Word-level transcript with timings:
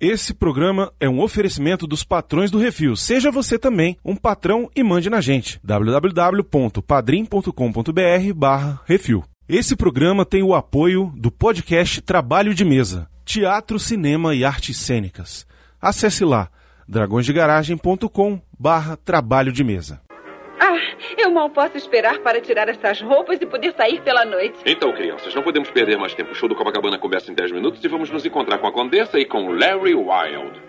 Esse 0.00 0.32
programa 0.32 0.90
é 0.98 1.06
um 1.06 1.20
oferecimento 1.20 1.86
dos 1.86 2.02
patrões 2.02 2.50
do 2.50 2.56
Refil. 2.56 2.96
Seja 2.96 3.30
você 3.30 3.58
também 3.58 3.98
um 4.02 4.16
patrão 4.16 4.70
e 4.74 4.82
mande 4.82 5.10
na 5.10 5.20
gente. 5.20 5.60
www.padrim.com.br 5.62 8.34
barra 8.34 8.80
Refil. 8.86 9.22
Esse 9.46 9.76
programa 9.76 10.24
tem 10.24 10.42
o 10.42 10.54
apoio 10.54 11.12
do 11.14 11.30
podcast 11.30 12.00
Trabalho 12.00 12.54
de 12.54 12.64
Mesa, 12.64 13.10
Teatro, 13.26 13.78
Cinema 13.78 14.34
e 14.34 14.42
Artes 14.42 14.78
Cênicas. 14.78 15.46
Acesse 15.78 16.24
lá 16.24 16.48
dragõesdegaragem.com 16.88 18.40
barra 18.58 18.96
Trabalho 18.96 19.52
de 19.52 19.62
Mesa. 19.62 20.00
Ah, 20.62 20.78
eu 21.16 21.30
mal 21.30 21.48
posso 21.48 21.78
esperar 21.78 22.18
para 22.18 22.38
tirar 22.38 22.68
essas 22.68 23.00
roupas 23.00 23.40
e 23.40 23.46
poder 23.46 23.72
sair 23.72 24.02
pela 24.02 24.26
noite. 24.26 24.58
Então, 24.66 24.92
crianças, 24.92 25.34
não 25.34 25.42
podemos 25.42 25.70
perder 25.70 25.96
mais 25.96 26.12
tempo. 26.12 26.32
O 26.32 26.34
show 26.34 26.46
do 26.46 26.54
Copacabana 26.54 26.98
começa 26.98 27.32
em 27.32 27.34
10 27.34 27.52
minutos 27.52 27.82
e 27.82 27.88
vamos 27.88 28.10
nos 28.10 28.26
encontrar 28.26 28.58
com 28.58 28.66
a 28.66 28.72
Condessa 28.72 29.18
e 29.18 29.24
com 29.24 29.48
Larry 29.48 29.94
Wild. 29.94 30.60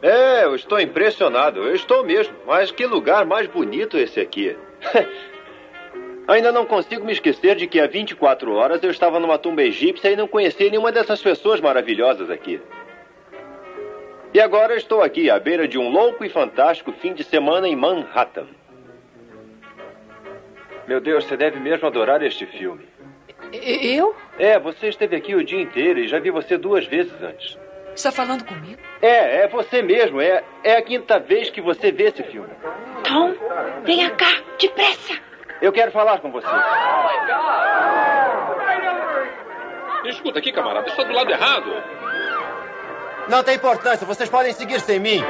É, 0.00 0.44
eu 0.44 0.54
estou 0.54 0.80
impressionado. 0.80 1.60
Eu 1.60 1.74
estou 1.74 2.02
mesmo. 2.02 2.34
Mas 2.46 2.70
que 2.70 2.86
lugar 2.86 3.26
mais 3.26 3.46
bonito 3.46 3.98
esse 3.98 4.18
aqui. 4.18 4.56
Ainda 6.26 6.50
não 6.50 6.64
consigo 6.64 7.04
me 7.04 7.12
esquecer 7.12 7.56
de 7.56 7.66
que 7.66 7.78
há 7.78 7.86
24 7.86 8.54
horas 8.54 8.82
eu 8.82 8.90
estava 8.90 9.20
numa 9.20 9.36
tumba 9.36 9.62
egípcia 9.62 10.10
e 10.10 10.16
não 10.16 10.28
conheci 10.28 10.70
nenhuma 10.70 10.90
dessas 10.90 11.20
pessoas 11.20 11.60
maravilhosas 11.60 12.30
aqui. 12.30 12.58
E 14.32 14.40
agora 14.40 14.76
estou 14.76 15.02
aqui, 15.02 15.28
à 15.28 15.38
beira 15.38 15.66
de 15.66 15.76
um 15.76 15.90
louco 15.90 16.24
e 16.24 16.28
fantástico 16.28 16.92
fim 16.92 17.12
de 17.12 17.24
semana 17.24 17.68
em 17.68 17.74
Manhattan. 17.74 18.46
Meu 20.90 21.00
Deus, 21.00 21.24
você 21.24 21.36
deve 21.36 21.60
mesmo 21.60 21.86
adorar 21.86 22.20
este 22.20 22.44
filme. 22.46 22.84
Eu? 23.52 24.12
É, 24.36 24.58
você 24.58 24.88
esteve 24.88 25.14
aqui 25.14 25.36
o 25.36 25.44
dia 25.44 25.62
inteiro 25.62 26.00
e 26.00 26.08
já 26.08 26.18
vi 26.18 26.32
você 26.32 26.58
duas 26.58 26.84
vezes 26.84 27.12
antes. 27.22 27.56
Está 27.94 28.10
falando 28.10 28.44
comigo? 28.44 28.80
É, 29.00 29.42
é 29.42 29.46
você 29.46 29.82
mesmo. 29.82 30.20
É, 30.20 30.42
é 30.64 30.76
a 30.76 30.82
quinta 30.82 31.20
vez 31.20 31.48
que 31.48 31.60
você 31.60 31.92
vê 31.92 32.08
esse 32.08 32.24
filme. 32.24 32.48
Tom, 33.04 33.32
venha 33.84 34.10
cá, 34.10 34.42
depressa. 34.60 35.16
Eu 35.62 35.70
quero 35.70 35.92
falar 35.92 36.18
com 36.18 36.32
você. 36.32 36.48
Escuta 40.06 40.40
aqui, 40.40 40.50
camarada, 40.50 40.88
está 40.88 41.04
do 41.04 41.12
lado 41.12 41.30
errado. 41.30 41.70
Não 43.28 43.44
tem 43.44 43.54
importância, 43.54 44.04
vocês 44.04 44.28
podem 44.28 44.52
seguir 44.52 44.80
sem 44.80 44.98
mim. 44.98 45.22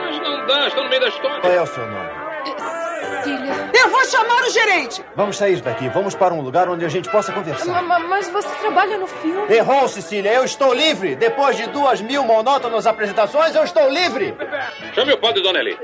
Mas 0.00 0.20
não 0.20 0.46
dá, 0.46 0.68
está 0.68 0.80
no 0.80 0.88
meio 0.88 1.00
da 1.00 1.08
história. 1.08 1.40
Qual 1.40 1.52
é 1.52 1.60
o 1.60 1.66
seu 1.66 1.84
nome? 1.88 2.22
Cília. 3.22 3.70
Eu 3.74 3.88
vou 3.90 4.04
chamar 4.04 4.42
o 4.42 4.50
gerente! 4.50 5.04
Vamos 5.16 5.36
sair 5.36 5.60
daqui, 5.60 5.88
vamos 5.88 6.14
para 6.14 6.32
um 6.34 6.40
lugar 6.40 6.68
onde 6.68 6.84
a 6.84 6.88
gente 6.88 7.08
possa 7.10 7.32
conversar. 7.32 7.66
Ma- 7.66 7.82
ma- 7.82 7.98
Mas 8.00 8.28
você 8.28 8.48
trabalha 8.60 8.98
no 8.98 9.06
filme. 9.06 9.52
Errou, 9.54 9.88
Cecília, 9.88 10.32
eu 10.32 10.44
estou 10.44 10.72
livre. 10.74 11.14
Depois 11.16 11.56
de 11.56 11.66
duas 11.68 12.00
mil 12.00 12.22
monótonas 12.24 12.86
apresentações, 12.86 13.54
eu 13.54 13.64
estou 13.64 13.88
livre. 13.90 14.34
Chame 14.94 15.12
o 15.12 15.18
padre, 15.18 15.42
Dona 15.42 15.58
Eli. 15.60 15.76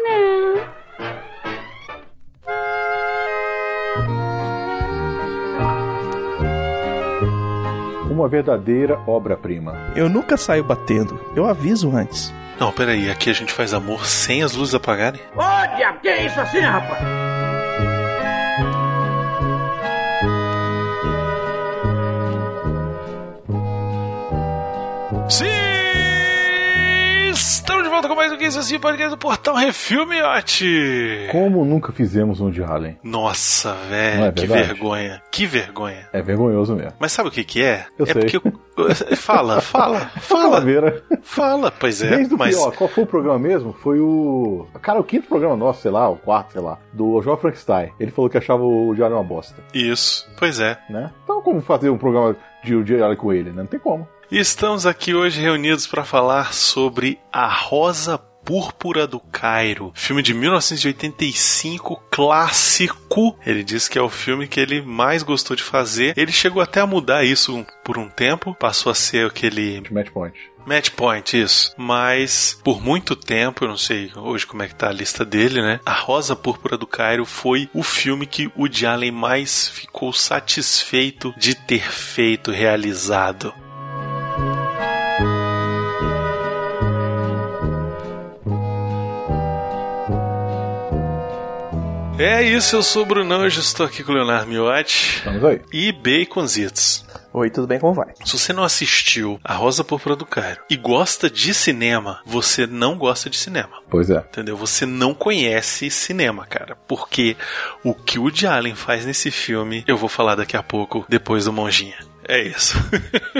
Uma 8.11 8.29
verdadeira 8.29 8.99
obra-prima. 9.07 9.93
Eu 9.95 10.09
nunca 10.09 10.37
saio 10.37 10.65
batendo. 10.65 11.21
Eu 11.37 11.47
aviso 11.47 11.95
antes. 11.95 12.33
Não, 12.59 12.73
peraí, 12.73 13.09
aqui 13.11 13.31
a 13.31 13.33
gente 13.33 13.53
faz 13.53 13.73
amor 13.73 14.07
sem 14.07 14.43
as 14.43 14.53
luzes 14.55 14.75
apagarem? 14.75 15.21
Diabo, 15.77 16.01
que 16.01 16.09
isso 16.27 16.41
assim, 16.41 16.59
rapaz? 16.61 17.01
Volta 28.09 28.15
com 28.15 28.15
mais 28.15 28.33
um 28.33 28.37
que 28.37 28.45
isso 28.47 28.59
assim, 28.59 28.79
podcast 28.79 29.11
do 29.11 29.19
Portal 29.19 29.55
Refil, 29.55 30.07
miote! 30.07 31.29
Como 31.31 31.65
nunca 31.65 31.93
fizemos 31.93 32.41
um 32.41 32.51
de 32.51 32.63
Harlem? 32.63 32.99
Nossa, 33.03 33.75
velho, 33.75 34.25
é 34.25 34.33
que 34.33 34.47
vergonha. 34.47 35.23
Que 35.31 35.47
vergonha. 35.47 36.09
É 36.13 36.23
vergonhoso 36.23 36.75
mesmo. 36.75 36.95
Mas 36.99 37.13
sabe 37.13 37.29
o 37.29 37.33
que 37.33 37.45
que 37.45 37.63
é? 37.63 37.87
Eu 37.99 38.07
é 38.07 38.13
sei. 38.13 38.23
porque 38.23 38.37
eu... 38.37 38.69
Fala, 39.17 39.61
fala, 39.61 40.01
fala. 40.21 40.63
Fala, 41.23 41.71
pois 41.71 42.01
é. 42.01 42.11
Desde 42.17 42.35
o 42.35 42.39
mas 42.39 42.55
pior, 42.55 42.75
qual 42.77 42.89
foi 42.89 43.03
o 43.03 43.07
programa 43.07 43.39
mesmo? 43.39 43.73
Foi 43.73 43.99
o. 43.99 44.67
Cara, 44.81 45.01
o 45.01 45.05
quinto 45.05 45.29
programa 45.29 45.57
nosso, 45.57 45.83
sei 45.83 45.91
lá, 45.91 46.09
o 46.09 46.17
quarto, 46.17 46.53
sei 46.53 46.63
lá, 46.63 46.79
do 46.93 47.21
João 47.21 47.37
Frankenstein. 47.37 47.93
Ele 47.99 48.13
falou 48.13 48.31
que 48.31 48.39
achava 48.39 48.63
o 48.63 48.95
Diário 48.95 49.17
uma 49.17 49.25
bosta, 49.25 49.57
isso, 49.75 50.31
pois 50.39 50.61
é. 50.61 50.79
né? 50.89 51.11
Então, 51.25 51.43
como 51.43 51.61
fazer 51.61 51.91
um 51.91 51.99
programa 51.99 52.37
de 52.65 52.75
o 52.75 52.85
Diário 52.85 53.17
com 53.17 53.33
né? 53.33 53.63
Não 53.63 53.67
tem 53.67 53.81
como. 53.81 54.09
Estamos 54.31 54.85
aqui 54.85 55.15
hoje 55.15 55.41
reunidos 55.41 55.87
para 55.87 56.05
falar 56.05 56.53
sobre 56.53 57.19
A 57.33 57.49
Rosa 57.49 58.19
Púrpura 58.49 59.07
do 59.07 59.21
Cairo, 59.21 59.93
filme 59.95 60.23
de 60.23 60.33
1985, 60.33 62.03
clássico. 62.11 63.39
Ele 63.45 63.63
disse 63.63 63.91
que 63.91 63.99
é 63.99 64.01
o 64.01 64.09
filme 64.09 64.49
que 64.49 64.59
ele 64.59 64.81
mais 64.81 65.23
gostou 65.23 65.55
de 65.55 65.63
fazer. 65.63 66.15
Ele 66.17 66.33
chegou 66.33 66.63
até 66.63 66.81
a 66.81 66.87
mudar 66.87 67.25
isso 67.25 67.67
por 67.85 67.99
um 67.99 68.09
tempo, 68.09 68.57
passou 68.59 68.91
a 68.91 68.95
ser 68.95 69.27
aquele 69.27 69.83
Match 69.91 70.09
Point. 70.09 70.39
Match 70.67 70.91
Point, 70.93 71.39
isso. 71.39 71.75
Mas 71.77 72.59
por 72.65 72.83
muito 72.83 73.15
tempo, 73.15 73.65
eu 73.65 73.69
não 73.69 73.77
sei 73.77 74.11
hoje 74.17 74.47
como 74.47 74.63
é 74.63 74.69
que 74.69 74.75
tá 74.75 74.89
a 74.89 74.93
lista 74.93 75.27
dele, 75.27 75.61
né? 75.61 75.79
A 75.85 75.93
Rosa 75.93 76.35
Púrpura 76.35 76.79
do 76.79 76.87
Cairo 76.87 77.27
foi 77.27 77.69
o 77.75 77.83
filme 77.83 78.25
que 78.25 78.47
o 78.47 78.53
Woody 78.61 78.87
Allen 78.87 79.13
mais 79.13 79.69
ficou 79.69 80.11
satisfeito 80.11 81.35
de 81.37 81.55
ter 81.55 81.91
feito, 81.93 82.51
realizado. 82.51 83.53
É 92.19 92.43
isso, 92.43 92.75
eu 92.75 92.83
sou 92.83 93.03
o 93.03 93.07
Brunão, 93.07 93.43
hoje 93.43 93.61
estou 93.61 93.87
aqui 93.87 94.03
com 94.03 94.11
o 94.11 94.15
Leonardo 94.15 94.49
Miotti 94.49 95.19
Estamos 95.19 95.45
aí. 95.45 95.61
e 95.73 95.93
Baconzitos. 95.93 97.07
Oi, 97.33 97.49
tudo 97.49 97.69
bem? 97.69 97.79
Como 97.79 97.95
vai? 97.95 98.09
Se 98.25 98.37
você 98.37 98.53
não 98.53 98.65
assistiu 98.65 99.39
A 99.45 99.55
Rosa 99.55 99.85
Púrpura 99.85 100.17
do 100.17 100.27
Cairo 100.27 100.61
e 100.69 100.77
gosta 100.77 101.31
de 101.31 101.55
cinema, 101.55 102.21
você 102.27 102.67
não 102.67 102.99
gosta 102.99 103.31
de 103.31 103.37
cinema. 103.37 103.81
Pois 103.89 104.11
é. 104.11 104.17
Entendeu? 104.19 104.57
Você 104.57 104.85
não 104.85 105.15
conhece 105.15 105.89
cinema, 105.91 106.45
cara. 106.47 106.77
Porque 106.89 107.37
o 107.85 107.95
que 107.95 108.19
o 108.19 108.23
Woody 108.23 108.47
Allen 108.49 108.75
faz 108.75 109.07
nesse 109.07 109.31
filme, 109.31 109.85
eu 109.87 109.97
vou 109.97 110.09
falar 110.09 110.35
daqui 110.35 110.57
a 110.57 110.63
pouco, 110.63 111.07
depois 111.09 111.45
do 111.45 111.53
Monjinha. 111.53 111.99
É 112.27 112.43
isso. 112.43 112.77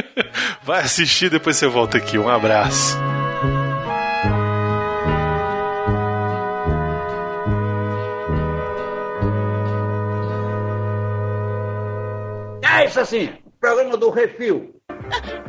Vai 0.63 0.83
assistir, 0.83 1.31
depois 1.31 1.57
você 1.57 1.67
volta 1.67 1.99
aqui. 1.99 2.17
Um 2.17 2.29
abraço. 2.29 2.97
É 12.79 12.85
isso 12.87 13.01
assim, 13.01 13.31
programa 13.61 13.97
do 13.97 14.11
refil. 14.11 14.75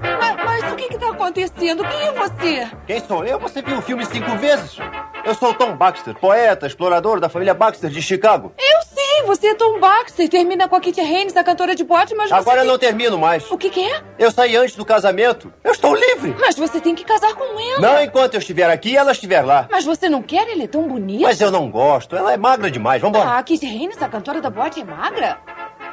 Mas, 0.02 0.36
mas 0.62 0.72
o 0.74 0.76
que 0.76 0.94
está 0.94 1.10
acontecendo? 1.10 1.84
Quem 1.84 2.02
é 2.08 2.12
você? 2.12 2.68
Quem 2.88 3.00
sou 3.02 3.26
eu? 3.26 3.40
Você 3.40 3.62
viu 3.62 3.78
o 3.78 3.82
filme 3.82 4.06
cinco 4.06 4.32
vezes? 4.38 4.78
Eu 5.26 5.36
sou 5.36 5.54
Tom 5.54 5.76
Baxter, 5.76 6.16
poeta, 6.16 6.66
explorador 6.66 7.20
da 7.20 7.30
família 7.30 7.54
Baxter 7.54 7.90
de 7.90 8.02
Chicago. 8.02 8.54
Eu 8.58 8.82
sei, 8.84 9.24
você 9.26 9.48
é 9.50 9.54
Tom 9.56 9.80
Baxter. 9.80 10.28
Termina 10.30 10.68
com 10.68 10.76
a 10.76 10.80
Kitty 10.82 11.02
Haynes, 11.02 11.36
a 11.36 11.44
cantora 11.44 11.76
de 11.76 11.84
boate, 11.84 12.16
mas 12.16 12.30
você 12.30 12.36
Agora 12.36 12.58
eu 12.60 12.64
tem- 12.64 12.72
não 12.72 12.78
termino 12.80 13.18
mais. 13.20 13.50
O 13.52 13.58
que, 13.58 13.70
que 13.70 13.82
é? 13.82 14.02
Eu 14.18 14.32
saí 14.32 14.56
antes 14.56 14.76
do 14.76 14.86
casamento. 14.86 15.54
Eu 15.64 15.72
estou 15.74 15.94
livre. 15.94 16.36
Mas 16.40 16.56
você 16.56 16.80
tem 16.80 16.96
que 16.96 17.04
casar 17.04 17.34
com 17.36 17.44
ela. 17.60 17.80
Não 17.80 18.02
enquanto 18.02 18.36
eu 18.36 18.40
estiver 18.40 18.70
aqui 18.72 18.92
e 18.92 18.98
ela 18.98 19.12
estiver 19.12 19.42
lá. 19.42 19.68
Mas 19.70 19.86
você 19.86 20.08
não 20.10 20.22
quer? 20.24 20.50
Ela 20.50 20.64
é 20.64 20.68
tão 20.68 20.88
bonita. 20.88 21.24
Mas 21.24 21.40
eu 21.42 21.52
não 21.52 21.70
gosto. 21.70 22.16
Ela 22.16 22.34
é 22.34 22.38
magra 22.38 22.72
demais. 22.72 23.02
Vambora. 23.02 23.30
Ah, 23.30 23.38
a 23.40 23.44
Kitty 23.44 23.66
Haynes, 23.68 24.02
a 24.02 24.08
cantora 24.08 24.42
da 24.42 24.50
boate, 24.50 24.82
é 24.82 24.84
magra? 24.86 25.38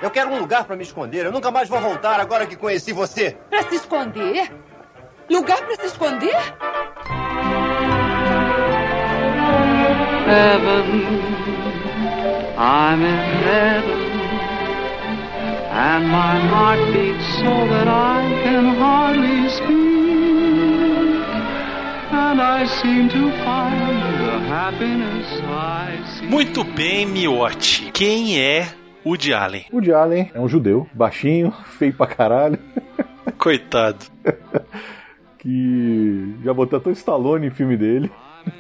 Eu 0.03 0.11
quero 0.11 0.31
um 0.31 0.39
lugar 0.39 0.65
pra 0.65 0.77
me 0.77 0.83
esconder. 0.83 1.25
Eu 1.25 1.33
nunca 1.33 1.51
mais 1.51 1.69
vou 1.69 1.81
voltar 1.81 2.21
agora 2.21 2.47
que 2.47 2.57
conheci 2.57 2.93
você. 2.93 3.37
Pra 3.49 3.63
se 3.63 3.77
esconder? 3.77 4.53
Lugar 5.29 5.59
pra 5.59 5.77
se 5.77 5.87
esconder? 5.87 6.37
I'm 12.59 13.03
in 13.03 13.19
heaven, 13.45 14.01
and 15.71 16.09
my 16.09 16.39
heart 16.49 16.81
beats 16.93 17.27
so 17.37 17.67
that 17.69 17.87
I 17.87 18.23
can 18.43 18.75
hardly 18.77 19.49
speak. 19.51 19.77
And 22.13 22.41
I 22.41 22.67
seem 22.67 23.09
to 23.11 23.31
find 23.45 23.99
the 24.25 24.39
happiness 24.49 25.41
I 25.45 25.99
seek. 26.19 26.31
Muito 26.31 26.65
bem, 26.65 27.07
Miotti. 27.07 27.91
Quem 27.93 28.41
é 28.41 28.69
Woody 29.07 29.33
Allen? 29.33 29.65
O 29.71 29.77
Woody 29.77 29.93
Allen 29.93 30.31
é 30.35 30.41
um 30.41 30.49
judeu, 30.49 30.87
baixinho, 30.93 31.53
feio 31.79 31.93
pra 31.95 32.07
caralho, 32.07 32.59
Coitado. 33.39 34.05
que 35.39 36.35
já 36.45 36.53
botou 36.53 36.79
até 36.79 36.89
o 36.91 36.93
Stallone 36.93 37.47
em 37.47 37.51
filme 37.51 37.77
dele. 37.77 38.11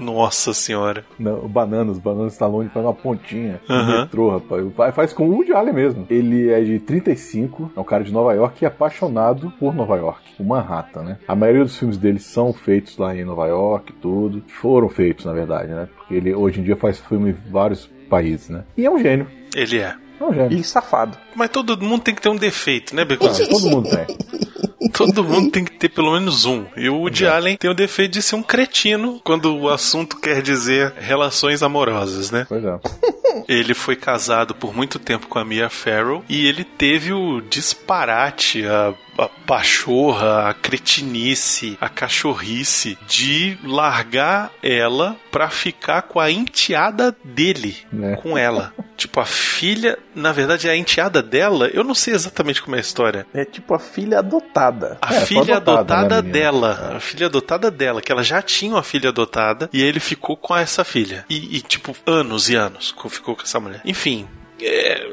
Nossa 0.00 0.52
senhora. 0.52 1.04
Não, 1.16 1.46
Bananas, 1.46 1.98
Bananas 2.00 2.32
Stallone 2.32 2.68
faz 2.70 2.84
uma 2.84 2.92
pontinha 2.92 3.60
Aham. 3.70 4.00
metrô, 4.00 4.30
rapaz. 4.30 4.64
Faz, 4.74 4.94
faz 4.96 5.12
com 5.12 5.28
o 5.28 5.32
Woody 5.34 5.52
Allen 5.52 5.72
mesmo. 5.72 6.06
Ele 6.10 6.50
é 6.50 6.60
de 6.60 6.80
35, 6.80 7.70
é 7.76 7.78
um 7.80 7.84
cara 7.84 8.02
de 8.02 8.12
Nova 8.12 8.34
York 8.34 8.62
e 8.62 8.64
é 8.64 8.68
apaixonado 8.68 9.52
por 9.60 9.72
Nova 9.72 9.96
York, 9.96 10.22
o 10.40 10.44
Manhattan, 10.44 11.02
né? 11.04 11.18
A 11.28 11.36
maioria 11.36 11.62
dos 11.62 11.78
filmes 11.78 11.96
dele 11.96 12.18
são 12.18 12.52
feitos 12.52 12.98
lá 12.98 13.14
em 13.16 13.24
Nova 13.24 13.46
York, 13.46 13.92
tudo. 14.02 14.42
Foram 14.48 14.88
feitos, 14.88 15.24
na 15.24 15.32
verdade, 15.32 15.68
né? 15.72 15.88
Porque 15.96 16.14
ele 16.14 16.34
hoje 16.34 16.60
em 16.60 16.64
dia 16.64 16.74
faz 16.76 16.98
filme 16.98 17.30
em 17.30 17.50
vários 17.52 17.86
países, 18.10 18.48
né? 18.48 18.64
E 18.76 18.84
é 18.84 18.90
um 18.90 18.98
gênio. 18.98 19.28
Ele 19.54 19.78
é. 19.78 19.94
É 20.20 20.24
um 20.24 20.32
gênio. 20.34 20.58
E 20.58 20.64
safado. 20.64 21.16
Mas 21.34 21.50
todo 21.50 21.80
mundo 21.82 22.02
tem 22.02 22.14
que 22.14 22.22
ter 22.22 22.28
um 22.28 22.36
defeito, 22.36 22.94
né, 22.94 23.04
Becon? 23.04 23.26
Ah, 23.26 23.46
todo 23.48 23.70
mundo 23.70 23.88
tem. 23.88 24.06
Todo 24.92 25.24
mundo 25.24 25.50
tem 25.50 25.64
que 25.64 25.72
ter 25.72 25.88
pelo 25.90 26.12
menos 26.12 26.44
um. 26.46 26.64
E 26.76 26.88
o 26.88 26.96
Woody 27.00 27.26
Allen 27.26 27.56
tem 27.56 27.68
o 27.70 27.74
defeito 27.74 28.12
de 28.12 28.22
ser 28.22 28.36
um 28.36 28.42
cretino 28.42 29.20
quando 29.24 29.54
o 29.54 29.68
assunto 29.68 30.18
quer 30.18 30.40
dizer 30.40 30.92
relações 30.98 31.62
amorosas, 31.62 32.30
né? 32.30 32.46
Pois 32.48 32.64
é. 32.64 32.78
Ele 33.48 33.74
foi 33.74 33.94
casado 33.96 34.54
por 34.54 34.74
muito 34.74 34.98
tempo 34.98 35.26
com 35.26 35.38
a 35.38 35.44
Mia 35.44 35.68
Farrow 35.68 36.24
e 36.28 36.46
ele 36.46 36.64
teve 36.64 37.12
o 37.12 37.40
disparate, 37.42 38.64
a, 38.66 38.94
a 39.18 39.28
pachorra, 39.46 40.48
a 40.48 40.54
cretinice, 40.54 41.76
a 41.80 41.88
cachorrice 41.88 42.96
de 43.06 43.58
largar 43.62 44.50
ela 44.62 45.16
pra 45.30 45.50
ficar 45.50 46.02
com 46.02 46.18
a 46.18 46.30
enteada 46.30 47.14
dele, 47.22 47.76
Né? 47.92 48.16
com 48.16 48.38
ela. 48.38 48.72
Tipo, 49.16 49.20
a 49.20 49.24
filha, 49.24 49.98
na 50.14 50.30
verdade, 50.30 50.68
a 50.68 50.76
enteada 50.76 51.22
dela, 51.22 51.68
eu 51.72 51.82
não 51.82 51.94
sei 51.94 52.12
exatamente 52.12 52.60
como 52.60 52.76
é 52.76 52.78
a 52.78 52.82
história. 52.82 53.26
É 53.32 53.46
tipo 53.46 53.72
a 53.72 53.78
filha 53.78 54.18
adotada. 54.18 54.98
A 55.00 55.14
É, 55.14 55.20
filha 55.24 55.56
adotada, 55.56 55.80
adotada, 55.94 56.22
né, 56.22 56.30
dela. 56.32 56.92
A 56.96 57.00
filha 57.00 57.26
adotada 57.26 57.70
dela, 57.70 58.02
que 58.02 58.12
ela 58.12 58.22
já 58.22 58.42
tinha 58.42 58.72
uma 58.74 58.82
filha 58.82 59.08
adotada 59.08 59.70
e 59.72 59.82
ele 59.82 60.00
ficou 60.00 60.36
com 60.36 60.54
essa 60.54 60.84
filha. 60.84 61.24
E, 61.30 61.56
e, 61.56 61.60
tipo, 61.62 61.96
anos 62.06 62.50
e 62.50 62.56
anos 62.56 62.92
co- 62.92 63.08
ficou 63.08 63.34
com 63.34 63.42
essa 63.42 63.58
mulher. 63.58 63.80
Enfim. 63.86 64.28
é, 64.60 65.06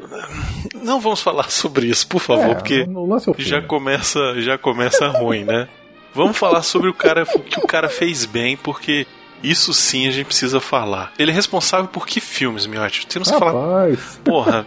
Não 0.82 1.00
vamos 1.00 1.22
falar 1.22 1.48
sobre 1.50 1.86
isso, 1.86 2.06
por 2.06 2.20
favor, 2.20 2.50
É, 2.50 2.54
porque 2.56 2.86
é 2.86 3.42
já 3.42 3.62
começa, 3.62 4.20
já 4.42 4.58
começa 4.58 5.06
ruim, 5.08 5.44
né? 5.44 5.66
Vamos 6.12 6.36
falar 6.36 6.60
sobre 6.62 6.90
o 6.90 6.94
cara 6.94 7.24
que 7.24 7.58
o 7.58 7.66
cara 7.66 7.88
fez 7.88 8.26
bem, 8.26 8.54
porque 8.56 9.06
isso 9.44 9.74
sim 9.74 10.08
a 10.08 10.10
gente 10.10 10.26
precisa 10.26 10.60
falar. 10.60 11.12
Ele 11.18 11.30
é 11.30 11.34
responsável 11.34 11.86
por 11.88 12.06
que 12.06 12.20
filmes, 12.20 12.66
Miotti? 12.66 13.06
Você 13.08 13.18
não 13.18 13.26
falar. 13.26 13.88
Porra, 14.24 14.66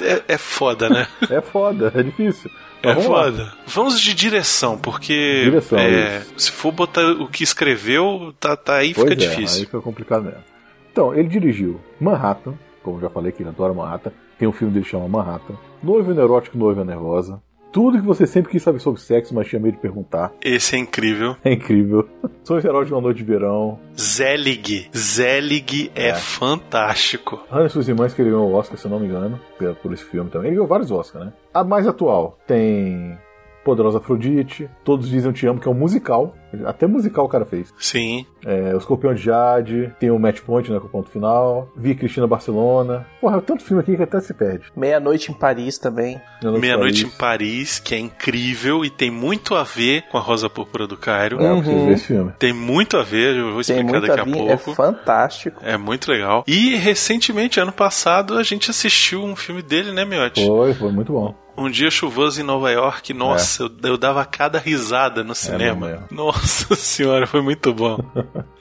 é, 0.00 0.34
é 0.34 0.38
foda, 0.38 0.88
né? 0.88 1.06
é 1.30 1.40
foda, 1.40 1.92
é 1.94 2.02
difícil. 2.02 2.50
É 2.82 2.88
Mas 2.88 2.96
vamos 2.96 3.10
lá. 3.10 3.24
foda. 3.24 3.52
Vamos 3.66 4.00
de 4.00 4.14
direção, 4.14 4.78
porque 4.78 5.42
Direção, 5.44 5.78
é, 5.78 6.22
se 6.36 6.50
for 6.52 6.70
botar 6.70 7.04
o 7.12 7.26
que 7.26 7.42
escreveu, 7.42 8.32
tá, 8.38 8.56
tá 8.56 8.76
aí 8.76 8.94
Pois 8.94 9.10
fica 9.10 9.24
é, 9.24 9.26
difícil. 9.28 9.60
Aí 9.60 9.66
fica 9.66 9.80
complicado 9.80 10.24
mesmo. 10.24 10.44
Então, 10.92 11.14
ele 11.14 11.28
dirigiu 11.28 11.80
Manhattan, 12.00 12.54
como 12.82 13.00
já 13.00 13.08
falei 13.08 13.32
que 13.32 13.42
ele 13.42 13.50
adora 13.50 13.72
Manhattan. 13.72 14.12
Tem 14.38 14.46
um 14.46 14.52
filme 14.52 14.72
dele 14.72 14.84
que 14.84 14.90
chama 14.90 15.08
Manhattan. 15.08 15.54
Noivo 15.82 16.14
Neurótico, 16.14 16.56
Noiva 16.56 16.84
Nervosa. 16.84 17.40
Tudo 17.72 17.98
que 18.00 18.06
você 18.06 18.26
sempre 18.26 18.50
quis 18.50 18.62
saber 18.62 18.78
sobre 18.80 19.00
sexo, 19.00 19.34
mas 19.34 19.46
tinha 19.46 19.60
medo 19.60 19.74
de 19.74 19.80
perguntar. 19.80 20.32
Esse 20.42 20.76
é 20.76 20.78
incrível. 20.78 21.36
É 21.44 21.52
incrível. 21.52 22.08
Sonhos 22.42 22.64
Eróticos 22.64 22.88
de 22.88 22.94
uma 22.94 23.00
Noite 23.02 23.18
de 23.18 23.24
Verão. 23.24 23.78
Zelig. 23.98 24.88
Zelig 24.96 25.90
é, 25.94 26.08
É. 26.08 26.14
fantástico. 26.14 27.40
Hannah 27.50 27.66
e 27.66 27.70
suas 27.70 27.88
irmãs 27.88 28.14
que 28.14 28.22
ele 28.22 28.30
ganhou 28.30 28.48
o 28.50 28.54
Oscar, 28.54 28.78
se 28.78 28.86
eu 28.86 28.90
não 28.90 28.98
me 29.00 29.06
engano, 29.06 29.38
por 29.82 29.92
esse 29.92 30.04
filme 30.04 30.30
também. 30.30 30.48
Ele 30.48 30.56
ganhou 30.56 30.66
vários 30.68 30.90
Oscars, 30.90 31.26
né? 31.26 31.32
A 31.52 31.62
mais 31.62 31.86
atual 31.86 32.38
tem 32.46 33.18
Poderosa 33.64 33.98
Afrodite, 33.98 34.68
Todos 34.84 35.08
Dizem 35.08 35.30
Eu 35.30 35.34
Te 35.34 35.46
Amo, 35.46 35.60
que 35.60 35.68
é 35.68 35.70
um 35.70 35.74
musical. 35.74 36.34
Até 36.64 36.86
musical 36.86 37.26
o 37.26 37.28
cara 37.28 37.44
fez. 37.44 37.72
Sim. 37.78 38.24
É, 38.46 38.74
o 38.74 38.78
Escorpião 38.78 39.12
de 39.12 39.22
Jade, 39.22 39.92
tem 40.00 40.10
o 40.10 40.18
Match 40.18 40.40
Point, 40.40 40.70
né, 40.72 40.80
com 40.80 40.86
o 40.86 40.90
ponto 40.90 41.10
final. 41.10 41.68
Vi 41.76 41.94
Cristina 41.94 42.26
Barcelona. 42.26 43.06
Porra, 43.20 43.36
é 43.36 43.40
tanto 43.42 43.62
filme 43.62 43.82
aqui 43.82 43.94
que 43.96 44.02
até 44.02 44.18
se 44.20 44.32
perde. 44.32 44.64
Meia-noite 44.74 45.30
em 45.30 45.34
Paris 45.34 45.76
também. 45.76 46.18
Meia-Noite 46.42 47.04
em 47.04 47.10
Paris, 47.10 47.78
que 47.78 47.94
é 47.94 47.98
incrível 47.98 48.82
e 48.84 48.88
tem 48.88 49.10
muito 49.10 49.54
a 49.54 49.62
ver 49.62 50.02
com 50.10 50.16
a 50.16 50.20
Rosa 50.20 50.48
Púrpura 50.48 50.86
do 50.86 50.96
Cairo. 50.96 51.38
É, 51.42 51.50
eu 51.50 51.56
preciso 51.56 51.76
Uhum. 51.78 51.86
ver 51.86 51.92
esse 51.92 52.06
filme. 52.06 52.32
Tem 52.38 52.52
muito 52.54 52.96
a 52.96 53.02
ver, 53.02 53.36
eu 53.36 53.52
vou 53.52 53.62
Tem 53.62 53.76
explicar 53.76 53.82
muito 53.84 54.06
daqui 54.06 54.20
a 54.20 54.24
a 54.24 54.52
é 54.52 54.56
pouco. 54.56 54.74
fantástico. 54.74 55.60
É 55.62 55.76
muito 55.76 56.10
legal. 56.10 56.44
E 56.46 56.74
recentemente, 56.76 57.60
ano 57.60 57.72
passado, 57.72 58.38
a 58.38 58.42
gente 58.42 58.70
assistiu 58.70 59.22
um 59.22 59.36
filme 59.36 59.60
dele, 59.60 59.92
né, 59.92 60.04
Miotti? 60.06 60.46
Foi, 60.46 60.72
foi 60.72 60.92
muito 60.92 61.12
bom. 61.12 61.34
Um 61.58 61.70
dia 61.70 61.90
chuvoso 61.90 62.40
em 62.40 62.44
Nova 62.44 62.70
York, 62.70 63.12
nossa, 63.12 63.64
eu, 63.64 63.70
eu 63.82 63.96
dava 63.98 64.24
cada 64.24 64.58
risada 64.58 65.24
no 65.24 65.34
cinema. 65.34 65.86
mesmo. 65.88 66.06
nossa 66.10 66.74
senhora, 66.76 67.26
foi 67.26 67.40
muito 67.42 67.74
bom. 67.74 67.98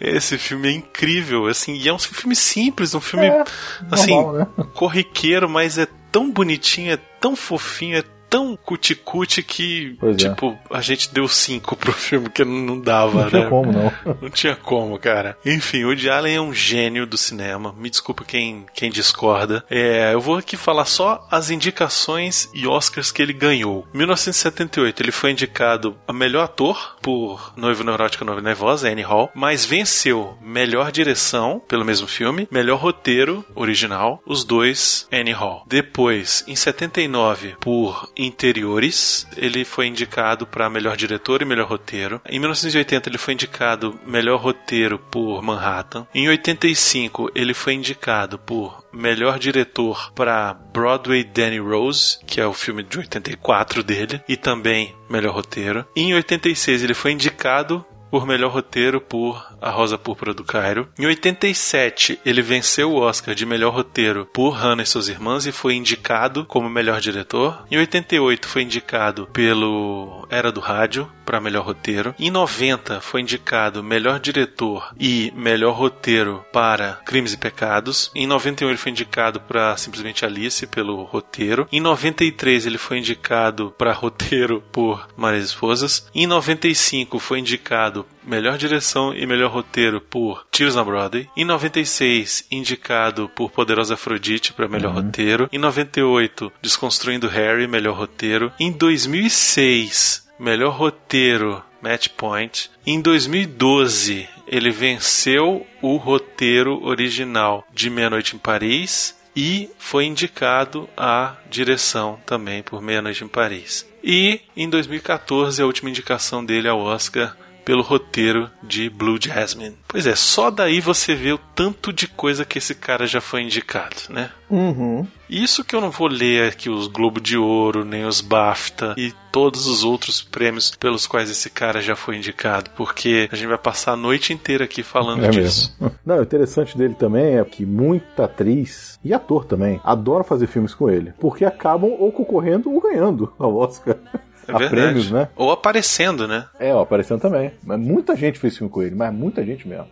Esse 0.01 0.37
filme 0.37 0.67
é 0.69 0.71
incrível, 0.71 1.45
assim, 1.47 1.75
e 1.75 1.87
é 1.87 1.93
um 1.93 1.99
filme 1.99 2.35
simples, 2.35 2.95
um 2.95 2.99
filme 3.01 3.27
É, 3.27 3.43
assim, 3.91 4.15
normal, 4.15 4.33
né? 4.33 4.65
corriqueiro, 4.73 5.47
mas 5.47 5.77
é 5.77 5.87
tão 6.11 6.31
bonitinho, 6.31 6.91
é 6.93 6.97
tão 7.21 7.35
fofinho, 7.35 7.97
é 7.99 8.03
tão 8.29 8.55
cuticute 8.57 9.41
que, 9.43 9.95
Pois 9.99 10.15
é. 10.15 10.29
tipo, 10.29 10.57
a 10.69 10.81
gente 10.81 11.13
deu 11.13 11.27
cinco 11.27 11.75
pro 11.75 11.91
filme, 11.93 12.29
que 12.29 12.43
não, 12.43 12.53
não 12.53 12.79
dava, 12.79 13.23
Não 13.23 13.29
tinha 13.29 13.43
né? 13.43 13.49
como, 13.49 13.71
não. 13.71 13.93
Não 14.21 14.29
tinha 14.29 14.55
como, 14.55 14.97
cara. 14.99 15.37
Enfim, 15.45 15.83
o 15.83 15.87
Woody 15.87 16.09
Allen 16.09 16.35
é 16.35 16.41
um 16.41 16.53
gênio 16.53 17.05
do 17.05 17.17
cinema. 17.17 17.73
Me 17.77 17.89
desculpa 17.89 18.23
quem, 18.25 18.65
quem 18.73 18.89
discorda. 18.89 19.63
É, 19.69 20.13
eu 20.13 20.21
vou 20.21 20.37
aqui 20.37 20.57
falar 20.57 20.85
só 20.85 21.25
as 21.29 21.49
indicações 21.49 22.49
e 22.53 22.67
Oscars 22.67 23.11
que 23.11 23.21
ele 23.21 23.33
ganhou. 23.33 23.87
Em 23.93 23.97
1978, 23.97 25.01
ele 25.01 25.11
foi 25.11 25.31
indicado 25.31 25.97
a 26.07 26.13
melhor 26.13 26.43
ator 26.43 26.95
por 27.01 27.53
Noivo 27.55 27.83
Neurótico 27.83 28.25
Noiva 28.25 28.41
Nervosa, 28.41 28.89
Annie 28.89 29.03
Hall, 29.03 29.31
mas 29.33 29.65
venceu 29.65 30.37
melhor 30.41 30.91
direção 30.91 31.61
pelo 31.67 31.85
mesmo 31.85 32.07
filme, 32.07 32.47
melhor 32.51 32.79
roteiro 32.79 33.45
original, 33.55 34.21
os 34.25 34.43
dois 34.43 35.07
Annie 35.11 35.33
Hall. 35.33 35.63
Depois, 35.67 36.43
em 36.47 36.55
79, 36.55 37.55
por 37.59 38.09
Interiores, 38.17 39.27
ele 39.37 39.63
foi 39.63 39.87
indicado 39.87 40.47
para 40.47 40.69
melhor 40.69 40.97
diretor 40.97 41.41
e 41.41 41.45
melhor 41.45 41.67
roteiro. 41.67 42.21
Em 42.27 42.39
1980, 42.39 43.09
ele 43.09 43.17
foi 43.17 43.33
indicado 43.33 43.99
melhor 44.05 44.39
roteiro 44.39 44.97
por 44.97 45.41
Manhattan. 45.41 46.07
Em 46.13 46.27
85, 46.27 47.31
ele 47.35 47.53
foi 47.53 47.73
indicado 47.73 48.39
por 48.39 48.83
melhor 48.91 49.37
diretor 49.37 50.11
para 50.13 50.53
Broadway 50.53 51.23
Danny 51.23 51.59
Rose, 51.59 52.17
que 52.25 52.41
é 52.41 52.45
o 52.45 52.53
filme 52.53 52.83
de 52.83 52.97
84 52.97 53.83
dele, 53.83 54.21
e 54.27 54.35
também 54.35 54.95
melhor 55.09 55.35
roteiro. 55.35 55.85
Em 55.95 56.13
86, 56.13 56.83
ele 56.83 56.93
foi 56.93 57.11
indicado 57.11 57.85
por 58.09 58.25
melhor 58.25 58.51
roteiro 58.51 59.01
por 59.01 59.45
A 59.61 59.69
Rosa 59.69 59.97
Púrpura 59.97 60.33
do 60.33 60.43
Cairo. 60.43 60.87
Em 60.97 61.05
87, 61.05 62.19
ele 62.25 62.41
venceu 62.41 62.91
o 62.91 62.99
Oscar 62.99 63.33
de 63.33 63.45
melhor 63.45 63.73
roteiro 63.73 64.25
por 64.33 64.51
Hannah 64.51 64.83
e 64.83 64.85
suas 64.85 65.07
irmãs 65.07 65.45
e 65.45 65.51
foi 65.51 65.75
indicado 65.75 66.45
como 66.45 66.69
melhor 66.69 66.99
diretor. 66.99 67.65
Em 67.71 67.77
88, 67.77 68.47
foi 68.47 68.63
indicado 68.63 69.27
pelo 69.33 70.27
Era 70.29 70.51
do 70.51 70.59
Rádio 70.59 71.09
para 71.27 71.41
melhor 71.41 71.65
roteiro. 71.65 72.15
Em 72.17 72.31
90, 72.31 73.01
foi 73.01 73.19
indicado 73.19 73.83
melhor 73.83 74.17
diretor 74.17 74.93
e 74.97 75.33
melhor 75.35 75.75
roteiro 75.75 76.45
para 76.53 76.93
Crimes 77.05 77.33
e 77.33 77.37
Pecados. 77.37 78.09
Em 78.15 78.25
91, 78.25 78.69
ele 78.69 78.77
foi 78.77 78.91
indicado 78.91 79.41
para 79.41 79.75
simplesmente 79.75 80.25
Alice 80.25 80.65
pelo 80.67 81.03
roteiro. 81.03 81.67
Em 81.69 81.81
93, 81.81 82.65
ele 82.65 82.77
foi 82.77 82.99
indicado 82.99 83.73
para 83.77 83.91
roteiro 83.91 84.63
por 84.71 85.07
Maria 85.17 85.39
Esposas. 85.39 86.07
Em 86.15 86.25
95, 86.25 87.19
foi 87.19 87.39
indicado 87.39 88.05
melhor 88.27 88.57
direção 88.57 89.13
e 89.13 89.25
melhor 89.25 89.49
roteiro 89.49 90.01
por 90.01 90.45
Tiros 90.51 90.75
na 90.75 90.83
Broadway. 90.83 91.29
Em 91.35 91.45
96, 91.45 92.45
indicado 92.51 93.29
por 93.29 93.49
Poderosa 93.49 93.93
Afrodite 93.93 94.51
para 94.53 94.67
melhor 94.67 94.93
roteiro. 94.93 95.49
Em 95.51 95.57
98, 95.57 96.51
Desconstruindo 96.61 97.27
Harry, 97.27 97.67
melhor 97.67 97.97
roteiro. 97.97 98.51
Em 98.59 98.71
2006, 98.71 100.27
melhor 100.37 100.73
roteiro 100.73 101.63
Match 101.81 102.09
Point. 102.09 102.69
Em 102.85 103.01
2012, 103.01 104.27
ele 104.47 104.71
venceu 104.71 105.65
o 105.81 105.95
roteiro 105.97 106.83
original 106.83 107.65
de 107.73 107.89
Meia 107.89 108.09
Noite 108.09 108.35
em 108.35 108.39
Paris 108.39 109.15
e 109.35 109.69
foi 109.77 110.05
indicado 110.05 110.89
à 110.97 111.35
direção 111.49 112.19
também 112.25 112.63
por 112.63 112.81
Meia 112.81 113.01
Noite 113.01 113.23
em 113.23 113.27
Paris. 113.27 113.87
E 114.03 114.41
em 114.55 114.69
2014, 114.69 115.61
a 115.61 115.65
última 115.65 115.89
indicação 115.89 116.43
dele 116.43 116.67
ao 116.67 116.79
Oscar 116.79 117.37
pelo 117.67 117.81
roteiro 117.83 118.49
de 118.63 118.89
Blue 118.89 119.19
Jasmine. 119.21 119.75
Pois 119.89 120.07
é, 120.07 120.15
só 120.15 120.49
daí 120.49 120.79
você 120.79 121.13
vê 121.13 121.33
o 121.33 121.37
tanto 121.37 121.91
de 121.91 122.07
coisa 122.07 122.45
que 122.45 122.59
esse 122.59 122.73
cara 122.73 123.05
já 123.05 123.19
foi 123.19 123.41
indicado, 123.41 123.97
né? 124.09 124.29
Uhum. 124.49 125.05
Isso 125.29 125.65
que 125.65 125.75
eu 125.75 125.81
não 125.81 125.91
vou 125.91 126.07
ler 126.07 126.47
aqui 126.47 126.69
os 126.69 126.87
Globo 126.87 127.19
de 127.19 127.35
Ouro, 127.37 127.83
nem 127.83 128.05
os 128.05 128.21
BAFTA 128.21 128.95
e 128.97 129.13
todos 129.33 129.67
os 129.67 129.83
outros 129.83 130.21
prêmios 130.21 130.71
pelos 130.79 131.05
quais 131.05 131.29
esse 131.29 131.49
cara 131.49 131.81
já 131.81 131.93
foi 131.93 132.15
indicado, 132.15 132.69
porque 132.69 133.27
a 133.29 133.35
gente 133.35 133.49
vai 133.49 133.57
passar 133.57 133.91
a 133.91 133.97
noite 133.97 134.31
inteira 134.31 134.63
aqui 134.63 134.81
falando 134.81 135.25
É 135.25 135.29
disso. 135.29 135.75
mesmo. 135.81 135.93
Não, 136.05 136.19
o 136.19 136.23
interessante 136.23 136.77
dele 136.77 136.93
também 136.93 137.37
é 137.37 137.43
que 137.43 137.65
muita 137.65 138.23
atriz 138.23 138.97
e 139.03 139.13
ator 139.13 139.43
também 139.43 139.81
adora 139.83 140.23
fazer 140.23 140.47
filmes 140.47 140.73
com 140.73 140.89
ele, 140.89 141.11
porque 141.19 141.43
acabam 141.43 141.91
ou 141.99 142.13
concorrendo 142.13 142.71
ou 142.71 142.79
ganhando 142.79 143.33
ao 143.37 143.53
Oscar. 143.57 143.97
É 144.47 144.51
a 144.53 144.57
verdade. 144.57 144.81
prêmios, 144.81 145.11
né? 145.11 145.29
Ou 145.35 145.51
aparecendo, 145.51 146.27
né? 146.27 146.45
É, 146.59 146.73
ó, 146.73 146.81
aparecendo 146.81 147.19
também. 147.19 147.51
Mas 147.63 147.79
muita 147.79 148.15
gente 148.15 148.39
fez 148.39 148.57
filme 148.57 148.71
com 148.71 148.81
ele, 148.81 148.95
mas 148.95 149.13
muita 149.13 149.45
gente 149.45 149.67
mesmo. 149.67 149.87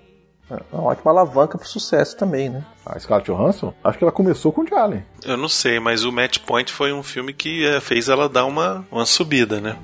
É 0.50 0.57
uma 0.71 0.83
ótima 0.83 1.12
alavanca 1.12 1.57
pro 1.57 1.67
sucesso 1.67 2.15
também, 2.15 2.50
né? 2.50 2.63
A 2.85 3.00
Scarlett 3.00 3.31
Johansson, 3.31 3.74
acho 3.83 3.97
que 3.97 4.03
ela 4.03 4.12
começou 4.12 4.51
com 4.51 4.62
o 4.62 4.75
Allen. 4.75 5.03
Eu 5.25 5.38
não 5.38 5.50
sei, 5.50 5.79
mas 5.79 6.03
o 6.03 6.12
Match 6.12 6.38
Point 6.39 6.71
foi 6.71 6.93
um 6.93 7.01
filme 7.01 7.33
que 7.33 7.65
eh, 7.65 7.79
fez 7.81 8.09
ela 8.09 8.29
dar 8.29 8.45
uma, 8.45 8.85
uma 8.91 9.07
subida, 9.07 9.59
né? 9.59 9.75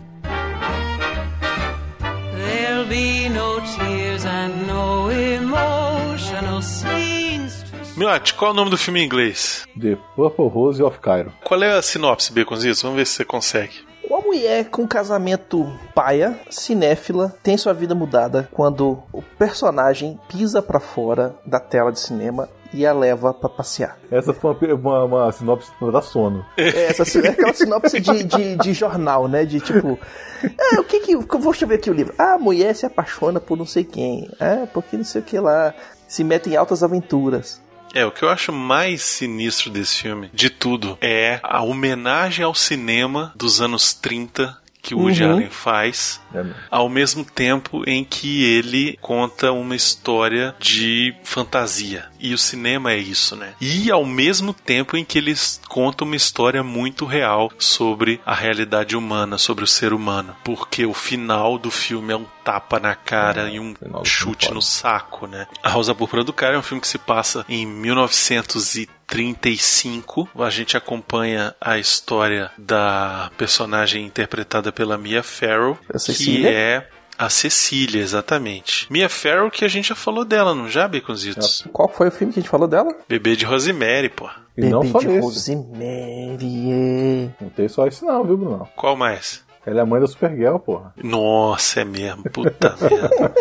There'll 2.35 2.85
be 2.85 3.27
no 3.29 3.59
tears 3.75 4.23
and 4.23 4.67
no 4.67 5.11
emotional 5.11 6.61
scenes 6.61 7.63
to 7.63 7.99
Miotti, 7.99 8.35
qual 8.35 8.51
é 8.51 8.53
o 8.53 8.55
nome 8.57 8.69
do 8.69 8.77
filme 8.77 9.01
em 9.01 9.05
inglês? 9.05 9.67
The 9.79 9.97
Purple 10.15 10.47
Rose 10.47 10.81
of 10.83 10.99
Cairo. 10.99 11.33
Qual 11.43 11.61
é 11.63 11.75
a 11.75 11.81
sinopse, 11.81 12.31
Baconzitos? 12.31 12.83
Vamos 12.83 12.97
ver 12.97 13.07
se 13.07 13.13
você 13.13 13.25
consegue. 13.25 13.90
Uma 14.03 14.19
mulher 14.19 14.69
com 14.69 14.87
casamento 14.87 15.71
paia, 15.93 16.39
cinéfila, 16.49 17.33
tem 17.43 17.57
sua 17.57 17.73
vida 17.73 17.95
mudada 17.95 18.49
quando 18.51 19.01
o 19.13 19.21
personagem 19.21 20.19
pisa 20.27 20.61
pra 20.61 20.79
fora 20.79 21.35
da 21.45 21.59
tela 21.59 21.91
de 21.91 21.99
cinema 21.99 22.49
e 22.73 22.85
a 22.85 22.93
leva 22.93 23.33
pra 23.33 23.49
passear. 23.49 23.97
Essa 24.09 24.33
foi 24.33 24.55
uma, 24.73 25.03
uma, 25.03 25.05
uma 25.05 25.31
sinopse 25.31 25.71
da 25.91 26.01
sono. 26.01 26.45
É, 26.57 26.85
essa 26.85 27.03
é 27.19 27.29
aquela 27.29 27.53
sinopse 27.53 27.99
de, 27.99 28.23
de, 28.23 28.55
de 28.55 28.73
jornal, 28.73 29.27
né? 29.27 29.45
De 29.45 29.59
tipo, 29.59 29.99
é, 30.43 30.79
o 30.79 30.83
que 30.83 31.01
que. 31.01 31.15
Vou 31.15 31.53
ver 31.53 31.75
aqui 31.75 31.89
o 31.89 31.93
livro. 31.93 32.13
Ah, 32.17 32.33
a 32.33 32.39
mulher 32.39 32.75
se 32.75 32.85
apaixona 32.85 33.39
por 33.39 33.57
não 33.57 33.65
sei 33.65 33.83
quem. 33.83 34.29
É, 34.39 34.65
porque 34.67 34.97
não 34.97 35.03
sei 35.03 35.21
o 35.21 35.25
que 35.25 35.39
lá. 35.39 35.73
Se 36.07 36.23
mete 36.23 36.49
em 36.49 36.55
altas 36.55 36.83
aventuras. 36.83 37.61
É, 37.93 38.05
o 38.05 38.11
que 38.11 38.23
eu 38.23 38.29
acho 38.29 38.51
mais 38.51 39.01
sinistro 39.01 39.69
desse 39.69 40.01
filme, 40.01 40.29
de 40.33 40.49
tudo, 40.49 40.97
é 41.01 41.39
a 41.43 41.61
homenagem 41.61 42.45
ao 42.45 42.55
cinema 42.55 43.31
dos 43.35 43.61
anos 43.61 43.93
30 43.93 44.59
que 44.81 44.95
o 44.95 44.99
Woody 44.99 45.23
Uhum. 45.23 45.31
Allen 45.33 45.49
faz, 45.49 46.19
É 46.33 46.43
ao 46.69 46.89
mesmo 46.89 47.23
tempo 47.23 47.83
em 47.87 48.03
que 48.03 48.43
ele 48.43 48.97
conta 48.99 49.51
uma 49.51 49.75
história 49.75 50.55
de 50.59 51.13
fantasia. 51.23 52.05
E 52.19 52.33
o 52.33 52.37
cinema 52.37 52.91
é 52.91 52.97
isso, 52.97 53.35
né? 53.35 53.53
E 53.61 53.91
ao 53.91 54.05
mesmo 54.05 54.53
tempo 54.53 54.97
em 54.97 55.05
que 55.05 55.17
eles 55.17 55.61
contam 55.67 56.07
uma 56.07 56.15
história 56.15 56.63
muito 56.63 57.05
real 57.05 57.51
sobre 57.59 58.19
a 58.25 58.33
realidade 58.33 58.95
humana, 58.95 59.37
sobre 59.37 59.63
o 59.63 59.67
ser 59.67 59.93
humano. 59.93 60.35
Porque 60.43 60.85
o 60.85 60.93
final 60.93 61.57
do 61.59 61.69
filme 61.69 62.13
é 62.13 62.17
um 62.17 62.25
tapa 62.43 62.79
na 62.79 62.95
cara 62.95 63.49
e 63.49 63.59
um 63.59 63.73
chute 64.03 64.51
no 64.53 64.61
saco, 64.61 65.25
né? 65.27 65.47
A 65.61 65.69
Rosa 65.69 65.93
Púrpura 65.95 66.23
do 66.23 66.33
Cara 66.33 66.55
é 66.55 66.59
um 66.59 66.63
filme 66.63 66.81
que 66.81 66.87
se 66.87 66.97
passa 66.97 67.45
em 67.47 67.65
1935. 67.65 70.27
A 70.37 70.49
gente 70.49 70.75
acompanha 70.75 71.55
a 71.59 71.77
história 71.77 72.51
da 72.57 73.31
personagem 73.37 74.05
interpretada 74.05 74.71
pela 74.71 74.97
Mia 74.97 75.21
Farrow, 75.23 75.77
A 75.93 75.97
que 76.13 76.47
é 76.47 76.87
a 77.17 77.29
Cecília, 77.29 78.01
exatamente. 78.01 78.91
Mia 78.91 79.07
Farrow, 79.07 79.51
que 79.51 79.63
a 79.63 79.67
gente 79.67 79.89
já 79.89 79.95
falou 79.95 80.25
dela, 80.25 80.55
não 80.55 80.67
já, 80.67 80.87
Baconzitos? 80.87 81.63
Qual 81.71 81.87
foi 81.87 82.07
o 82.07 82.11
filme 82.11 82.33
que 82.33 82.39
a 82.39 82.41
gente 82.41 82.49
falou 82.49 82.67
dela? 82.67 82.91
Bebê 83.07 83.35
de 83.35 83.45
Rosemary, 83.45 84.09
pô. 84.09 84.27
E 84.57 84.61
não 84.61 84.79
Bebê 84.79 84.91
só 84.91 84.97
de. 84.99 85.19
Rosemary. 85.19 86.71
é. 86.71 87.29
Não 87.39 87.49
tem 87.49 87.67
só 87.67 87.85
esse 87.85 88.03
não, 88.03 88.23
viu, 88.23 88.37
Bruno? 88.37 88.67
Qual 88.75 88.97
mais? 88.97 89.43
Ela 89.65 89.79
é 89.79 89.83
a 89.83 89.85
mãe 89.85 90.01
da 90.01 90.07
Supergirl, 90.07 90.57
porra. 90.57 90.93
Nossa, 91.03 91.81
é 91.81 91.85
mesmo. 91.85 92.23
Puta 92.23 92.75
merda. 92.81 93.33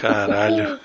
Caralho. 0.00 0.78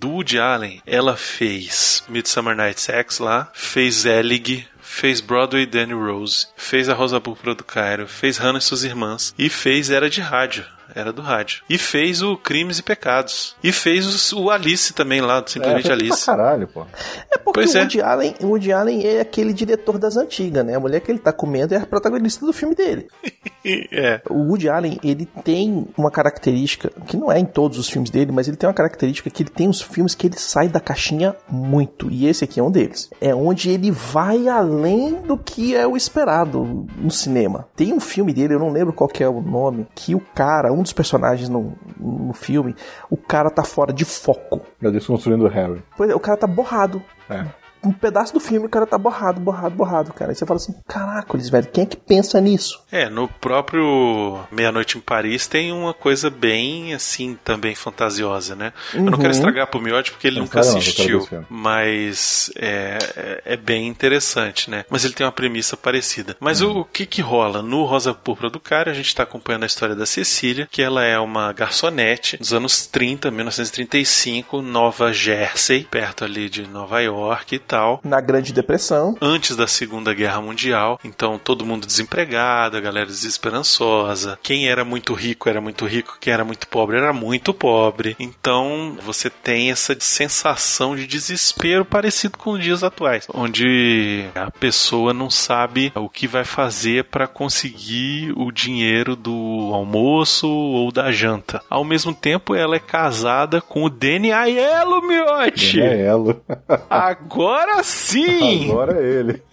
Do 0.00 0.10
Woody 0.10 0.38
Allen, 0.40 0.82
ela 0.84 1.16
fez 1.16 2.02
Midsummer 2.08 2.56
Night's 2.56 2.88
X 2.88 3.18
lá, 3.20 3.48
fez 3.54 4.00
Zelig, 4.00 4.66
fez 4.80 5.20
Broadway 5.20 5.64
Danny 5.64 5.92
Rose, 5.94 6.48
fez 6.56 6.88
A 6.88 6.94
Rosa 6.94 7.20
Púrpura 7.20 7.54
do 7.54 7.62
Cairo, 7.62 8.08
fez 8.08 8.36
Hannah 8.38 8.58
e 8.58 8.62
suas 8.62 8.82
irmãs 8.82 9.32
e 9.38 9.48
fez 9.48 9.90
Era 9.90 10.10
de 10.10 10.20
Rádio. 10.20 10.64
Era 10.94 11.12
do 11.12 11.22
rádio. 11.22 11.62
E 11.68 11.78
fez 11.78 12.22
o 12.22 12.36
Crimes 12.36 12.78
e 12.78 12.82
Pecados. 12.82 13.56
E 13.62 13.72
fez 13.72 14.32
o, 14.32 14.42
o 14.42 14.50
Alice 14.50 14.92
também 14.92 15.20
lá, 15.20 15.42
simplesmente 15.46 15.88
é, 15.88 15.92
Alice. 15.92 16.24
Pra 16.24 16.36
caralho, 16.36 16.68
porra. 16.68 16.88
É 17.30 17.38
porque 17.38 17.60
Pois 17.60 17.74
o 17.74 17.78
é. 17.78 17.80
Woody, 17.82 18.00
Allen, 18.02 18.34
o 18.40 18.46
Woody 18.46 18.72
Allen 18.72 19.06
é 19.06 19.20
aquele 19.20 19.52
diretor 19.52 19.98
das 19.98 20.16
antigas, 20.16 20.64
né? 20.64 20.74
A 20.74 20.80
mulher 20.80 21.00
que 21.00 21.10
ele 21.10 21.18
tá 21.18 21.32
comendo 21.32 21.74
é 21.74 21.78
a 21.78 21.86
protagonista 21.86 22.44
do 22.44 22.52
filme 22.52 22.74
dele. 22.74 23.08
É. 23.64 24.20
O 24.28 24.48
Woody 24.48 24.68
Allen, 24.68 24.98
ele 25.04 25.24
tem 25.44 25.86
uma 25.96 26.10
característica, 26.10 26.90
que 27.06 27.16
não 27.16 27.30
é 27.30 27.38
em 27.38 27.44
todos 27.44 27.78
os 27.78 27.88
filmes 27.88 28.10
dele, 28.10 28.32
mas 28.32 28.48
ele 28.48 28.56
tem 28.56 28.68
uma 28.68 28.74
característica 28.74 29.30
que 29.30 29.44
ele 29.44 29.50
tem 29.50 29.68
uns 29.68 29.80
filmes 29.80 30.16
que 30.16 30.26
ele 30.26 30.36
sai 30.36 30.68
da 30.68 30.80
caixinha 30.80 31.36
muito. 31.48 32.10
E 32.10 32.26
esse 32.26 32.42
aqui 32.42 32.58
é 32.58 32.62
um 32.62 32.72
deles. 32.72 33.08
É 33.20 33.32
onde 33.32 33.70
ele 33.70 33.92
vai 33.92 34.48
além 34.48 35.14
do 35.14 35.38
que 35.38 35.76
é 35.76 35.86
o 35.86 35.96
esperado 35.96 36.86
no 36.96 37.10
cinema. 37.10 37.68
Tem 37.76 37.92
um 37.92 38.00
filme 38.00 38.32
dele, 38.32 38.54
eu 38.54 38.58
não 38.58 38.70
lembro 38.70 38.92
qual 38.92 39.08
que 39.08 39.22
é 39.22 39.28
o 39.28 39.40
nome, 39.40 39.86
que 39.94 40.12
o 40.12 40.20
cara, 40.34 40.72
um 40.72 40.81
dos 40.82 40.92
personagens 40.92 41.48
no, 41.48 41.76
no 41.98 42.32
filme, 42.32 42.74
o 43.08 43.16
cara 43.16 43.50
tá 43.50 43.64
fora 43.64 43.92
de 43.92 44.04
foco. 44.04 44.60
Já 44.80 44.90
desconstruindo 44.90 45.44
o 45.44 45.48
Harry. 45.48 45.82
Pois 45.96 46.10
é, 46.10 46.14
o 46.14 46.20
cara 46.20 46.36
tá 46.36 46.46
borrado. 46.46 47.02
É. 47.30 47.44
Um 47.84 47.92
pedaço 47.92 48.32
do 48.32 48.40
filme 48.40 48.66
o 48.66 48.70
cara 48.70 48.86
tá 48.86 48.96
borrado, 48.96 49.40
borrado, 49.40 49.74
borrado, 49.74 50.12
cara. 50.12 50.30
Aí 50.30 50.34
você 50.36 50.46
fala 50.46 50.56
assim, 50.58 50.74
caracoles, 50.86 51.48
velho, 51.48 51.66
quem 51.72 51.84
é 51.84 51.86
que 51.86 51.96
pensa 51.96 52.40
nisso? 52.40 52.80
É, 52.90 53.08
no 53.08 53.26
próprio 53.28 54.40
Meia-Noite 54.50 54.98
em 54.98 55.00
Paris 55.00 55.46
tem 55.46 55.72
uma 55.72 55.92
coisa 55.94 56.30
bem, 56.30 56.94
assim, 56.94 57.38
também 57.44 57.74
fantasiosa, 57.74 58.54
né? 58.54 58.72
Eu 58.94 59.02
não 59.02 59.12
Uhum. 59.14 59.18
quero 59.18 59.32
estragar 59.32 59.66
pro 59.66 59.80
Miotti 59.80 60.10
porque 60.12 60.26
ele 60.26 60.36
Não 60.36 60.44
nunca 60.44 60.60
não, 60.60 60.68
assistiu, 60.68 61.20
filme. 61.22 61.46
mas 61.50 62.50
é, 62.56 62.98
é, 63.16 63.42
é 63.54 63.56
bem 63.56 63.88
interessante, 63.88 64.70
né? 64.70 64.84
Mas 64.90 65.04
ele 65.04 65.14
tem 65.14 65.26
uma 65.26 65.32
premissa 65.32 65.76
parecida. 65.76 66.36
Mas 66.40 66.60
Uhum. 66.60 66.78
o, 66.78 66.80
o 66.80 66.84
que 66.84 67.06
que 67.06 67.20
rola? 67.22 67.62
No 67.62 67.84
Rosa 67.84 68.14
Púrpura 68.14 68.50
do 68.50 68.60
Cara, 68.60 68.90
a 68.90 68.94
gente 68.94 69.14
tá 69.14 69.22
acompanhando 69.24 69.64
a 69.64 69.66
história 69.66 69.94
da 69.96 70.06
Cecília, 70.06 70.68
que 70.70 70.82
ela 70.82 71.02
é 71.04 71.18
uma 71.18 71.52
garçonete 71.52 72.36
dos 72.36 72.52
anos 72.52 72.86
30, 72.86 73.30
1935, 73.30 74.62
Nova 74.62 75.12
Jersey, 75.12 75.84
perto 75.90 76.24
ali 76.24 76.48
de 76.48 76.66
Nova 76.68 77.00
York 77.00 77.54
e 77.56 77.58
Na 78.04 78.20
Grande 78.20 78.52
Depressão. 78.52 79.16
antes 79.20 79.56
da 79.56 79.66
Segunda 79.66 80.12
Guerra 80.14 80.40
Mundial. 80.40 80.98
Então 81.04 81.38
todo 81.38 81.64
mundo 81.64 81.86
desempregado, 81.86 82.76
a 82.76 82.80
galera 82.80 83.06
desesperançosa. 83.06 84.38
Quem 84.42 84.68
era 84.68 84.84
muito 84.84 85.14
rico 85.14 85.48
era 85.48 85.60
muito 85.60 85.86
rico, 85.86 86.16
quem 86.20 86.32
era 86.32 86.44
muito 86.44 86.66
pobre 86.68 86.96
era 86.96 87.12
muito 87.12 87.54
pobre. 87.54 88.16
Então 88.18 88.96
você 89.02 89.30
tem 89.30 89.70
essa 89.70 89.96
sensação 89.98 90.94
de 90.96 91.06
desespero 91.06 91.84
parecido 91.84 92.38
com 92.38 92.52
os 92.52 92.62
dias 92.62 92.82
atuais, 92.82 93.26
onde 93.32 94.24
a 94.34 94.50
pessoa 94.50 95.12
não 95.12 95.30
sabe 95.30 95.92
o 95.94 96.08
que 96.08 96.26
vai 96.26 96.44
fazer 96.44 97.04
para 97.04 97.26
conseguir 97.26 98.32
o 98.36 98.50
dinheiro 98.50 99.16
do 99.16 99.70
almoço 99.72 100.48
ou 100.48 100.90
da 100.92 101.10
janta. 101.12 101.62
Ao 101.68 101.84
mesmo 101.84 102.14
tempo, 102.14 102.54
ela 102.54 102.76
é 102.76 102.80
casada 102.80 103.60
com 103.60 103.84
o 103.84 103.90
Danny 103.90 104.32
Aiello, 104.32 105.02
miote! 105.06 105.80
É 105.80 106.06
elo. 106.06 106.42
Agora 106.90 107.61
sim! 107.82 108.70
Agora 108.70 109.00
é 109.00 109.04
ele. 109.04 109.42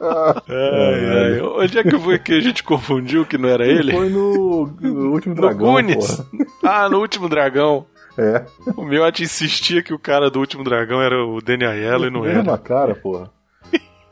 Ai, 0.00 1.10
ai. 1.34 1.40
Onde 1.40 1.78
é 1.78 1.82
que 1.82 1.98
foi 1.98 2.18
que 2.18 2.34
a 2.34 2.40
gente 2.40 2.62
confundiu 2.62 3.24
que 3.24 3.38
não 3.38 3.48
era 3.48 3.66
ele? 3.66 3.92
Foi 3.92 4.08
no, 4.10 4.66
no 4.80 5.12
último 5.12 5.34
No 5.34 5.40
dragão, 5.40 5.72
Goonies. 5.72 6.16
porra. 6.16 6.26
Ah, 6.62 6.88
no 6.88 6.98
último 7.00 7.28
dragão. 7.28 7.86
É. 8.18 8.44
O 8.76 8.84
Miotti 8.84 9.22
insistia 9.22 9.82
que 9.82 9.92
o 9.94 9.98
cara 9.98 10.30
do 10.30 10.38
último 10.40 10.62
dragão 10.62 11.00
era 11.02 11.24
o 11.24 11.40
Danny 11.40 11.64
Aiello 11.64 12.06
e 12.06 12.10
não 12.10 12.20
Mesma 12.20 12.52
era. 12.52 12.58
cara, 12.58 12.94
porra. 12.94 13.30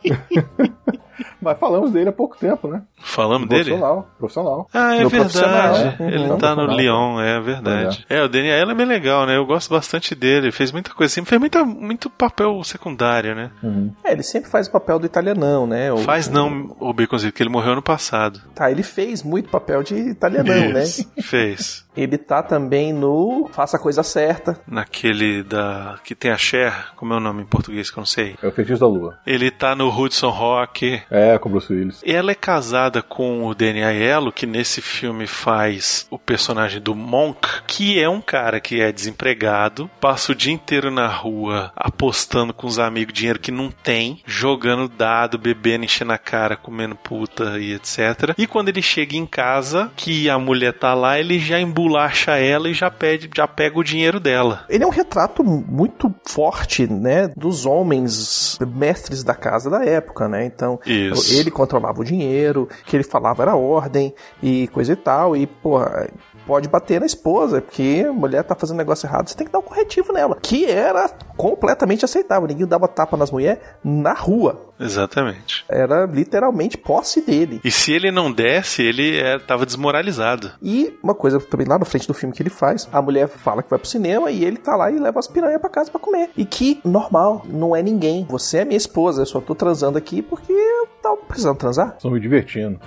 Mas 1.40 1.58
falamos 1.58 1.90
dele 1.90 2.08
há 2.08 2.12
pouco 2.12 2.36
tempo, 2.36 2.68
né? 2.68 2.82
Falamos 2.98 3.48
dele? 3.48 3.70
Profissional. 3.70 4.08
Profissional. 4.18 4.68
Ah, 4.72 4.96
é 4.96 5.02
No 5.02 5.08
verdade. 5.08 5.96
é. 6.00 6.06
Ele 6.06 6.30
Uhum. 6.30 6.38
tá 6.38 6.54
no. 6.54 6.66
Lyon, 6.66 7.20
é 7.20 7.40
verdade. 7.40 8.06
É, 8.08 8.22
o 8.22 8.28
Danny 8.28 8.50
Aiello 8.50 8.70
é 8.70 8.74
bem 8.74 8.86
legal, 8.86 9.26
né? 9.26 9.36
Eu 9.36 9.44
gosto 9.46 9.70
bastante 9.70 10.14
dele. 10.14 10.52
Fez 10.52 10.70
muita 10.72 10.90
coisa 10.94 11.12
assim. 11.12 11.24
Fez 11.24 11.38
muita, 11.40 11.64
muito 11.64 12.08
papel 12.08 12.62
secundário, 12.64 13.34
né? 13.34 13.50
Uhum. 13.62 13.92
É, 14.04 14.12
ele 14.12 14.22
sempre 14.22 14.48
faz 14.50 14.68
o 14.68 14.70
papel 14.72 14.98
do 14.98 15.06
italianão, 15.06 15.66
né? 15.66 15.92
O- 15.92 15.98
Faz 15.98 16.28
não, 16.28 16.74
o 16.80 16.92
Baconzinho, 16.92 17.32
porque 17.32 17.42
ele 17.42 17.50
morreu 17.50 17.74
no 17.74 17.82
passado. 17.82 18.40
Tá, 18.54 18.70
ele 18.70 18.82
fez 18.82 19.22
muito 19.22 19.50
papel 19.50 19.82
de 19.82 19.94
italianão, 19.96 20.70
né? 20.72 20.82
Isso, 20.84 21.10
Fez. 21.20 21.84
Ele 21.94 22.16
tá 22.16 22.42
também 22.42 22.90
no 22.92 23.48
Faça 23.52 23.76
a 23.76 23.80
Coisa 23.80 24.02
Certa. 24.02 24.58
Naquele 24.66 25.42
da. 25.42 25.96
que 26.02 26.14
tem 26.14 26.30
a 26.30 26.38
Cher, 26.38 26.72
como 26.96 27.12
é 27.12 27.16
o 27.16 27.20
nome 27.20 27.42
em 27.42 27.46
português 27.46 27.90
que 27.90 27.98
eu 27.98 28.00
não 28.00 28.06
sei. 28.06 28.34
É 28.42 28.46
o 28.46 28.52
feitiço 28.52 28.80
da 28.80 28.86
lua. 28.86 29.18
Ele 29.26 29.50
tá 29.50 29.74
no 29.74 29.88
Hudson 29.90 30.30
Rock. 30.30 31.02
É, 31.12 31.38
com 31.38 31.50
o 31.50 31.52
Bruce 31.52 31.70
Willis. 31.70 32.00
Ela 32.04 32.30
é 32.30 32.34
casada 32.34 33.02
com 33.02 33.44
o 33.44 33.54
Danny 33.54 33.84
Aiello, 33.84 34.32
que 34.32 34.46
nesse 34.46 34.80
filme 34.80 35.26
faz 35.26 36.06
o 36.10 36.18
personagem 36.18 36.80
do 36.80 36.94
Monk, 36.94 37.46
que 37.66 38.00
é 38.00 38.08
um 38.08 38.20
cara 38.20 38.60
que 38.60 38.80
é 38.80 38.90
desempregado, 38.90 39.90
passa 40.00 40.32
o 40.32 40.34
dia 40.34 40.54
inteiro 40.54 40.90
na 40.90 41.06
rua 41.06 41.70
apostando 41.76 42.54
com 42.54 42.66
os 42.66 42.78
amigos 42.78 43.12
dinheiro 43.12 43.38
que 43.38 43.52
não 43.52 43.70
tem, 43.70 44.22
jogando 44.24 44.88
dado, 44.88 45.36
bebendo, 45.36 45.84
enchendo 45.84 46.12
a 46.12 46.18
cara, 46.18 46.56
comendo 46.56 46.96
puta 46.96 47.58
e 47.58 47.74
etc. 47.74 48.34
E 48.38 48.46
quando 48.46 48.70
ele 48.70 48.80
chega 48.80 49.14
em 49.14 49.26
casa, 49.26 49.90
que 49.94 50.30
a 50.30 50.38
mulher 50.38 50.72
tá 50.72 50.94
lá, 50.94 51.18
ele 51.18 51.38
já 51.38 51.60
embolacha 51.60 52.38
ela 52.38 52.70
e 52.70 52.74
já 52.74 52.90
pede, 52.90 53.28
já 53.36 53.46
pega 53.46 53.78
o 53.78 53.84
dinheiro 53.84 54.18
dela. 54.18 54.64
Ele 54.66 54.84
é 54.84 54.86
um 54.86 54.90
retrato 54.90 55.44
muito 55.44 56.14
forte, 56.26 56.90
né, 56.90 57.28
dos 57.36 57.66
homens 57.66 58.58
mestres 58.66 59.22
da 59.22 59.34
casa 59.34 59.68
da 59.68 59.84
época, 59.84 60.26
né? 60.26 60.46
Então, 60.46 60.80
Isso. 60.92 61.34
ele 61.34 61.50
controlava 61.50 62.00
o 62.00 62.04
dinheiro, 62.04 62.68
que 62.86 62.96
ele 62.96 63.04
falava 63.04 63.42
era 63.42 63.56
ordem 63.56 64.14
e 64.42 64.68
coisa 64.68 64.92
e 64.92 64.96
tal. 64.96 65.36
E, 65.36 65.46
porra, 65.46 66.08
pode 66.46 66.68
bater 66.68 67.00
na 67.00 67.06
esposa, 67.06 67.60
porque 67.60 68.04
a 68.08 68.12
mulher 68.12 68.42
tá 68.44 68.54
fazendo 68.54 68.78
negócio 68.78 69.06
errado, 69.06 69.28
você 69.28 69.36
tem 69.36 69.46
que 69.46 69.52
dar 69.52 69.58
um 69.58 69.62
corretivo 69.62 70.12
nela. 70.12 70.38
Que 70.40 70.66
era 70.66 71.08
completamente 71.36 72.04
aceitável. 72.04 72.48
Ninguém 72.48 72.66
dava 72.66 72.88
tapa 72.88 73.16
nas 73.16 73.30
mulheres 73.30 73.62
na 73.82 74.12
rua. 74.12 74.72
Exatamente. 74.78 75.64
Era 75.68 76.06
literalmente 76.06 76.76
posse 76.76 77.20
dele. 77.20 77.60
E 77.64 77.70
se 77.70 77.92
ele 77.92 78.10
não 78.10 78.32
desse, 78.32 78.82
ele 78.82 79.18
é, 79.18 79.38
tava 79.38 79.64
desmoralizado. 79.64 80.50
E 80.60 80.98
uma 81.02 81.14
coisa 81.14 81.40
também 81.40 81.66
lá 81.66 81.78
na 81.78 81.84
frente 81.84 82.06
do 82.06 82.14
filme 82.14 82.34
que 82.34 82.42
ele 82.42 82.50
faz, 82.50 82.88
a 82.92 83.00
mulher 83.00 83.28
fala 83.28 83.62
que 83.62 83.70
vai 83.70 83.78
pro 83.78 83.88
cinema 83.88 84.30
e 84.30 84.44
ele 84.44 84.56
tá 84.56 84.74
lá 84.74 84.90
e 84.90 84.98
leva 84.98 85.18
as 85.18 85.28
piranhas 85.28 85.60
pra 85.60 85.70
casa 85.70 85.90
pra 85.90 86.00
comer. 86.00 86.30
E 86.36 86.44
que, 86.44 86.80
normal, 86.84 87.42
não 87.46 87.74
é 87.76 87.82
ninguém. 87.82 88.26
Você 88.28 88.58
é 88.58 88.64
minha 88.64 88.76
esposa, 88.76 89.22
eu 89.22 89.26
só 89.26 89.40
tô 89.40 89.54
transando 89.54 89.98
aqui 89.98 90.20
porque 90.20 90.52
eu 90.52 90.88
tava 91.02 91.16
precisando 91.16 91.56
transar. 91.56 91.94
Estão 91.96 92.10
me 92.10 92.20
divertindo. 92.20 92.80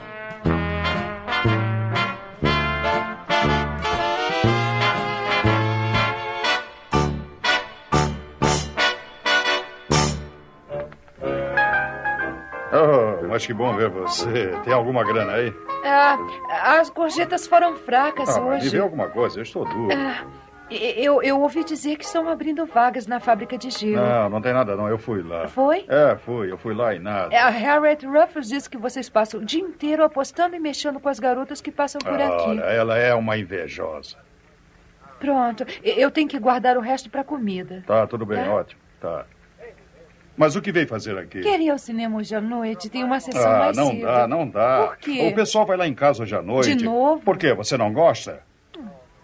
Mas 13.36 13.46
que 13.46 13.54
bom 13.54 13.74
ver 13.76 13.90
você. 13.90 14.54
Tem 14.64 14.72
alguma 14.74 15.04
grana 15.04 15.34
aí? 15.34 15.54
Ah, 15.84 16.18
as 16.80 16.90
gorjetas 16.90 17.46
foram 17.46 17.76
fracas 17.76 18.30
Ah, 18.36 18.40
me 18.40 18.48
hoje. 18.52 18.70
vê 18.70 18.80
alguma 18.80 19.10
coisa, 19.10 19.38
eu 19.40 19.44
estou 19.44 19.66
duro. 19.66 19.90
Ah, 19.94 20.24
eu, 20.72 21.22
eu 21.22 21.42
ouvi 21.42 21.66
dizer 21.66 21.98
que 21.98 22.06
estão 22.06 22.30
abrindo 22.30 22.66
vagas 22.66 23.06
na 23.06 23.20
fábrica 23.20 23.58
de 23.58 23.70
gelo. 23.70 23.98
Não, 24.04 24.30
não 24.30 24.42
tem 24.42 24.54
nada 24.54 24.76
não, 24.78 24.88
eu 24.88 24.98
fui 24.98 25.22
lá. 25.22 25.48
Foi? 25.50 25.86
É, 25.90 26.16
fui, 26.16 26.50
eu 26.50 26.58
fui 26.58 26.74
lá 26.74 26.96
e 26.96 27.00
nada. 27.00 27.36
É, 27.36 27.40
A 27.40 27.50
Harriet 27.50 28.06
Ruffles 28.06 28.48
disse 28.48 28.70
que 28.70 28.78
vocês 28.78 29.10
passam 29.10 29.42
o 29.42 29.46
dia 29.46 29.62
inteiro 29.62 30.02
apostando 30.04 30.56
e 30.56 30.60
mexendo 30.60 30.98
com 31.00 31.10
as 31.10 31.20
garotas 31.20 31.60
que 31.60 31.72
passam 31.72 32.00
por 32.00 32.14
aqui. 32.20 32.50
Olha, 32.50 32.62
ela 32.62 32.98
é 32.98 33.14
uma 33.14 33.38
invejosa. 33.38 34.16
Pronto, 35.20 35.66
eu 35.84 36.10
tenho 36.10 36.28
que 36.30 36.40
guardar 36.40 36.78
o 36.78 36.82
resto 36.82 37.10
para 37.10 37.24
comida. 37.24 37.84
Tá, 37.86 38.08
tudo 38.08 38.26
bem, 38.26 38.40
É? 38.40 38.50
ótimo. 38.50 38.80
Tá. 39.02 39.26
Mas 40.38 40.56
o 40.56 40.62
que 40.62 40.72
veio 40.72 40.88
fazer 40.88 41.18
aqui? 41.18 41.42
Quer 41.42 41.60
ir 41.62 41.70
ao 41.70 41.78
cinema 41.78 42.18
hoje 42.18 42.36
à 42.36 42.42
noite? 42.42 42.90
Tem 42.90 43.04
uma 43.04 43.20
sessão 43.20 43.42
Ah, 43.50 43.60
mais 43.60 43.78
não 43.78 43.88
cedo. 43.92 44.02
dá, 44.02 44.28
não 44.28 44.48
dá. 44.48 44.88
Por 44.88 44.98
quê? 44.98 45.28
O 45.32 45.36
pessoal 45.36 45.66
vai 45.66 45.78
lá 45.78 45.88
em 45.88 45.94
casa 45.94 46.24
hoje 46.24 46.36
à 46.36 46.42
noite. 46.42 46.76
De 46.76 46.84
novo? 46.86 47.22
Por 47.22 47.38
quê? 47.38 47.54
Você 47.54 47.78
não 47.78 47.94
gosta? 47.94 48.42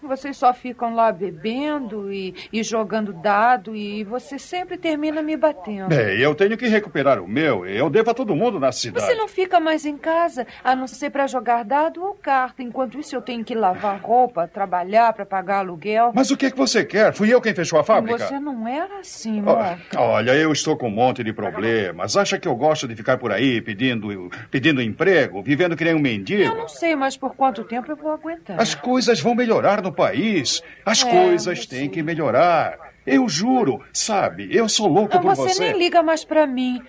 Vocês 0.01 0.37
só 0.37 0.53
ficam 0.53 0.95
lá 0.95 1.11
bebendo 1.11 2.11
e, 2.11 2.33
e 2.51 2.63
jogando 2.63 3.13
dado 3.13 3.75
e 3.75 4.03
você 4.03 4.37
sempre 4.39 4.77
termina 4.77 5.21
me 5.21 5.37
batendo. 5.37 5.89
Bem, 5.89 6.19
eu 6.19 6.33
tenho 6.35 6.57
que 6.57 6.67
recuperar 6.67 7.19
o 7.21 7.27
meu. 7.27 7.65
Eu 7.65 7.89
devo 7.89 8.11
a 8.11 8.13
todo 8.13 8.35
mundo 8.35 8.59
na 8.59 8.71
cidade. 8.71 9.05
Você 9.05 9.15
não 9.15 9.27
fica 9.27 9.59
mais 9.59 9.85
em 9.85 9.97
casa, 9.97 10.45
a 10.63 10.75
não 10.75 10.87
ser 10.87 11.09
para 11.09 11.27
jogar 11.27 11.63
dado 11.63 12.03
ou 12.03 12.13
carta. 12.13 12.63
Enquanto 12.63 12.99
isso, 12.99 13.15
eu 13.15 13.21
tenho 13.21 13.43
que 13.43 13.55
lavar 13.55 13.99
roupa, 14.01 14.47
trabalhar 14.47 15.13
para 15.13 15.25
pagar 15.25 15.59
aluguel. 15.59 16.11
Mas 16.13 16.31
o 16.31 16.37
que, 16.37 16.47
é 16.47 16.51
que 16.51 16.57
você 16.57 16.83
quer? 16.83 17.13
Fui 17.13 17.33
eu 17.33 17.41
quem 17.41 17.53
fechou 17.53 17.79
a 17.79 17.83
fábrica? 17.83 18.25
Você 18.27 18.39
não 18.39 18.67
era 18.67 18.99
assim, 18.99 19.43
Ó, 19.45 19.51
amor. 19.51 19.77
Olha, 19.97 20.35
eu 20.35 20.51
estou 20.51 20.75
com 20.77 20.87
um 20.87 20.91
monte 20.91 21.23
de 21.23 21.33
problemas. 21.33 22.17
Acha 22.17 22.39
que 22.39 22.47
eu 22.47 22.55
gosto 22.55 22.87
de 22.87 22.95
ficar 22.95 23.17
por 23.17 23.31
aí 23.31 23.61
pedindo, 23.61 24.29
pedindo 24.49 24.81
emprego, 24.81 25.41
vivendo 25.41 25.75
que 25.75 25.83
nem 25.83 25.93
um 25.93 25.97
Eu 25.97 26.03
mendigo? 26.03 26.55
não 26.55 26.67
sei 26.67 26.95
mais 26.95 27.15
por 27.17 27.35
quanto 27.35 27.63
tempo 27.63 27.91
eu 27.91 27.95
vou 27.95 28.11
aguentar. 28.11 28.59
As 28.59 28.75
coisas 28.75 29.19
vão 29.19 29.35
melhorar 29.35 29.81
no 29.81 29.90
país. 29.91 30.61
As 30.85 31.03
É, 31.03 31.09
coisas 31.09 31.65
têm 31.65 31.89
que 31.89 32.01
melhorar. 32.03 32.77
Eu 33.05 33.27
juro, 33.27 33.81
sabe, 33.91 34.47
eu 34.55 34.69
sou 34.69 34.87
louco 34.87 35.19
por 35.19 35.31
Ah, 35.31 35.35
você, 35.35 35.53
você. 35.55 35.63
nem 35.71 35.77
liga 35.77 36.03
mais 36.03 36.23
para 36.23 36.45
mim. 36.45 36.81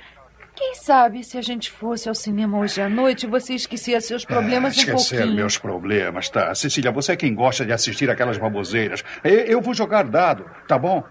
Quem 0.54 0.75
sabe 0.75 1.25
se 1.25 1.38
a 1.38 1.42
gente 1.42 1.71
fosse 1.71 2.06
ao 2.11 2.14
cinema 2.14 2.59
hoje 2.59 2.82
à 2.82 2.88
noite, 2.88 3.26
você 3.26 3.54
esquecia 3.54 3.99
seus 4.02 4.23
problemas 4.23 4.76
um 4.76 4.80
Esquecer 4.80 5.26
meus 5.26 5.56
problemas, 5.56 6.28
tá? 6.28 6.54
Cecília, 6.54 6.92
você 6.92 7.12
é 7.12 7.16
quem 7.16 7.35
gosta 7.35 7.64
de 7.64 7.73
assistir 7.73 8.11
aquelas 8.11 8.37
baboseiras. 8.37 9.02
Eu, 9.25 9.38
eu 9.38 9.61
vou 9.62 9.73
jogar 9.73 10.04
dado, 10.04 10.44
tá 10.68 10.76
bom? 10.78 11.02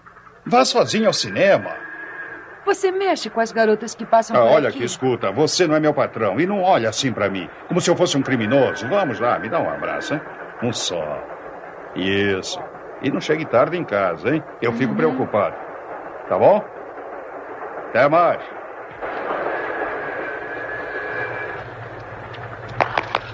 Vá 0.46 0.64
sozinho 0.64 1.08
ao 1.08 1.12
cinema. 1.12 1.74
Você 2.64 2.92
mexe 2.92 3.28
com 3.28 3.40
as 3.40 3.50
garotas 3.50 3.92
que 3.96 4.06
passam 4.06 4.36
Ah, 4.36 4.40
por 4.42 4.52
olha 4.52 4.68
aqui? 4.68 4.78
aqui, 4.78 4.86
escuta, 4.86 5.32
você 5.32 5.66
não 5.66 5.74
é 5.74 5.80
meu 5.80 5.92
patrão 5.92 6.38
e 6.38 6.46
não 6.46 6.62
olha 6.62 6.88
assim 6.88 7.12
pra 7.12 7.28
mim, 7.28 7.48
como 7.66 7.80
se 7.80 7.90
eu 7.90 7.96
fosse 7.96 8.16
um 8.16 8.22
criminoso. 8.22 8.86
Vamos 8.86 9.18
lá, 9.18 9.36
me 9.40 9.48
dá 9.48 9.58
um 9.58 9.68
abraço, 9.68 10.14
hein? 10.14 10.20
Um 10.62 10.72
só. 10.72 11.02
Isso. 11.94 12.62
E 13.02 13.10
não 13.10 13.20
chegue 13.20 13.44
tarde 13.44 13.76
em 13.76 13.84
casa, 13.84 14.34
hein? 14.34 14.44
Eu 14.60 14.70
Uhum. 14.70 14.76
fico 14.76 14.94
preocupado. 14.94 15.56
Tá 16.28 16.38
bom? 16.38 16.64
Até 17.88 18.08
mais. 18.08 18.42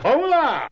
Vamos 0.02 0.30
lá! 0.30 0.66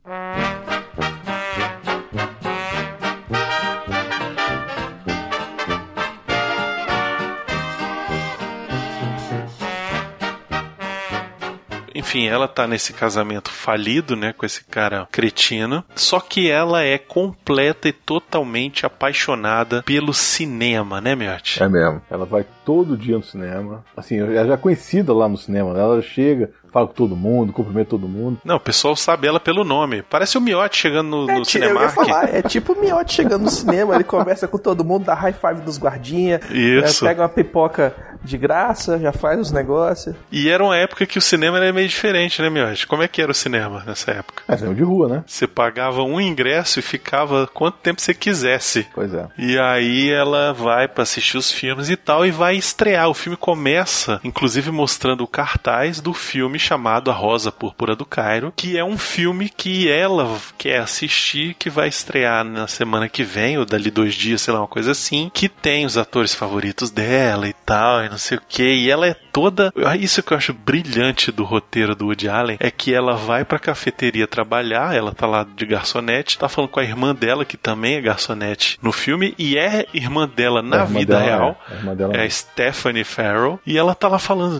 Enfim, 12.07 12.29
ela 12.29 12.47
tá 12.47 12.69
nesse 12.69 12.92
casamento 12.92 13.51
falido, 13.51 14.14
né, 14.14 14.33
com 14.33 14.47
esse 14.47 14.64
cara 14.64 15.09
cretino. 15.11 15.85
Só 15.97 16.21
que 16.21 16.49
ela 16.49 16.81
é 16.85 16.99
completa 16.99 17.88
e 17.88 17.92
totalmente 17.92 18.87
apaixonada 18.87 19.83
pelo 19.83 20.14
cinema, 20.14 21.01
né, 21.01 21.16
Miotti? 21.16 21.61
É 21.61 21.69
mesmo. 21.69 22.01
Ela 22.09 22.25
vai 22.25 22.47
todo 22.64 22.97
dia 22.97 23.16
no 23.16 23.25
cinema. 23.25 23.85
Assim, 23.97 24.21
ela 24.21 24.47
já 24.47 24.55
é 24.55 24.57
conhecida 24.57 25.12
lá 25.12 25.29
no 25.29 25.37
cinema. 25.37 25.77
Ela 25.77 26.01
chega, 26.01 26.51
fala 26.73 26.87
com 26.87 26.92
todo 26.95 27.16
mundo, 27.16 27.53
cumprimenta 27.53 27.90
todo 27.90 28.07
mundo. 28.07 28.38
Não, 28.45 28.55
o 28.55 28.61
pessoal 28.61 28.95
sabe 28.95 29.27
ela 29.27 29.40
pelo 29.40 29.64
nome. 29.64 30.03
Parece 30.03 30.38
o 30.38 30.40
Miotti 30.40 30.77
chegando 30.77 31.09
no, 31.09 31.27
no 31.27 31.33
eu 31.33 31.38
ia 31.38 31.45
Cinemark. 31.45 31.92
falar, 31.92 32.33
é 32.33 32.40
tipo 32.47 32.73
o 32.73 32.81
Miotti 32.81 33.14
chegando 33.14 33.42
no 33.42 33.51
cinema, 33.51 33.97
ele 33.97 34.05
conversa 34.05 34.47
com 34.47 34.59
todo 34.59 34.85
mundo, 34.85 35.07
dá 35.07 35.14
high 35.14 35.33
five 35.33 35.61
dos 35.62 35.77
guardinhas, 35.77 36.40
Isso. 36.51 37.05
é, 37.05 37.09
pega 37.09 37.23
uma 37.23 37.29
pipoca 37.29 38.16
de 38.27 38.37
graça, 38.39 38.99
já 38.99 39.12
faz 39.12 39.41
os 39.41 39.53
negócios. 39.53 40.15
E 40.31 40.49
era 40.49 40.62
uma 40.62 40.77
época 40.77 41.07
que 41.07 41.19
o 41.19 41.23
cinema 41.23 41.59
era 41.59 41.73
meio 41.73 41.89
diferente, 41.89 42.43
né, 42.43 42.51
Miotti? 42.51 42.87
Como 42.87 43.03
é 43.03 43.09
que 43.09 43.23
era 43.23 43.31
o 43.31 43.35
cinema 43.35 43.83
nessa 43.87 44.11
época? 44.11 44.43
É 44.49 44.57
cinema 44.57 44.75
de 44.75 44.83
rua, 44.83 45.09
né? 45.09 45.25
Você 45.27 45.47
pagava 45.47 46.03
um 46.03 46.21
ingresso 46.21 46.79
e 46.79 46.83
ficava 46.83 47.47
quanto 47.47 47.79
tempo 47.79 48.01
você 48.01 48.12
quisesse. 48.12 48.87
Pois 48.95 49.12
é. 49.15 49.27
E 49.39 49.59
aí 49.59 50.11
ela 50.11 50.53
vai 50.53 50.89
pra 50.89 51.03
assistir 51.03 51.37
os 51.37 51.51
filmes 51.51 51.89
e 51.89 51.97
tal 51.97 52.27
e 52.27 52.31
vai 52.31 52.57
estrear. 52.57 53.09
O 53.09 53.15
filme 53.15 53.37
começa, 53.37 54.21
inclusive 54.25 54.71
mostrando 54.71 55.23
o 55.23 55.29
cartaz 55.29 56.01
do 56.01 56.12
filme 56.12 56.59
chamado 56.59 57.11
A 57.11 57.15
Rosa 57.15 57.53
Púrpura 57.53 57.95
do 57.95 58.05
Cairo, 58.05 58.53
que 58.55 58.77
é 58.77 58.85
um 58.85 58.99
filme 58.99 59.49
que 59.49 59.89
ela 59.89 60.39
quer 60.59 60.79
assistir, 60.79 61.55
que 61.55 61.71
vai 61.71 61.89
estrear 61.89 62.45
na 62.45 62.67
semana 62.67 63.09
que 63.09 63.23
vem, 63.23 63.59
ou 63.59 63.65
dali 63.65 63.91
dois 63.91 64.15
dias, 64.15 64.43
sei 64.43 64.53
lá, 64.53 64.61
uma 64.61 64.67
coisa 64.67 64.93
assim, 64.93 65.31
que 65.33 65.49
tem 65.49 65.87
os 65.87 65.97
atores 65.97 66.35
favoritos 66.35 66.91
dela 66.91 67.49
e 67.49 67.53
tal, 67.53 68.05
e 68.05 68.09
não 68.09 68.16
sei 68.19 68.39
o 68.39 68.43
que. 68.47 68.63
E 68.63 68.91
ela 68.91 69.07
é 69.07 69.15
toda. 69.37 69.70
Isso 70.01 70.22
que 70.22 70.33
eu 70.33 70.38
acho 70.38 70.55
brilhante 70.55 71.31
do 71.31 71.44
roteiro 71.44 71.94
do 71.94 72.07
Woody 72.07 72.27
Allen 72.27 72.57
é 72.59 72.70
que 72.70 72.94
ela 72.94 73.14
vai 73.14 73.44
pra 73.44 73.59
cafeteria 73.59 74.27
trabalhar, 74.27 74.96
ela 74.96 75.12
tá 75.12 75.27
lá 75.27 75.44
de 75.44 75.66
garçonete, 75.66 76.38
tá 76.38 76.49
falando 76.49 76.70
com 76.70 76.81
a 76.81 76.83
irmã 76.83 77.14
dela, 77.14 77.44
que 77.44 77.59
também 77.59 77.96
é 77.96 78.01
garçonete 78.01 78.79
no 78.81 78.92
filme, 78.92 79.35
e 79.37 79.59
é 79.59 79.85
irmã 79.92 80.27
dela 80.27 80.62
na 80.62 80.85
irmã 80.85 80.99
vida 81.01 81.18
dela 81.18 81.22
é, 81.22 81.29
real. 81.29 81.61
É 82.14 82.16
é. 82.16 82.25
a 82.25 82.31
Stephanie 82.31 83.05
Farrell, 83.05 83.61
e 83.66 83.77
ela 83.77 83.94
tá 83.94 84.09
lá 84.09 84.18
falando. 84.18 84.57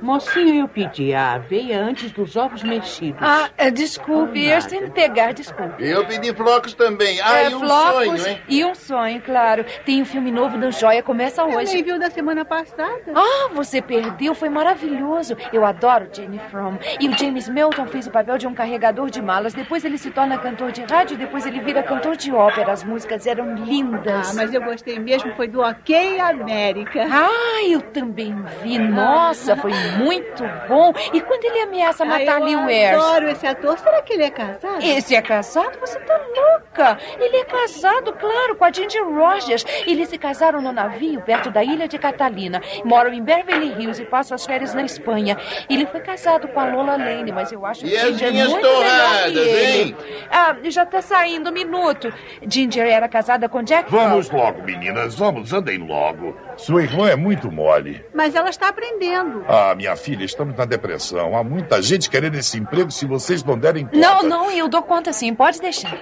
Mocinho, 0.00 0.54
eu 0.54 0.68
pedi 0.68 1.14
a 1.14 1.34
aveia 1.34 1.80
antes 1.82 2.12
dos 2.12 2.36
ovos 2.36 2.62
mexidos. 2.62 3.20
Ah, 3.20 3.50
é, 3.56 3.70
desculpe, 3.70 4.44
eu 4.44 4.58
estou 4.58 4.78
indo 4.78 4.90
pegar, 4.90 5.32
desculpe. 5.32 5.84
Eu 5.84 6.06
pedi 6.06 6.32
flocos 6.34 6.74
também. 6.74 7.20
Ah, 7.20 7.38
é, 7.38 7.50
e 7.50 7.54
um 7.54 7.60
flocos 7.60 8.20
sonho, 8.22 8.28
hein? 8.28 8.42
E 8.48 8.64
um 8.64 8.74
sonho, 8.74 9.22
claro. 9.22 9.64
Tem 9.84 10.02
um 10.02 10.04
filme 10.04 10.30
novo 10.30 10.58
do 10.58 10.70
Joia, 10.70 11.02
começa 11.02 11.42
Eu 11.42 11.56
hoje. 11.56 11.74
nem 11.74 11.82
viu 11.82 11.98
da 11.98 12.10
semana 12.10 12.44
passada. 12.44 13.12
Ah, 13.14 13.48
você 13.52 13.65
perdeu, 13.82 14.34
foi 14.34 14.48
maravilhoso. 14.48 15.36
Eu 15.52 15.64
adoro 15.64 16.08
Jane 16.12 16.40
From. 16.50 16.78
E 17.00 17.08
o 17.08 17.16
James 17.18 17.48
Melton 17.48 17.86
fez 17.86 18.06
o 18.06 18.10
papel 18.10 18.38
de 18.38 18.46
um 18.46 18.54
carregador 18.54 19.10
de 19.10 19.20
malas. 19.22 19.54
Depois 19.54 19.84
ele 19.84 19.98
se 19.98 20.10
torna 20.10 20.38
cantor 20.38 20.72
de 20.72 20.82
rádio, 20.82 21.16
depois 21.16 21.44
ele 21.46 21.60
vira 21.60 21.82
cantor 21.82 22.16
de 22.16 22.32
ópera. 22.32 22.72
As 22.72 22.84
músicas 22.84 23.26
eram 23.26 23.54
lindas. 23.54 24.30
Ah, 24.30 24.34
mas 24.34 24.52
eu 24.54 24.60
gostei 24.62 24.98
mesmo, 24.98 25.32
foi 25.34 25.48
do 25.48 25.60
Ok 25.60 26.20
América. 26.20 27.06
Ah, 27.10 27.62
eu 27.68 27.80
também 27.80 28.34
vi. 28.62 28.78
Nossa, 28.78 29.56
foi 29.56 29.72
muito 29.98 30.44
bom. 30.68 30.92
E 31.12 31.20
quando 31.20 31.44
ele 31.44 31.60
ameaça 31.62 32.04
matar 32.04 32.36
Ah, 32.36 32.44
Lee 32.44 32.52
eu 32.54 32.60
Ware? 32.60 32.94
adoro 32.94 33.28
esse 33.28 33.46
ator. 33.46 33.78
Será 33.78 34.02
que 34.02 34.12
ele 34.14 34.24
é 34.24 34.30
casado? 34.30 34.82
Esse 34.82 35.14
é 35.14 35.22
casado? 35.22 35.78
Você 35.80 35.98
tá 36.00 36.14
louca? 36.36 36.98
Ele 37.18 37.36
é 37.38 37.44
casado, 37.44 38.12
claro, 38.12 38.56
com 38.56 38.64
a 38.64 38.72
Ginger 38.72 39.04
Rogers. 39.08 39.64
Eles 39.86 40.08
se 40.08 40.18
casaram 40.18 40.60
no 40.60 40.72
navio 40.72 41.20
perto 41.22 41.50
da 41.50 41.62
ilha 41.64 41.88
de 41.88 41.98
Catalina. 41.98 42.60
Moram 42.84 43.12
em 43.12 43.22
Beverly 43.22 43.55
Hills 43.64 44.00
e 44.02 44.04
passam 44.06 44.34
as 44.34 44.44
férias 44.44 44.74
na 44.74 44.82
Espanha. 44.84 45.36
Ele 45.68 45.86
foi 45.86 46.00
casado 46.00 46.48
com 46.48 46.60
a 46.60 46.64
Lola 46.66 46.96
Lane, 46.96 47.32
mas 47.32 47.50
eu 47.52 47.64
acho 47.64 47.86
E 47.86 47.90
que 47.90 47.96
as 47.96 48.08
Ginger 48.08 48.32
minhas 48.32 48.48
muito 48.50 48.66
melhor 48.66 48.82
que 48.82 48.90
torradas, 48.90 49.36
ele. 49.36 49.82
hein? 49.82 49.96
Ah, 50.30 50.56
já 50.64 50.86
tá 50.86 51.00
saindo 51.02 51.50
um 51.50 51.52
minuto. 51.52 52.12
Ginger 52.46 52.86
era 52.86 53.08
casada 53.08 53.48
com 53.48 53.62
Jack 53.62 53.90
Vamos 53.90 54.30
logo, 54.30 54.62
meninas, 54.62 55.14
vamos, 55.14 55.52
andem 55.52 55.78
logo. 55.78 56.36
Sua 56.56 56.82
irmã 56.82 57.08
é 57.08 57.16
muito 57.16 57.50
mole. 57.50 58.04
Mas 58.14 58.34
ela 58.34 58.50
está 58.50 58.68
aprendendo. 58.68 59.44
Ah, 59.48 59.74
minha 59.74 59.96
filha, 59.96 60.24
estamos 60.24 60.56
na 60.56 60.64
depressão. 60.64 61.36
Há 61.36 61.44
muita 61.44 61.80
gente 61.82 62.08
querendo 62.10 62.34
esse 62.36 62.58
emprego 62.58 62.90
se 62.90 63.06
vocês 63.06 63.42
não 63.44 63.58
derem 63.58 63.84
conta. 63.84 63.96
Não, 63.96 64.22
não, 64.22 64.50
eu 64.50 64.68
dou 64.68 64.82
conta 64.82 65.12
sim, 65.12 65.34
pode 65.34 65.60
deixar. 65.60 65.96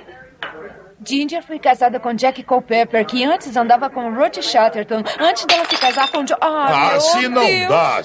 Ginger 1.07 1.43
foi 1.43 1.59
casada 1.59 1.99
com 2.01 2.12
Jack 2.12 2.43
Culpepper, 2.43 3.05
que 3.07 3.25
antes 3.25 3.57
andava 3.57 3.90
com 3.90 4.12
Ruth 4.14 4.40
Chatterton, 4.43 5.03
antes 5.21 5.45
dela 5.45 5.64
se 5.64 5.77
casar 5.77 6.09
com 6.11 6.25
John... 6.25 6.37
Ah, 6.40 6.69
meu 6.88 6.97
Assim 6.97 7.29
não 7.29 7.45
Deus. 7.45 7.69
dá. 7.69 8.03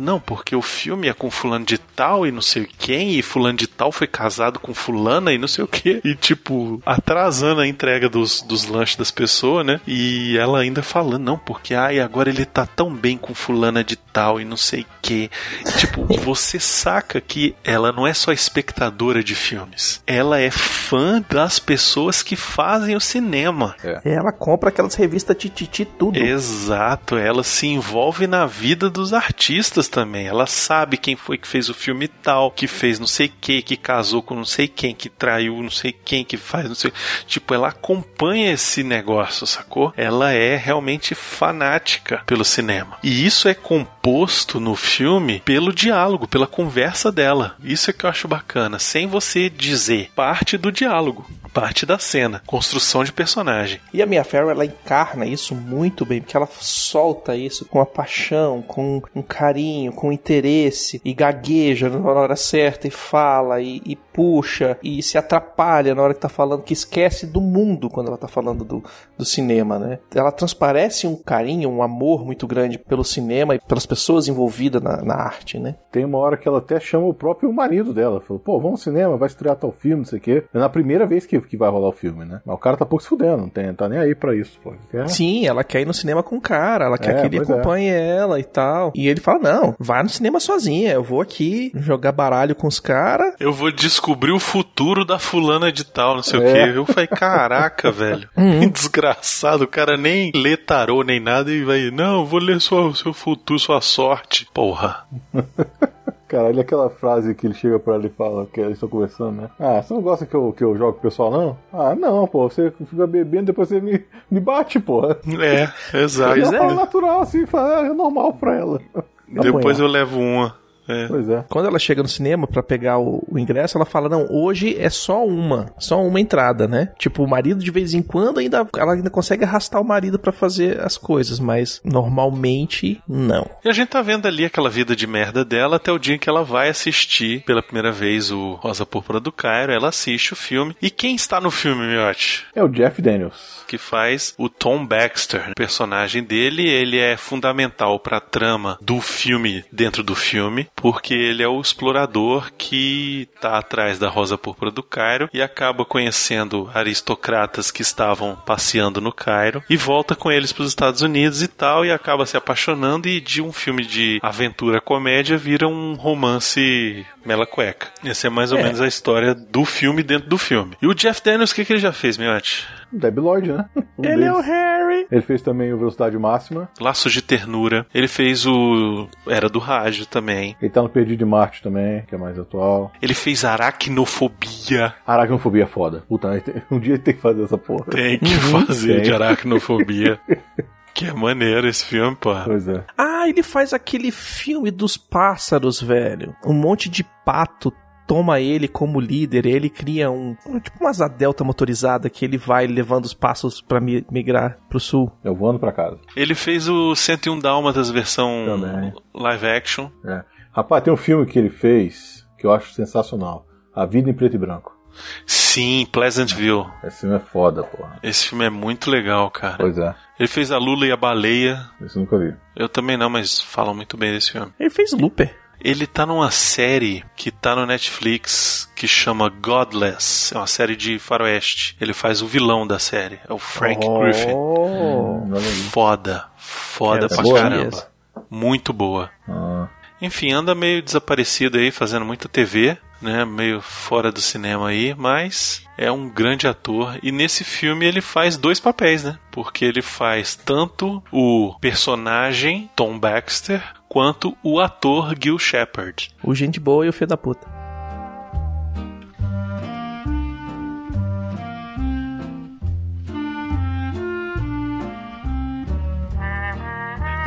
Não, 0.00 0.20
porque 0.20 0.54
o 0.56 0.62
filme 0.62 1.08
é 1.08 1.12
com 1.12 1.30
fulano 1.30 1.64
de 1.64 1.78
tal 1.78 2.26
e 2.26 2.30
não 2.32 2.40
sei 2.40 2.66
quem, 2.78 3.18
e 3.18 3.22
fulano 3.22 3.58
de 3.58 3.66
tal 3.66 3.92
foi 3.92 4.06
casado 4.06 4.58
com 4.58 4.72
fulana 4.72 5.32
e 5.32 5.38
não 5.38 5.48
sei 5.48 5.64
o 5.64 5.68
que. 5.68 6.00
E 6.04 6.14
tipo, 6.14 6.80
atrasando 6.86 7.60
a 7.60 7.66
entrega 7.66 8.08
dos, 8.08 8.40
dos 8.42 8.66
lanches 8.66 8.96
das 8.96 9.10
pessoas, 9.10 9.64
né? 9.66 9.80
E 9.86 10.36
ela 10.38 10.60
ainda 10.60 10.82
falando, 10.82 11.24
não, 11.24 11.38
porque 11.38 11.74
ai, 11.74 12.00
agora 12.00 12.30
ele 12.30 12.44
tá 12.44 12.64
tão 12.66 12.90
bem 12.94 13.16
com 13.18 13.34
fulana 13.34 13.84
de 13.84 13.96
tal 14.12 14.40
e 14.40 14.44
não 14.44 14.56
sei 14.56 14.82
o 14.82 14.86
que. 15.02 15.30
Tipo, 15.78 16.04
você 16.22 16.58
saca 16.58 17.20
que 17.20 17.54
ela 17.64 17.92
não 17.92 18.06
é 18.06 18.14
só 18.14 18.32
espectadora 18.32 19.22
de 19.22 19.34
filmes. 19.34 20.02
Ela 20.06 20.40
é 20.40 20.50
fã 20.50 21.24
das 21.28 21.58
pessoas 21.58 22.22
que 22.22 22.36
fazem 22.36 22.96
o 22.96 23.00
cinema. 23.00 23.76
Ela 24.04 24.32
compra 24.32 24.70
aquelas 24.70 24.94
revistas 24.94 25.36
Tititi 25.36 25.84
tudo. 25.84 26.18
Exato, 26.18 27.16
ela 27.16 27.42
se 27.42 27.66
envolve 27.66 28.26
na 28.26 28.46
vida 28.46 28.90
dos 28.90 29.12
artistas 29.12 29.88
também. 29.88 30.26
Ela 30.26 30.46
sabe 30.46 30.96
quem 30.96 31.16
foi 31.16 31.38
que 31.38 31.48
fez 31.48 31.68
o 31.68 31.74
filme 31.74 32.08
tal, 32.08 32.50
que 32.50 32.66
fez 32.66 32.98
não 32.98 33.06
sei 33.06 33.28
que, 33.28 33.62
que 33.62 33.76
casou 33.76 34.22
com 34.22 34.34
não 34.34 34.44
sei 34.44 34.68
quem, 34.68 34.94
que 34.94 35.08
traiu 35.08 35.62
não 35.62 35.70
sei 35.70 35.92
quem, 35.92 36.24
que 36.24 36.36
faz 36.36 36.68
não 36.68 36.74
sei. 36.74 36.92
Tipo, 37.26 37.54
ela 37.54 37.68
acompanha 37.68 38.52
esse 38.52 38.82
negócio, 38.82 39.46
sacou? 39.46 39.92
Ela 39.96 40.32
é 40.32 40.56
realmente 40.56 41.14
fanática 41.14 42.22
pelo 42.26 42.44
cinema. 42.44 42.98
E 43.02 43.26
isso 43.26 43.48
é 43.48 43.54
composto 44.00 44.58
no 44.58 44.74
filme 44.74 45.40
pelo 45.44 45.74
diálogo, 45.74 46.26
pela 46.26 46.46
conversa 46.46 47.12
dela. 47.12 47.54
Isso 47.62 47.90
é 47.90 47.92
que 47.92 48.06
eu 48.06 48.10
acho 48.10 48.26
bacana, 48.26 48.78
sem 48.78 49.06
você 49.06 49.50
dizer. 49.50 50.10
Parte 50.16 50.56
do 50.56 50.72
diálogo, 50.72 51.26
parte 51.52 51.84
da 51.84 51.98
cena, 51.98 52.42
construção 52.46 53.04
de 53.04 53.12
personagem. 53.12 53.80
E 53.92 54.02
a 54.02 54.06
Mia 54.06 54.24
Farrow, 54.24 54.50
ela 54.50 54.64
encarna 54.64 55.26
isso 55.26 55.54
muito 55.54 56.04
bem, 56.04 56.20
porque 56.20 56.36
ela 56.36 56.48
solta 56.60 57.36
isso 57.36 57.64
com 57.64 57.80
a 57.80 57.86
paixão, 57.86 58.62
com 58.62 59.02
um 59.14 59.22
carinho, 59.22 59.92
com 59.92 60.12
interesse, 60.12 61.00
e 61.04 61.12
gagueja 61.12 61.88
na 61.88 62.10
hora 62.10 62.36
certa, 62.36 62.86
e 62.86 62.90
fala, 62.90 63.60
e, 63.60 63.80
e 63.84 63.96
puxa, 63.96 64.78
e 64.82 65.02
se 65.02 65.16
atrapalha 65.16 65.94
na 65.94 66.02
hora 66.02 66.14
que 66.14 66.20
tá 66.20 66.28
falando, 66.28 66.62
que 66.62 66.72
esquece 66.72 67.26
do 67.26 67.40
mundo 67.40 67.88
quando 67.88 68.08
ela 68.08 68.18
tá 68.18 68.28
falando 68.28 68.64
do, 68.64 68.84
do 69.16 69.24
cinema, 69.24 69.78
né? 69.78 69.98
Ela 70.14 70.32
transparece 70.32 71.06
um 71.06 71.16
carinho, 71.16 71.70
um 71.70 71.82
amor 71.82 72.24
muito 72.24 72.46
grande 72.46 72.78
pelo 72.78 73.04
cinema 73.04 73.54
e 73.54 73.60
pelas 73.60 73.86
pessoas 73.86 74.28
envolvidas 74.28 74.82
na, 74.82 75.02
na 75.02 75.14
arte, 75.14 75.58
né? 75.58 75.76
Tem 75.90 76.04
uma 76.04 76.18
hora 76.18 76.36
que 76.36 76.46
ela 76.46 76.58
até 76.58 76.78
chama 76.78 77.06
o 77.06 77.14
próprio 77.14 77.52
marido 77.52 77.92
dela. 77.92 78.20
Falou, 78.20 78.40
pô, 78.40 78.60
vamos 78.60 78.80
ao 78.80 78.92
cinema, 78.92 79.16
vai 79.16 79.28
estrear 79.28 79.56
tal 79.56 79.72
filme, 79.72 79.98
não 79.98 80.04
sei 80.04 80.18
o 80.18 80.22
quê. 80.22 80.44
É 80.52 80.58
na 80.58 80.68
primeira 80.68 81.06
vez 81.06 81.26
que, 81.26 81.39
que 81.48 81.56
vai 81.56 81.68
rolar 81.70 81.88
o 81.88 81.92
filme, 81.92 82.24
né? 82.24 82.40
Mas 82.44 82.54
o 82.54 82.58
cara 82.58 82.76
tá 82.76 82.84
pouco 82.86 83.02
se 83.02 83.08
fudendo, 83.08 83.38
não 83.38 83.48
tem, 83.48 83.72
tá 83.74 83.88
nem 83.88 83.98
aí 83.98 84.14
pra 84.14 84.34
isso, 84.34 84.58
pô. 84.62 84.72
Quer... 84.90 85.08
Sim, 85.08 85.46
ela 85.46 85.62
quer 85.64 85.80
ir 85.80 85.86
no 85.86 85.94
cinema 85.94 86.22
com 86.22 86.36
o 86.36 86.40
cara, 86.40 86.86
ela 86.86 86.98
quer 86.98 87.16
É, 87.16 87.20
que 87.20 87.26
ele 87.26 87.38
é. 87.38 87.42
acompanhe 87.42 87.88
ela 87.88 88.38
e 88.40 88.44
tal. 88.44 88.92
E 88.94 89.08
ele 89.08 89.20
fala: 89.20 89.38
não, 89.38 89.74
vai 89.78 90.02
no 90.02 90.08
cinema 90.08 90.40
sozinha, 90.40 90.92
eu 90.92 91.02
vou 91.02 91.20
aqui 91.20 91.70
jogar 91.74 92.12
baralho 92.12 92.54
com 92.54 92.66
os 92.66 92.80
caras. 92.80 93.34
Eu 93.40 93.52
vou 93.52 93.70
descobrir 93.72 94.32
o 94.32 94.38
futuro 94.40 95.04
da 95.04 95.18
fulana 95.18 95.70
de 95.72 95.84
tal, 95.84 96.16
não 96.16 96.22
sei 96.22 96.38
o 96.40 96.42
É. 96.46 96.52
quê. 96.52 96.72
Eu 96.78 96.86
falei, 96.86 97.06
caraca, 97.06 97.90
velho. 97.92 98.28
Uhum. 98.36 98.68
Desgraçado, 98.68 99.64
o 99.64 99.68
cara 99.68 99.96
nem 99.96 100.30
lê 100.34 100.56
tarô 100.56 101.02
nem 101.02 101.20
nada 101.20 101.50
e 101.50 101.62
vai, 101.64 101.90
não, 101.90 102.24
vou 102.24 102.40
ler 102.40 102.60
sua, 102.60 102.94
seu 102.94 103.12
futuro, 103.12 103.58
sua 103.58 103.80
sorte. 103.80 104.46
Porra. 104.52 105.04
Caralho, 106.30 106.60
aquela 106.60 106.88
frase 106.88 107.34
que 107.34 107.44
ele 107.44 107.54
chega 107.54 107.76
pra 107.80 107.94
ela 107.94 108.06
e 108.06 108.10
fala 108.10 108.46
que 108.46 108.60
eles 108.60 108.74
estão 108.74 108.88
conversando, 108.88 109.42
né? 109.42 109.50
Ah, 109.58 109.82
você 109.82 109.92
não 109.92 110.00
gosta 110.00 110.24
que 110.24 110.32
eu, 110.36 110.54
que 110.56 110.62
eu 110.62 110.76
jogue 110.76 110.92
com 110.92 110.98
o 111.00 111.02
pessoal, 111.02 111.28
não? 111.28 111.58
Ah, 111.72 111.96
não, 111.96 112.24
pô, 112.28 112.48
você 112.48 112.70
fica 112.70 113.04
bebendo, 113.04 113.46
depois 113.46 113.68
você 113.68 113.80
me, 113.80 114.00
me 114.30 114.38
bate, 114.38 114.78
porra. 114.78 115.18
É, 115.40 115.98
exato. 115.98 116.38
Ela 116.38 116.52
fala 116.52 116.74
natural, 116.74 117.20
assim, 117.22 117.46
fala, 117.46 117.86
é 117.86 117.92
normal 117.92 118.34
pra 118.34 118.54
ela. 118.54 118.80
Depois 119.26 119.80
eu 119.80 119.88
levo 119.88 120.20
uma. 120.20 120.54
É. 120.90 121.08
Pois 121.08 121.28
é. 121.28 121.44
Quando 121.48 121.66
ela 121.66 121.78
chega 121.78 122.02
no 122.02 122.08
cinema 122.08 122.46
pra 122.46 122.62
pegar 122.62 122.98
o, 122.98 123.22
o 123.30 123.38
ingresso, 123.38 123.76
ela 123.76 123.86
fala: 123.86 124.08
Não, 124.08 124.26
hoje 124.30 124.76
é 124.78 124.90
só 124.90 125.24
uma, 125.24 125.72
só 125.78 126.02
uma 126.02 126.20
entrada, 126.20 126.66
né? 126.66 126.92
Tipo, 126.98 127.22
o 127.22 127.28
marido 127.28 127.62
de 127.62 127.70
vez 127.70 127.94
em 127.94 128.02
quando 128.02 128.38
ainda 128.38 128.66
ela 128.76 128.94
ainda 128.94 129.10
consegue 129.10 129.44
arrastar 129.44 129.80
o 129.80 129.84
marido 129.84 130.18
pra 130.18 130.32
fazer 130.32 130.80
as 130.80 130.96
coisas, 130.96 131.38
mas 131.38 131.80
normalmente 131.84 133.00
não. 133.08 133.48
E 133.64 133.68
a 133.68 133.72
gente 133.72 133.88
tá 133.88 134.02
vendo 134.02 134.26
ali 134.26 134.44
aquela 134.44 134.70
vida 134.70 134.94
de 134.94 135.06
merda 135.06 135.44
dela 135.44 135.76
até 135.76 135.90
o 135.92 135.98
dia 135.98 136.14
em 136.14 136.18
que 136.18 136.28
ela 136.28 136.44
vai 136.44 136.68
assistir 136.68 137.42
pela 137.44 137.62
primeira 137.62 137.92
vez 137.92 138.30
o 138.30 138.54
Rosa 138.54 138.86
Púrpura 138.86 139.20
do 139.20 139.32
Cairo. 139.32 139.72
Ela 139.72 139.88
assiste 139.88 140.32
o 140.32 140.36
filme. 140.36 140.76
E 140.80 140.90
quem 140.90 141.14
está 141.14 141.40
no 141.40 141.50
filme, 141.50 141.86
Miotti? 141.86 142.46
É 142.54 142.62
o 142.62 142.68
Jeff 142.68 143.00
Daniels. 143.00 143.64
que 143.66 143.78
faz 143.78 144.34
o 144.38 144.48
Tom 144.48 144.86
Baxter. 144.86 145.50
O 145.50 145.54
personagem 145.54 146.22
dele, 146.22 146.68
ele 146.68 146.98
é 146.98 147.16
fundamental 147.16 147.98
para 147.98 148.18
a 148.18 148.20
trama 148.20 148.78
do 148.80 149.00
filme 149.00 149.64
dentro 149.72 150.02
do 150.02 150.14
filme, 150.14 150.68
porque 150.80 151.14
ele 151.14 151.42
é 151.42 151.48
o 151.48 151.60
explorador 151.60 152.50
que 152.56 153.28
tá 153.40 153.58
atrás 153.58 153.98
da 153.98 154.08
Rosa 154.08 154.36
Púrpura 154.38 154.70
do 154.70 154.82
Cairo 154.82 155.28
e 155.32 155.40
acaba 155.42 155.84
conhecendo 155.84 156.70
aristocratas 156.74 157.70
que 157.70 157.82
estavam 157.82 158.36
passeando 158.46 159.00
no 159.00 159.12
Cairo 159.12 159.62
e 159.68 159.76
volta 159.76 160.14
com 160.16 160.30
eles 160.30 160.52
para 160.52 160.62
os 160.62 160.68
Estados 160.70 161.02
Unidos 161.02 161.42
e 161.42 161.48
tal 161.48 161.84
e 161.84 161.90
acaba 161.92 162.26
se 162.26 162.36
apaixonando 162.36 163.08
e 163.08 163.20
de 163.20 163.40
um 163.42 163.52
filme 163.52 163.84
de 163.84 164.18
aventura 164.22 164.80
comédia 164.80 165.36
vira 165.36 165.66
um 165.68 165.94
romance 165.94 167.04
mela 167.24 167.46
cueca. 167.46 167.88
Essa 168.04 168.26
é 168.26 168.30
mais 168.30 168.52
ou 168.52 168.58
É. 168.58 168.62
menos 168.62 168.80
a 168.80 168.86
história 168.88 169.34
do 169.34 169.64
filme 169.64 170.02
dentro 170.02 170.28
do 170.28 170.38
filme. 170.38 170.76
E 170.80 170.86
o 170.86 170.94
Jeff 170.94 171.22
Daniels, 171.22 171.50
o 171.50 171.54
que, 171.54 171.64
que 171.64 171.72
ele 171.74 171.80
já 171.80 171.92
fez, 171.92 172.16
Miotti? 172.16 172.66
Debi 172.92 173.20
Lloyd, 173.20 173.52
né? 173.52 173.64
Um 173.98 174.04
Ele 174.04 174.24
é 174.24 174.30
o 174.32 174.36
deles. 174.36 174.46
Harry. 174.48 175.06
Ele 175.10 175.22
fez 175.22 175.42
também 175.42 175.72
o 175.72 175.78
Velocidade 175.78 176.18
Máxima. 176.18 176.68
Laços 176.80 177.12
de 177.12 177.22
Ternura. 177.22 177.86
Ele 177.94 178.08
fez 178.08 178.46
o 178.46 179.08
Era 179.26 179.48
do 179.48 179.58
Rádio 179.58 180.06
também. 180.06 180.56
Ele 180.60 180.70
tá 180.70 180.82
no 180.82 180.88
Perdido 180.88 181.18
de 181.18 181.24
Marte 181.24 181.62
também, 181.62 182.02
que 182.06 182.14
é 182.14 182.18
mais 182.18 182.38
atual. 182.38 182.92
Ele 183.00 183.14
fez 183.14 183.44
Aracnofobia. 183.44 184.94
Aracnofobia 185.06 185.64
é 185.64 185.66
foda. 185.66 186.04
Puta, 186.08 186.42
um 186.70 186.78
dia 186.78 186.94
ele 186.94 187.02
tem 187.02 187.14
que 187.14 187.20
fazer 187.20 187.42
essa 187.44 187.58
porra. 187.58 187.84
Tem 187.90 188.18
que 188.18 188.30
Uhum. 188.34 188.66
fazer 188.66 188.94
Tem. 188.94 189.02
de 189.02 189.12
Aracnofobia. 189.12 190.18
que 190.94 191.06
é 191.06 191.12
maneiro 191.12 191.68
esse 191.68 191.84
filme, 191.84 192.16
pô. 192.16 192.34
Pois 192.44 192.66
é. 192.68 192.82
Ah, 192.98 193.28
ele 193.28 193.42
faz 193.42 193.72
aquele 193.72 194.10
filme 194.10 194.70
dos 194.70 194.96
pássaros, 194.96 195.80
velho. 195.80 196.34
Um 196.44 196.52
monte 196.52 196.88
de 196.88 197.04
pato 197.24 197.72
toma 198.10 198.40
ele 198.40 198.66
como 198.66 198.98
líder, 198.98 199.46
ele 199.46 199.70
cria 199.70 200.10
um. 200.10 200.34
Tipo 200.60 200.80
uma 200.80 200.90
asa 200.90 201.06
delta 201.06 201.44
motorizada 201.44 202.10
que 202.10 202.24
ele 202.24 202.36
vai 202.36 202.66
levando 202.66 203.04
os 203.04 203.14
pássaros 203.14 203.60
pra 203.60 203.78
mi- 203.80 204.04
migrar 204.10 204.58
pro 204.68 204.80
sul. 204.80 205.12
Eu 205.22 205.32
voando 205.32 205.60
pra 205.60 205.70
casa. 205.70 205.96
Ele 206.16 206.34
fez 206.34 206.68
o 206.68 206.92
101 206.96 207.38
Dálmatas 207.38 207.88
versão 207.88 208.44
Também. 208.46 208.92
live 209.14 209.46
action. 209.46 209.90
É. 210.04 210.24
Rapaz, 210.50 210.82
tem 210.82 210.92
um 210.92 210.96
filme 210.96 211.24
que 211.24 211.38
ele 211.38 211.50
fez 211.50 212.26
que 212.36 212.44
eu 212.44 212.52
acho 212.52 212.72
sensacional. 212.72 213.46
A 213.72 213.86
Vida 213.86 214.10
em 214.10 214.12
Preto 214.12 214.34
e 214.34 214.38
Branco. 214.38 214.76
Sim, 215.24 215.86
Pleasantville. 215.92 216.66
Esse 216.82 217.02
filme 217.02 217.14
é 217.14 217.20
foda, 217.20 217.62
porra. 217.62 217.96
Esse 218.02 218.28
filme 218.28 218.44
é 218.44 218.50
muito 218.50 218.90
legal, 218.90 219.30
cara. 219.30 219.56
Pois 219.58 219.78
é. 219.78 219.94
Ele 220.18 220.26
fez 220.28 220.50
a 220.50 220.58
Lula 220.58 220.84
e 220.84 220.90
a 220.90 220.96
Baleia. 220.96 221.64
Esse 221.80 221.96
eu 221.96 222.00
nunca 222.00 222.18
vi. 222.18 222.34
Eu 222.56 222.68
também 222.68 222.96
não, 222.96 223.08
mas 223.08 223.40
falam 223.40 223.72
muito 223.72 223.96
bem 223.96 224.12
desse 224.12 224.32
filme. 224.32 224.50
Ele 224.58 224.68
fez 224.70 224.92
Looper. 224.92 225.32
Ele 225.62 225.86
tá 225.86 226.06
numa 226.06 226.30
série 226.30 227.04
que 227.16 227.30
tá 227.30 227.54
no 227.54 227.66
Netflix 227.66 228.70
que 228.74 228.88
chama 228.88 229.28
Godless. 229.28 230.34
É 230.34 230.38
uma 230.38 230.46
série 230.46 230.74
de 230.76 230.98
faroeste. 230.98 231.76
Ele 231.80 231.92
faz 231.92 232.22
o 232.22 232.26
vilão 232.26 232.66
da 232.66 232.78
série. 232.78 233.18
É 233.28 233.32
o 233.32 233.38
Frank 233.38 233.84
Oh. 233.86 234.00
Griffin. 234.00 234.32
Hum. 234.34 235.34
Foda. 235.70 236.26
Foda 236.36 237.06
É 237.06 237.08
pra 237.08 237.22
boa? 237.22 237.40
caramba. 237.40 237.88
Muito 238.30 238.72
boa. 238.72 239.10
Ah, 239.28 239.68
Enfim, 240.00 240.32
anda 240.32 240.54
meio 240.54 240.82
desaparecido 240.82 241.58
aí, 241.58 241.70
fazendo 241.70 242.04
muita 242.06 242.26
TV, 242.28 242.78
né? 243.02 243.24
Meio 243.26 243.60
fora 243.60 244.10
do 244.10 244.20
cinema 244.20 244.68
aí, 244.68 244.94
mas 244.96 245.62
é 245.76 245.92
um 245.92 246.08
grande 246.08 246.46
ator. 246.48 246.98
E 247.02 247.12
nesse 247.12 247.44
filme 247.44 247.84
ele 247.86 248.00
faz 248.00 248.36
dois 248.38 248.58
papéis, 248.58 249.04
né? 249.04 249.18
Porque 249.30 249.64
ele 249.64 249.82
faz 249.82 250.34
tanto 250.34 251.02
o 251.12 251.54
personagem 251.60 252.70
Tom 252.74 252.98
Baxter 252.98 253.62
quanto 253.90 254.36
o 254.40 254.60
ator 254.60 255.16
Gil 255.20 255.36
Shepard. 255.36 256.10
O 256.22 256.32
gente 256.32 256.60
boa 256.60 256.86
e 256.86 256.88
o 256.88 256.92
filho 256.92 257.08
da 257.08 257.16
puta. 257.16 257.59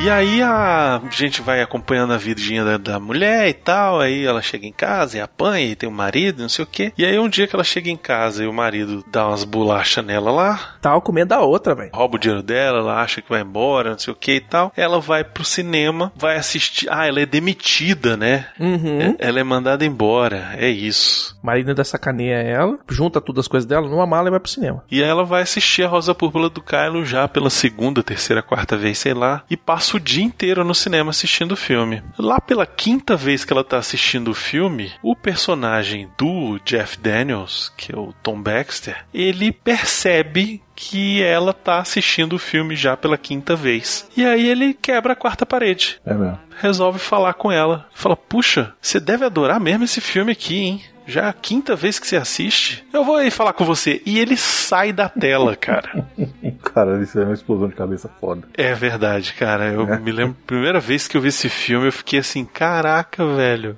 E 0.03 0.09
aí 0.09 0.41
a 0.41 1.01
gente 1.11 1.41
vai 1.41 1.61
acompanhando 1.61 2.11
a 2.11 2.17
vidinha 2.17 2.65
da, 2.65 2.77
da 2.77 2.99
mulher 2.99 3.47
e 3.47 3.53
tal, 3.53 4.01
aí 4.01 4.25
ela 4.25 4.41
chega 4.41 4.65
em 4.67 4.71
casa 4.73 5.17
e 5.17 5.21
apanha 5.21 5.65
e 5.71 5.75
tem 5.77 5.87
um 5.87 5.93
marido, 5.93 6.41
não 6.41 6.49
sei 6.49 6.65
o 6.65 6.67
quê. 6.67 6.91
E 6.97 7.05
aí 7.05 7.17
um 7.17 7.29
dia 7.29 7.47
que 7.47 7.55
ela 7.55 7.63
chega 7.63 7.89
em 7.89 7.95
casa 7.95 8.43
e 8.43 8.47
o 8.47 8.51
marido 8.51 9.01
dá 9.09 9.25
umas 9.29 9.45
bolachas 9.45 10.03
nela 10.03 10.29
lá, 10.29 10.75
Tal 10.81 11.01
comendo 11.01 11.33
a 11.33 11.39
outra, 11.39 11.73
velho. 11.73 11.91
rouba 11.93 12.17
o 12.17 12.19
dinheiro 12.19 12.43
dela, 12.43 12.79
ela 12.79 13.01
acha 13.01 13.21
que 13.21 13.29
vai 13.29 13.39
embora, 13.41 13.91
não 13.91 13.97
sei 13.97 14.11
o 14.11 14.15
que 14.15 14.33
e 14.33 14.39
tal. 14.41 14.73
Ela 14.75 14.99
vai 14.99 15.23
pro 15.23 15.45
cinema, 15.45 16.11
vai 16.17 16.35
assistir. 16.35 16.85
Ah, 16.91 17.07
ela 17.07 17.21
é 17.21 17.25
demitida, 17.25 18.17
né? 18.17 18.47
Uhum. 18.59 18.99
É- 18.99 19.15
Ela 19.19 19.39
é 19.39 19.43
mandada 19.43 19.85
embora, 19.85 20.49
é 20.57 20.67
isso. 20.67 21.39
O 21.41 21.45
marido 21.45 21.69
ainda 21.69 21.83
sacaneia 21.85 22.35
ela, 22.41 22.77
junta 22.89 23.21
tudo 23.21 23.39
as 23.39 23.47
coisas 23.47 23.65
dela 23.65 23.87
numa 23.87 24.05
mala 24.05 24.27
e 24.27 24.31
vai 24.31 24.39
pro 24.41 24.51
cinema. 24.51 24.83
E 24.91 25.01
aí 25.01 25.09
ela 25.09 25.23
vai 25.23 25.43
assistir 25.43 25.83
a 25.83 25.87
Rosa 25.87 26.13
Púrpura 26.13 26.49
do 26.49 26.61
Kylo 26.61 27.05
já 27.05 27.25
pela 27.25 27.49
segunda, 27.49 28.03
terceira, 28.03 28.41
quarta 28.43 28.75
vez, 28.75 28.97
sei 28.97 29.13
lá, 29.13 29.43
e 29.49 29.55
passa 29.55 29.92
o 29.97 29.99
dia 29.99 30.23
inteiro 30.23 30.63
no 30.63 30.75
cinema 30.75 31.11
assistindo 31.11 31.53
o 31.53 31.57
filme. 31.57 32.03
Lá 32.17 32.39
pela 32.39 32.65
quinta 32.65 33.15
vez 33.15 33.43
que 33.45 33.53
ela 33.53 33.63
tá 33.63 33.77
assistindo 33.77 34.31
o 34.31 34.35
filme, 34.35 34.91
o 35.01 35.15
personagem 35.15 36.09
do 36.17 36.59
Jeff 36.65 36.97
Daniels, 36.99 37.71
que 37.77 37.93
é 37.93 37.97
o 37.97 38.13
Tom 38.21 38.41
Baxter, 38.41 39.05
ele 39.13 39.51
percebe 39.51 40.61
que 40.75 41.21
ela 41.21 41.53
tá 41.53 41.79
assistindo 41.79 42.33
o 42.33 42.39
filme 42.39 42.75
já 42.75 42.97
pela 42.97 43.17
quinta 43.17 43.55
vez. 43.55 44.09
E 44.17 44.25
aí 44.25 44.47
ele 44.47 44.73
quebra 44.73 45.13
a 45.13 45.15
quarta 45.15 45.45
parede. 45.45 45.99
É 46.05 46.13
mesmo. 46.13 46.39
Resolve 46.59 46.99
falar 46.99 47.33
com 47.33 47.51
ela. 47.51 47.87
Fala: 47.93 48.15
Puxa, 48.15 48.73
você 48.81 48.99
deve 48.99 49.25
adorar 49.25 49.59
mesmo 49.59 49.83
esse 49.83 50.01
filme 50.01 50.31
aqui, 50.31 50.57
hein? 50.57 50.81
Já 51.05 51.23
é 51.23 51.29
a 51.29 51.33
quinta 51.33 51.75
vez 51.75 51.99
que 51.99 52.07
você 52.07 52.15
assiste. 52.15 52.85
Eu 52.93 53.03
vou 53.03 53.17
aí 53.17 53.31
falar 53.31 53.53
com 53.53 53.65
você. 53.65 54.01
E 54.05 54.19
ele 54.19 54.37
sai 54.37 54.91
da 54.93 55.09
tela, 55.09 55.55
cara. 55.55 56.05
Cara, 56.73 57.01
isso 57.03 57.19
é 57.19 57.23
uma 57.23 57.33
explosão 57.33 57.67
de 57.67 57.75
cabeça 57.75 58.09
foda. 58.19 58.47
É 58.55 58.73
verdade, 58.73 59.33
cara. 59.33 59.65
Eu 59.65 59.85
me 59.99 60.11
lembro, 60.11 60.35
primeira 60.47 60.79
vez 60.79 61.07
que 61.07 61.15
eu 61.15 61.21
vi 61.21 61.27
esse 61.27 61.49
filme, 61.49 61.87
eu 61.87 61.91
fiquei 61.91 62.19
assim, 62.19 62.45
caraca, 62.45 63.25
velho. 63.25 63.75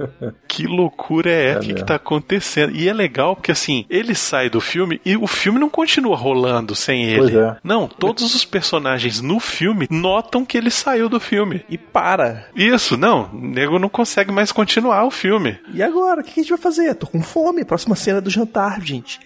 Que 0.47 0.65
loucura 0.65 1.29
é 1.29 1.47
essa? 1.47 1.59
O 1.59 1.63
que, 1.63 1.73
que 1.73 1.83
tá 1.83 1.95
acontecendo? 1.95 2.73
E 2.75 2.87
é 2.87 2.93
legal 2.93 3.35
porque 3.35 3.51
assim, 3.51 3.85
ele 3.89 4.15
sai 4.15 4.49
do 4.49 4.61
filme 4.61 5.01
e 5.03 5.17
o 5.17 5.27
filme 5.27 5.59
não 5.59 5.69
continua 5.69 6.15
rolando 6.15 6.75
sem 6.75 7.03
ele. 7.03 7.19
Pois 7.19 7.35
é. 7.35 7.57
Não, 7.63 7.87
todos 7.87 8.33
os 8.33 8.45
personagens 8.45 9.19
no 9.19 9.39
filme 9.39 9.87
notam 9.89 10.45
que 10.45 10.57
ele 10.57 10.69
saiu 10.69 11.09
do 11.09 11.19
filme. 11.19 11.65
E 11.69 11.77
para. 11.77 12.47
Isso, 12.55 12.95
não, 12.95 13.29
o 13.33 13.37
nego 13.37 13.79
não 13.79 13.89
consegue 13.89 14.31
mais 14.31 14.51
continuar 14.51 15.03
o 15.05 15.11
filme. 15.11 15.57
E 15.73 15.83
agora? 15.83 16.21
O 16.21 16.23
que 16.23 16.39
a 16.39 16.43
gente 16.43 16.49
vai 16.49 16.59
fazer? 16.59 16.93
Tô 16.95 17.07
com 17.15 17.21
fome. 17.21 17.63
Próxima 17.63 17.95
cena 17.95 18.19
do 18.19 18.29
jantar, 18.29 18.81
gente. 18.81 19.19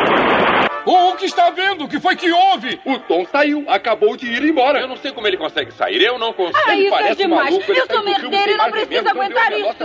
O 0.92 1.16
que 1.18 1.26
está 1.26 1.52
vendo? 1.52 1.84
O 1.84 1.88
que 1.88 2.00
foi 2.00 2.16
que 2.16 2.32
houve? 2.32 2.82
O 2.84 2.98
Tom 2.98 3.24
saiu, 3.32 3.64
acabou 3.68 4.18
de 4.18 4.26
ir 4.26 4.44
embora. 4.44 4.80
Eu 4.80 4.88
não 4.88 4.98
sei 4.98 5.12
como 5.12 5.28
ele 5.28 5.38
consegue 5.38 5.72
sair, 5.72 6.02
eu 6.02 6.18
não 6.18 6.34
consigo. 6.34 6.58
Ah, 6.66 6.76
isso 6.76 6.90
Parece 6.90 7.12
é 7.12 7.16
demais. 7.16 7.52
maluco, 7.52 7.72
Eu 7.72 7.86
sou 7.86 8.04
sem 8.04 8.50
e 8.50 8.54
não 8.56 8.72
preciso 8.72 9.10
aguentar 9.10 9.52
isso. 9.54 9.76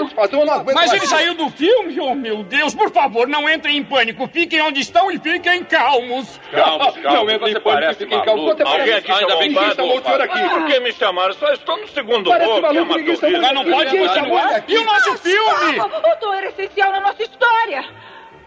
Mas 0.65 0.75
mais. 0.75 0.93
ele 0.95 1.07
saiu 1.07 1.35
do 1.35 1.51
filme? 1.51 2.01
Oh, 2.01 2.15
meu 2.15 2.43
Deus, 2.43 2.75
por 2.75 2.91
favor, 2.91 3.29
não 3.29 3.47
entrem 3.51 3.77
em 3.77 3.85
pânico. 3.85 4.27
Fiquem 4.29 4.63
onde 4.63 4.81
estão 4.81 5.11
e 5.11 5.19
fiquem 5.19 5.63
calmos. 5.65 6.41
Calmos, 6.51 6.97
calmos. 6.97 7.33
Não 7.33 7.39
Você 7.39 7.51
em 7.51 7.61
pânico, 7.61 7.95
fiquem 7.97 8.25
calmos. 8.25 8.61
Alguém 8.61 8.95
aqui 8.95 9.13
Ainda 9.13 9.37
bem 9.37 9.55
que 9.55 9.75
chamou 9.75 9.99
o 9.99 10.03
senhor 10.03 10.21
aqui. 10.23 10.49
Por 10.49 10.67
que 10.67 10.81
me 10.81 10.93
chamaram? 10.93 11.35
Só 11.35 11.53
estou 11.53 11.77
no 11.77 11.89
segundo 11.89 12.31
Parece 12.31 12.51
voo, 12.51 12.63
maluco, 12.63 12.93
é 12.93 13.31
ninguém 13.31 13.55
não 13.55 13.65
pode 13.65 13.91
torrida. 13.91 14.09
continuar. 14.09 14.65
E 14.67 14.77
o 14.79 14.85
nosso 14.85 15.19
filme? 15.19 15.81
O 15.81 16.17
Tom 16.19 16.33
era 16.33 16.47
essencial 16.47 16.93
na 16.93 17.01
nossa 17.01 17.23
história. 17.23 17.85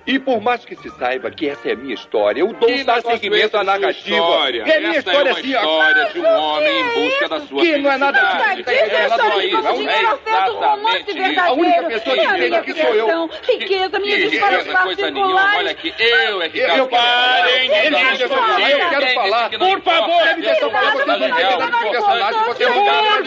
E 0.08 0.18
por 0.20 0.40
mais 0.40 0.64
que 0.64 0.74
se 0.78 0.90
saiba 0.92 1.30
que 1.30 1.50
essa 1.50 1.68
é 1.68 1.74
a 1.74 1.76
minha 1.76 1.94
história, 1.94 2.40
eu 2.40 2.48
dou 2.54 2.70
Que 2.70 2.82
dar 2.86 3.02
seguimento 3.02 3.58
à 3.58 3.60
de 3.60 3.66
narrativa. 3.66 4.16
história? 4.16 4.64
É 4.66 4.78
a 4.78 4.80
minha 4.80 4.90
Essa 4.92 4.98
é 4.98 5.00
história 5.00 5.32
uma 5.34 5.40
assim, 5.40 5.50
história 5.54 6.06
de 6.14 6.20
um 6.22 6.28
homem 6.40 6.80
em 6.80 6.94
busca 7.10 7.28
da 7.28 7.40
sua 7.42 7.62
Que 7.62 7.78
não 7.78 7.92
é 7.92 7.98
nada 7.98 8.18
Tá, 8.18 8.54
disso. 8.56 8.70
diz 8.70 8.94
a 8.94 9.06
história 9.08 9.42
de 9.50 9.52
como 9.58 9.74
dinheiro 9.78 10.08
afeta 10.08 10.52
o 10.52 10.56
romance 10.60 11.04
verdadeiro. 11.04 11.42
A 11.42 11.52
única 11.52 11.84
pessoa 11.84 12.16
que 12.16 12.22
É 12.22 12.24
entende 12.38 12.56
aqui 12.56 12.74
sou 12.74 12.96
eu. 12.96 13.30
riqueza, 13.50 14.00
minha 14.00 14.16
Que 14.16 14.24
história 14.28 14.58
riqueza, 14.60 14.78
coisa 14.80 15.12
nenhuma. 15.12 15.34
particulares. 15.34 15.60
Olha 15.60 15.72
aqui, 15.72 15.94
eu 16.00 16.42
é 16.42 16.50
que 16.50 16.60
Eu- 16.60 16.88
Parem 16.88 17.70
de 17.70 17.76
me 17.76 17.90
deixa 17.90 18.24
eu 18.24 18.30
falar, 18.30 18.72
eu 18.72 18.90
quero 18.90 19.08
falar. 19.14 19.50
que 19.50 19.58
Por 19.58 19.82
favor, 19.82 20.28
Ele 20.28 20.42
deixa 20.42 20.70
falar, 20.70 20.92
você 20.94 21.06
não 21.06 21.16
está 21.16 21.28
entendendo 21.28 21.66
o 21.66 21.92
personagem, 21.92 22.40
Por 22.44 22.56
favor, 22.56 23.24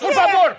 por 0.00 0.12
favor. 0.14 0.56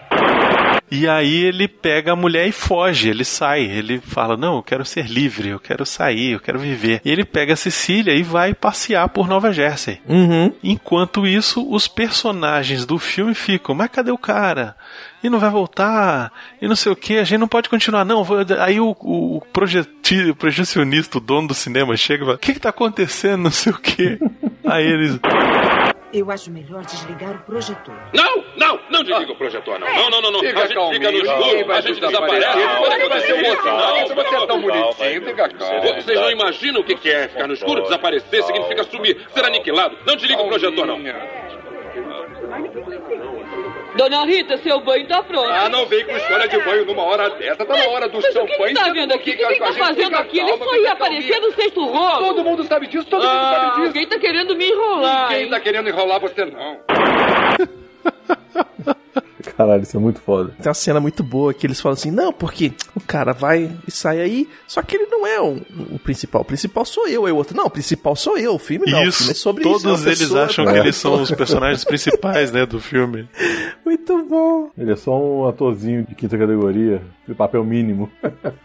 E 0.89 1.08
aí 1.08 1.43
ele 1.43 1.67
pega 1.67 2.12
a 2.12 2.15
mulher 2.15 2.48
e 2.48 2.52
foge, 2.52 3.10
ele 3.10 3.26
sai, 3.26 3.63
ele 3.63 4.00
fala: 4.00 4.38
"Não, 4.38 4.58
eu 4.58 4.63
quero 4.63 4.86
ser 4.86 5.08
livre, 5.08 5.50
eu 5.50 5.60
quero 5.60 5.86
sair, 5.86 6.32
eu 6.32 6.39
quero 6.39 6.60
viver". 6.60 7.02
E 7.04 7.12
ele 7.12 7.26
pega 7.26 7.54
a 7.54 7.58
Cecília 7.58 8.13
e 8.13 8.24
vai 8.24 8.54
passear 8.54 9.10
por 9.10 9.28
Nova 9.28 9.52
Jersey. 9.52 10.00
Uhum. 10.08 10.54
Enquanto 10.63 11.26
isso, 11.26 11.67
os 11.69 11.88
personagens 11.88 12.86
do 12.86 13.00
filme 13.00 13.34
ficam: 13.34 13.74
"Mas 13.74 13.89
cadê 13.89 14.12
o 14.12 14.17
cara? 14.17 14.76
E 15.24 15.30
não 15.30 15.39
vai 15.39 15.50
voltar? 15.50 16.32
E 16.62 16.67
não 16.67 16.76
sei 16.76 16.91
o 16.91 16.95
que, 16.95 17.17
a 17.17 17.24
gente 17.24 17.39
não 17.39 17.48
pode 17.48 17.67
continuar 17.69 18.06
não". 18.06 18.26
Aí 18.60 18.80
o, 18.80 18.95
o 19.02 19.38
o 19.38 20.36
projecionista, 20.36 21.17
o 21.17 21.21
dono 21.21 21.48
do 21.48 21.54
cinema 21.54 21.98
chega 21.98 22.24
e 22.24 22.26
fala: 22.26 22.36
"O 22.36 22.39
que 22.39 22.54
que 22.54 22.60
tá 22.60 22.69
acontecendo? 22.69 23.43
Não 23.43 23.52
sei 23.52 23.71
o 23.71 23.78
que". 23.78 24.19
Aí 24.65 24.86
eles 24.86 25.19
Eu 26.13 26.32
acho 26.32 26.52
melhor 26.52 26.84
desligar 26.86 27.36
o 27.36 27.39
projetor. 27.39 27.96
Não, 28.13 28.44
não, 28.56 28.80
não 28.89 29.04
desliga 29.04 29.32
o 29.32 29.36
projetor, 29.36 29.80
não. 29.80 29.88
Não, 29.88 30.10
não, 30.10 30.22
não, 30.22 30.32
não. 30.32 30.39
Fica 30.39 30.60
a 30.60 30.65
gente 30.65 30.76
calminho, 30.76 30.94
fica 30.94 31.12
no 31.12 31.18
escuro, 31.18 31.72
a 31.72 31.82
gente 31.82 32.00
desaparece. 32.00 32.78
Pode 32.78 32.96
acontecer 32.96 33.34
um 33.34 33.50
outro 33.50 33.63
sinal. 33.63 34.08
você 34.08 34.36
é 34.36 34.48
tão 34.48 34.62
bonitinho, 34.62 35.26
fica 35.26 35.50
calmo. 35.50 35.82
Vocês 35.82 36.20
não 36.20 36.32
imaginam 36.32 36.82
o 36.82 36.84
que 36.84 36.96
que 36.96 37.10
é 37.10 37.28
ficar 37.28 37.48
no 37.48 37.54
escuro, 37.54 37.82
desaparecer, 37.82 38.44
significa 38.44 38.84
sumir, 38.84 39.28
ser 39.34 39.46
aniquilado. 39.46 39.98
Não 40.06 40.15
desliga 40.15 40.41
o 40.41 40.48
projetor, 40.48 40.86
não. 40.86 41.00
Dona 43.96 44.26
Rita, 44.26 44.58
seu 44.58 44.80
banho 44.82 45.08
tá 45.08 45.24
pronto. 45.24 45.50
Ah, 45.50 45.70
não 45.70 45.86
vem 45.86 46.06
com 46.06 46.16
história 46.18 46.48
de 46.48 46.58
banho 46.60 46.86
numa 46.86 47.04
hora 47.04 47.30
dessa. 47.32 47.66
Tá 47.66 47.78
na 47.78 47.86
hora 47.88 48.10
do 48.10 48.16
Mas 48.22 48.26
o 48.26 48.28
que 48.28 48.34
champanhe. 48.34 48.72
ele 48.72 48.74
tá 48.74 48.90
vendo 48.92 49.14
aqui? 49.14 49.32
O 49.32 49.38
que 49.38 49.44
a 49.44 49.58
tá 49.60 49.74
fazendo 49.74 50.04
fica 50.06 50.20
aqui? 50.20 50.40
Ele 50.40 50.50
calma, 50.50 50.66
foi 50.66 50.78
fica 50.80 50.92
aparecer 50.92 51.40
no 51.40 51.52
sexto 51.54 51.86
rolo. 51.86 52.26
Todo 52.28 52.44
mundo 52.44 52.64
sabe 52.66 52.88
disso, 52.88 53.06
todo 53.06 53.22
mundo 53.22 53.32
Ah, 53.32 53.54
sabe 53.54 53.76
disso. 53.76 53.88
Alguém 53.88 54.08
tá 54.08 54.20
querendo 54.20 54.56
me 54.56 54.68
enrolar. 54.70 55.30
Ninguém 55.30 55.44
hein? 55.46 55.50
tá 55.50 55.60
querendo 55.60 55.90
enrolar 55.90 56.20
você, 56.20 56.46
não. 56.46 56.80
Caralho, 59.58 59.84
isso 59.84 59.96
é 59.96 60.00
muito 60.00 60.20
foda. 60.20 60.54
Tem 60.60 60.68
uma 60.68 60.74
cena 60.74 61.00
muito 61.00 61.24
boa 61.24 61.54
que 61.54 61.65
eles 61.65 61.80
falam 61.80 61.94
assim: 61.94 62.12
não, 62.12 62.34
porque 62.34 62.74
o 62.96 63.00
cara 63.00 63.32
vai 63.34 63.72
e 63.88 63.91
sai 63.91 64.20
aí, 64.22 64.50
só 64.68 64.82
que 64.82 64.96
ele 64.98 65.06
não 65.06 65.26
é 65.26 65.39
o, 65.41 65.62
o 65.94 66.00
principal. 66.00 66.41
O 66.41 66.46
principal 66.46 66.84
sou 66.86 67.08
eu. 67.08 67.26
Aí 67.26 67.32
o 67.32 67.36
outro, 67.38 67.56
não, 67.56 67.65
o 67.65 67.70
principal 67.70 68.15
sou 68.15 68.38
eu. 68.38 68.56
O 68.56 68.60
filme 68.60 68.91
não, 68.91 69.00
o 69.00 69.04
Isso, 69.08 69.20
filme 69.20 69.32
é 69.32 69.36
sobre 69.36 69.63
todos 69.63 69.82
isso. 69.82 69.88
é 69.88 69.91
uma 69.91 70.08
eles 70.08 70.20
pessoa- 70.20 70.44
acham 70.46 70.65
que 70.65 70.72
eles 70.80 70.96
são 70.96 71.22
os 71.22 71.32
personagens 71.32 71.84
principais, 71.86 72.52
né, 72.52 72.65
do 72.65 72.80
filme. 72.80 73.28
Muito 73.86 74.26
bom. 74.26 74.70
Ele 74.78 74.91
é 74.91 74.96
só 74.96 75.18
um 75.18 75.48
atorzinho 75.48 76.04
de 76.06 76.15
quinta 76.15 76.38
categoria, 76.38 77.02
de 77.28 77.34
papel 77.34 77.64
mínimo. 77.64 78.12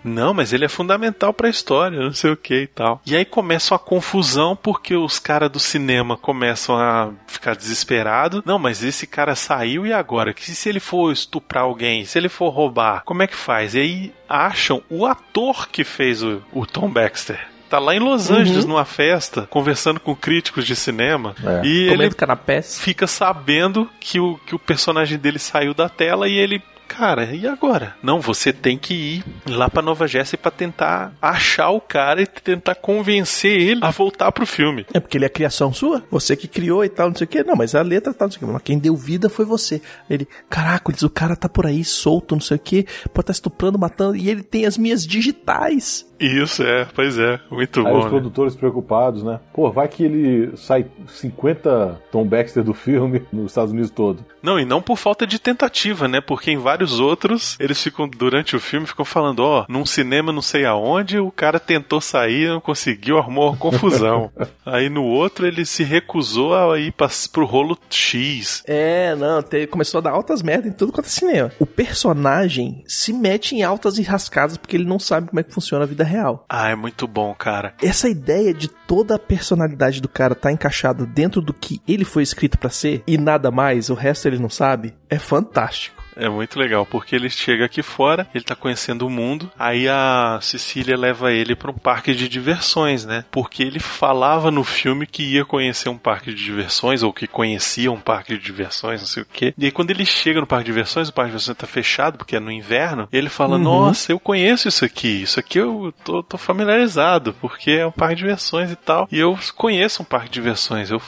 Não, 0.05 0.35
mas 0.35 0.53
ele 0.53 0.65
é 0.65 0.69
fundamental 0.69 1.33
pra 1.33 1.49
história, 1.49 1.99
não 2.01 2.13
sei 2.13 2.31
o 2.31 2.37
que 2.37 2.63
e 2.63 2.67
tal. 2.67 3.01
E 3.07 3.17
aí 3.17 3.25
começa 3.25 3.75
a 3.75 3.79
confusão 3.79 4.55
porque 4.57 4.95
os 4.95 5.19
caras 5.19 5.51
do 5.51 5.59
cinema 5.59 6.17
começam 6.17 6.77
a 6.77 7.11
ficar 7.27 7.55
desesperados. 7.57 8.43
Não, 8.45 8.59
mas 8.59 8.83
esse 8.83 9.07
cara 9.07 9.35
saiu 9.35 9.87
e 9.87 9.93
agora? 9.93 10.35
Que 10.35 10.51
se 10.51 10.69
ele 10.69 10.81
for 10.81 11.13
estuprar 11.13 11.65
alguém, 11.65 12.05
se 12.05 12.19
ele 12.19 12.29
for 12.29 12.51
roubar, 12.51 13.03
como 13.05 13.23
é 13.23 13.27
que 13.27 13.37
faz? 13.37 13.75
E 13.75 13.79
aí 13.81 14.13
acham 14.29 14.83
o 14.91 15.07
ator 15.07 15.69
que 15.69 15.85
fez 15.85 16.23
o, 16.23 16.43
o 16.53 16.67
Tom 16.67 16.89
Baxter. 16.91 17.39
Tá 17.71 17.79
lá 17.79 17.95
em 17.95 18.01
Los 18.01 18.33
Angeles, 18.33 18.65
numa 18.65 18.85
festa, 18.85 19.47
conversando 19.49 20.01
com 20.01 20.13
críticos 20.13 20.67
de 20.67 20.75
cinema. 20.75 21.37
É. 21.45 21.65
E 21.65 21.85
Comendo 21.85 22.03
ele 22.03 22.15
canapés. 22.17 22.81
fica 22.81 23.07
sabendo 23.07 23.89
que 24.01 24.19
o, 24.19 24.37
que 24.45 24.57
o 24.57 24.59
personagem 24.59 25.17
dele 25.17 25.39
saiu 25.39 25.73
da 25.73 25.89
tela 25.89 26.29
e 26.29 26.33
ele. 26.37 26.61
Cara, 27.01 27.35
e 27.35 27.49
agora? 27.49 27.97
Não, 28.03 28.21
você 28.21 28.53
tem 28.53 28.77
que 28.77 28.93
ir 28.93 29.25
lá 29.47 29.71
pra 29.71 29.81
Nova 29.81 30.07
Jersey 30.07 30.39
pra 30.39 30.51
tentar 30.51 31.15
achar 31.23 31.71
o 31.71 31.81
cara 31.81 32.21
e 32.21 32.27
tentar 32.27 32.75
convencer 32.75 33.59
ele 33.59 33.81
a 33.83 33.91
voltar 33.91 34.31
pro 34.33 34.45
filme. 34.45 34.85
É 34.93 35.01
porque 35.01 35.17
ele 35.17 35.25
é 35.25 35.31
criação 35.31 35.73
sua, 35.73 36.05
você 36.11 36.37
que 36.37 36.47
criou 36.47 36.85
e 36.85 36.91
tal, 36.91 37.09
não 37.09 37.17
sei 37.17 37.25
o 37.25 37.29
que. 37.29 37.43
Não, 37.43 37.57
mas 37.57 37.75
a 37.75 37.81
letra 37.81 38.13
tá, 38.13 38.27
não 38.27 38.31
sei 38.31 38.43
o 38.43 38.47
que. 38.47 38.53
Mas 38.53 38.63
quem 38.63 38.79
deu 38.79 38.95
vida 38.95 39.31
foi 39.31 39.47
você. 39.47 39.81
Ele, 40.11 40.29
caraca, 40.51 40.93
o 41.03 41.09
cara 41.09 41.35
tá 41.35 41.49
por 41.49 41.65
aí 41.65 41.83
solto, 41.83 42.35
não 42.35 42.43
sei 42.43 42.59
o 42.59 42.61
que, 42.61 42.85
pode 43.15 43.21
estar 43.21 43.33
estuprando, 43.33 43.79
matando, 43.79 44.15
e 44.15 44.29
ele 44.29 44.43
tem 44.43 44.67
as 44.67 44.77
minhas 44.77 45.07
digitais. 45.07 46.05
Isso, 46.21 46.63
é, 46.63 46.87
pois 46.95 47.19
é, 47.19 47.41
muito 47.51 47.81
Aí 47.81 47.87
os 47.87 47.93
bom. 47.99 48.05
Né? 48.05 48.09
produtores 48.11 48.55
preocupados, 48.55 49.23
né? 49.23 49.41
Pô, 49.55 49.71
vai 49.71 49.89
que 49.89 50.05
ele 50.05 50.57
sai 50.57 50.85
50 51.07 52.01
Tom 52.13 52.25
Baxter 52.25 52.63
do 52.63 52.75
filme 52.75 53.23
nos 53.33 53.47
Estados 53.53 53.73
Unidos 53.73 53.91
todo. 53.91 54.25
Não, 54.43 54.59
e 54.59 54.65
não 54.65 54.81
por 54.81 54.97
falta 54.97 55.27
de 55.27 55.39
tentativa, 55.39 56.09
né? 56.09 56.21
Porque 56.21 56.51
em 56.51 56.57
vários 56.59 56.99
outros, 56.99 57.57
eles 57.61 57.83
ficam, 57.83 58.09
durante 58.09 58.57
o 58.57 58.61
filme, 58.61 58.87
ficam 58.87 59.05
falando, 59.05 59.41
ó, 59.41 59.65
num 59.69 59.85
cinema 59.85 60.33
não 60.33 60.41
sei 60.43 60.65
aonde, 60.65 61.19
o 61.19 61.31
cara 61.31 61.59
tentou 61.61 62.01
sair, 62.01 62.49
não 62.49 62.61
conseguiu, 62.61 63.19
arrumou 63.19 63.49
uma 63.51 63.57
confusão. 63.57 64.31
Aí 64.65 64.89
no 64.89 65.05
outro, 65.05 65.47
ele 65.47 65.65
se 65.67 65.85
recusou 65.85 66.55
a 66.55 66.79
ir 66.79 66.93
pra, 66.93 67.09
pro 67.33 67.45
rolo 67.45 67.79
X. 67.91 68.63
É, 68.67 69.15
não, 69.15 69.43
te- 69.43 69.67
começou 69.67 69.99
a 69.99 70.03
dar 70.03 70.11
altas 70.13 70.43
merdas 70.43 70.73
em 70.73 70.75
tudo 70.75 70.93
quanto 70.93 71.07
é 71.07 71.11
cinema. 71.11 71.53
O 71.59 71.67
personagem 71.67 72.83
se 72.87 73.13
mete 73.13 73.55
em 73.55 73.63
altas 73.63 73.99
enrascadas 73.99 74.57
porque 74.57 74.77
ele 74.77 74.85
não 74.85 74.99
sabe 74.99 75.29
como 75.29 75.41
é 75.41 75.43
que 75.43 75.53
funciona 75.53 75.85
a 75.85 75.89
vida 75.89 76.03
real. 76.11 76.45
Ah, 76.49 76.69
é 76.69 76.75
muito 76.75 77.07
bom, 77.07 77.35
cara. 77.35 77.75
Essa 77.83 78.09
ideia 78.09 78.53
de 78.53 78.69
toda 78.69 79.15
a 79.15 79.19
personalidade 79.19 80.01
do 80.01 80.09
cara 80.09 80.35
tá 80.35 80.51
encaixada 80.51 81.07
dentro 81.07 81.41
do 81.41 81.55
que 81.55 81.81
ele 81.87 82.05
foi 82.05 82.23
escrito 82.23 82.59
pra 82.59 82.71
ser 82.71 83.03
e 83.07 83.17
nada 83.17 83.51
mais, 83.51 83.89
o 83.91 83.95
resto 83.95 84.27
ele 84.27 84.39
não 84.39 84.51
sabe, 84.51 84.95
é 85.09 85.19
fantástico. 85.19 86.00
É 86.17 86.29
muito 86.29 86.59
legal, 86.59 86.85
porque 86.85 87.15
ele 87.17 87.31
chega 87.31 87.65
aqui 87.65 87.83
fora, 87.83 88.27
ele 88.35 88.45
tá 88.45 88.55
conhecendo 88.55 89.07
o 89.07 89.11
mundo, 89.11 89.51
aí 89.59 89.89
a 89.89 90.39
Cecília 90.43 90.97
leva 90.97 91.33
ele 91.33 91.55
para 91.55 91.71
um 91.71 91.75
parque 91.75 92.15
de 92.15 92.29
diversões, 92.29 93.05
né? 93.05 93.25
Porque 93.31 93.63
ele 93.63 93.79
falava 93.79 94.51
no 94.51 94.65
filme 94.65 95.07
que 95.07 95.23
ia 95.23 95.45
conhecer 95.45 95.89
um 95.89 95.97
parque 95.99 96.35
de 96.35 96.45
diversões, 96.45 97.03
ou 97.03 97.13
que 97.13 97.27
conhecia 97.27 97.91
um 97.93 98.01
parque 98.01 98.37
de 98.37 98.43
diversões, 98.45 99.01
não 99.01 99.07
sei 99.09 99.23
o 99.23 99.27
quê. 99.33 99.55
E 99.57 99.65
aí 99.67 99.71
quando 99.71 99.91
ele 99.91 100.05
chega 100.05 100.41
no 100.41 100.47
parque 100.47 100.65
de 100.65 100.73
diversões, 100.73 101.09
o 101.09 101.13
parque 101.13 101.29
de 101.31 101.33
diversões 101.37 101.57
tá 101.57 101.67
fechado, 101.67 102.19
porque 102.19 102.37
é 102.37 102.41
no 102.41 102.51
inverno, 102.51 103.09
ele 103.13 103.29
fala, 103.29 103.57
Uhum. 103.57 103.63
nossa, 103.63 104.13
eu 104.13 104.19
conheço 104.21 104.69
isso 104.69 104.85
aqui, 104.85 105.23
isso 105.23 105.39
aqui 105.41 105.59
eu 105.59 105.93
tô, 106.05 106.23
tô 106.23 106.37
familiarizado, 106.37 107.35
porque 107.41 107.71
é 107.73 107.87
um 107.87 107.91
parque 107.93 108.17
de 108.17 108.23
diversões 108.23 108.71
e 108.71 108.77
tal. 108.77 109.09
E 109.11 109.19
eu 109.19 109.39
conheço 109.57 110.03
um 110.03 110.05
parque 110.05 110.27
de 110.29 110.35
diversões, 110.35 110.91
eu 110.91 111.01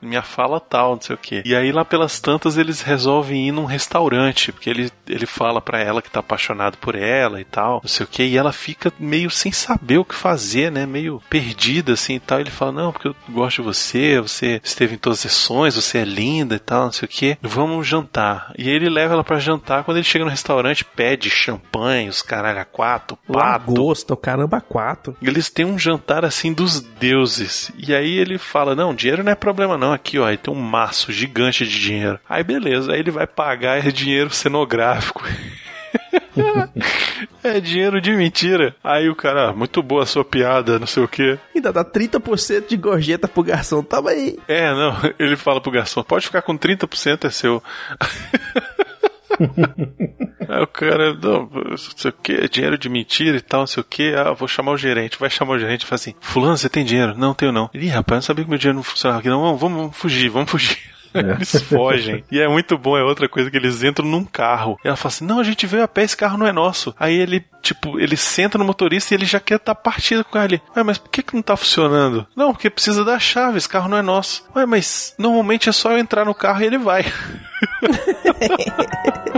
minha 0.00 0.22
fala 0.22 0.60
tal, 0.60 0.94
não 0.94 1.00
sei 1.00 1.14
o 1.14 1.18
quê. 1.18 1.42
E 1.44 1.54
aí 1.54 1.72
lá 1.72 1.84
pelas 1.84 2.20
tantas 2.20 2.56
eles 2.56 2.82
resolvem 2.82 3.48
ir 3.48 3.52
num 3.52 3.64
restaurante, 3.64 4.52
porque 4.52 4.70
ele, 4.70 4.90
ele 5.06 5.26
fala 5.26 5.60
pra 5.60 5.80
ela 5.80 6.02
que 6.02 6.10
tá 6.10 6.20
apaixonado 6.20 6.76
por 6.78 6.94
ela 6.94 7.40
e 7.40 7.44
tal, 7.44 7.80
não 7.82 7.88
sei 7.88 8.04
o 8.04 8.08
quê, 8.08 8.24
e 8.24 8.36
ela 8.36 8.52
fica 8.52 8.92
meio 8.98 9.30
sem 9.30 9.52
saber 9.52 9.98
o 9.98 10.04
que 10.04 10.14
fazer, 10.14 10.70
né? 10.70 10.86
Meio 10.86 11.22
perdida 11.28 11.92
assim 11.92 12.14
e 12.14 12.20
tal. 12.20 12.40
Ele 12.40 12.50
fala: 12.50 12.72
"Não, 12.72 12.92
porque 12.92 13.08
eu 13.08 13.16
gosto 13.30 13.62
de 13.62 13.66
você, 13.66 14.20
você 14.20 14.60
esteve 14.62 14.94
em 14.94 14.98
todas 14.98 15.18
as 15.18 15.32
sessões, 15.32 15.74
você 15.74 15.98
é 15.98 16.04
linda 16.04 16.54
e 16.54 16.58
tal, 16.58 16.84
não 16.84 16.92
sei 16.92 17.06
o 17.06 17.10
quê. 17.10 17.38
Vamos 17.42 17.86
jantar". 17.86 18.52
E 18.56 18.68
aí 18.68 18.74
ele 18.74 18.88
leva 18.88 19.14
ela 19.14 19.24
pra 19.24 19.38
jantar. 19.38 19.84
Quando 19.84 19.96
ele 19.96 20.04
chega 20.04 20.24
no 20.24 20.30
restaurante, 20.30 20.84
pede 20.84 21.30
champanhe, 21.30 22.08
os 22.08 22.22
caralho 22.22 22.60
a 22.60 22.64
quatro, 22.64 23.16
pato, 23.26 23.38
Lagosta, 23.38 24.14
o 24.14 24.16
caramba 24.16 24.60
quatro. 24.60 25.16
eles 25.22 25.50
têm 25.50 25.64
um 25.64 25.78
jantar 25.78 26.24
assim 26.24 26.52
dos 26.52 26.80
deuses. 26.80 27.70
E 27.78 27.94
aí 27.94 28.18
ele 28.18 28.38
fala: 28.38 28.74
Não, 28.74 28.94
dinheiro 28.94 29.22
não 29.22 29.32
é 29.32 29.34
problema, 29.34 29.76
não. 29.76 29.87
Aqui, 29.92 30.18
ó, 30.18 30.26
aí 30.26 30.36
tem 30.36 30.52
um 30.52 30.60
maço 30.60 31.12
gigante 31.12 31.66
de 31.66 31.80
dinheiro. 31.80 32.18
Aí 32.28 32.42
beleza, 32.42 32.92
aí 32.92 33.00
ele 33.00 33.10
vai 33.10 33.26
pagar 33.26 33.84
é 33.84 33.90
dinheiro 33.90 34.30
cenográfico. 34.30 35.22
é 37.42 37.60
dinheiro 37.60 38.00
de 38.00 38.12
mentira. 38.12 38.74
Aí 38.82 39.08
o 39.08 39.14
cara, 39.14 39.48
"Ah, 39.48 39.52
muito 39.52 39.82
boa 39.82 40.02
a 40.02 40.06
sua 40.06 40.24
piada, 40.24 40.78
não 40.78 40.86
sei 40.86 41.02
o 41.02 41.08
quê. 41.08 41.38
Ainda 41.54 41.72
dá 41.72 41.84
30% 41.84 42.68
de 42.68 42.76
gorjeta 42.76 43.28
pro 43.28 43.42
garçom, 43.42 43.82
tamo 43.82 44.08
aí. 44.08 44.38
É, 44.46 44.70
não, 44.72 44.96
ele 45.18 45.36
fala 45.36 45.60
pro 45.60 45.72
garçom: 45.72 46.02
pode 46.02 46.26
ficar 46.26 46.42
com 46.42 46.56
30%, 46.56 47.24
é 47.24 47.30
seu. 47.30 47.62
Aí 50.48 50.62
o 50.62 50.66
cara, 50.66 51.14
não, 51.14 51.48
não 51.48 51.76
sei 51.76 52.10
o 52.10 52.14
que, 52.14 52.32
é 52.32 52.48
dinheiro 52.48 52.78
de 52.78 52.88
mentira 52.88 53.36
e 53.36 53.40
tal, 53.40 53.60
não 53.60 53.66
sei 53.66 53.80
o 53.80 53.84
que. 53.84 54.14
Ah, 54.14 54.32
vou 54.32 54.48
chamar 54.48 54.72
o 54.72 54.76
gerente. 54.76 55.18
Vai 55.18 55.30
chamar 55.30 55.54
o 55.54 55.58
gerente 55.58 55.82
e 55.82 55.86
fala 55.86 55.96
assim: 55.96 56.14
Fulano, 56.20 56.56
você 56.56 56.68
tem 56.68 56.84
dinheiro? 56.84 57.16
Não, 57.16 57.34
tenho 57.34 57.52
não. 57.52 57.70
Ih, 57.74 57.88
rapaz, 57.88 58.14
eu 58.14 58.16
não 58.16 58.22
sabia 58.22 58.44
que 58.44 58.50
meu 58.50 58.58
dinheiro 58.58 58.76
não 58.76 58.82
funcionava 58.82 59.20
aqui. 59.20 59.28
Não, 59.28 59.40
vamos, 59.40 59.60
vamos, 59.60 59.78
vamos 59.78 59.96
fugir, 59.96 60.28
vamos 60.28 60.50
fugir. 60.50 60.78
Eles 61.14 61.62
fogem. 61.62 62.24
E 62.30 62.40
é 62.40 62.48
muito 62.48 62.76
bom, 62.76 62.96
é 62.96 63.02
outra 63.02 63.28
coisa 63.28 63.50
que 63.50 63.56
eles 63.56 63.82
entram 63.82 64.06
num 64.06 64.24
carro. 64.24 64.78
E 64.84 64.88
ela 64.88 64.96
fala 64.96 65.12
assim: 65.12 65.24
Não, 65.24 65.40
a 65.40 65.44
gente 65.44 65.66
veio 65.66 65.82
a 65.82 65.88
pé, 65.88 66.02
esse 66.02 66.16
carro 66.16 66.38
não 66.38 66.46
é 66.46 66.52
nosso. 66.52 66.94
Aí 66.98 67.14
ele, 67.14 67.44
tipo, 67.62 67.98
ele 67.98 68.16
senta 68.16 68.58
no 68.58 68.64
motorista 68.64 69.12
e 69.12 69.16
ele 69.16 69.24
já 69.24 69.40
quer 69.40 69.56
estar 69.56 69.74
tá 69.74 69.80
partido 69.80 70.24
com 70.24 70.30
o 70.30 70.32
carro 70.32 70.44
ali. 70.44 70.62
Ué, 70.76 70.82
mas 70.82 70.98
por 70.98 71.10
que, 71.10 71.22
que 71.22 71.34
não 71.34 71.42
tá 71.42 71.56
funcionando? 71.56 72.26
Não, 72.36 72.52
porque 72.52 72.70
precisa 72.70 73.04
da 73.04 73.18
chave, 73.18 73.58
esse 73.58 73.68
carro 73.68 73.88
não 73.88 73.98
é 73.98 74.02
nosso. 74.02 74.44
Ué, 74.54 74.66
mas 74.66 75.14
normalmente 75.18 75.68
é 75.68 75.72
só 75.72 75.92
eu 75.92 75.98
entrar 75.98 76.24
no 76.24 76.34
carro 76.34 76.62
e 76.62 76.66
ele 76.66 76.78
vai. 76.78 77.04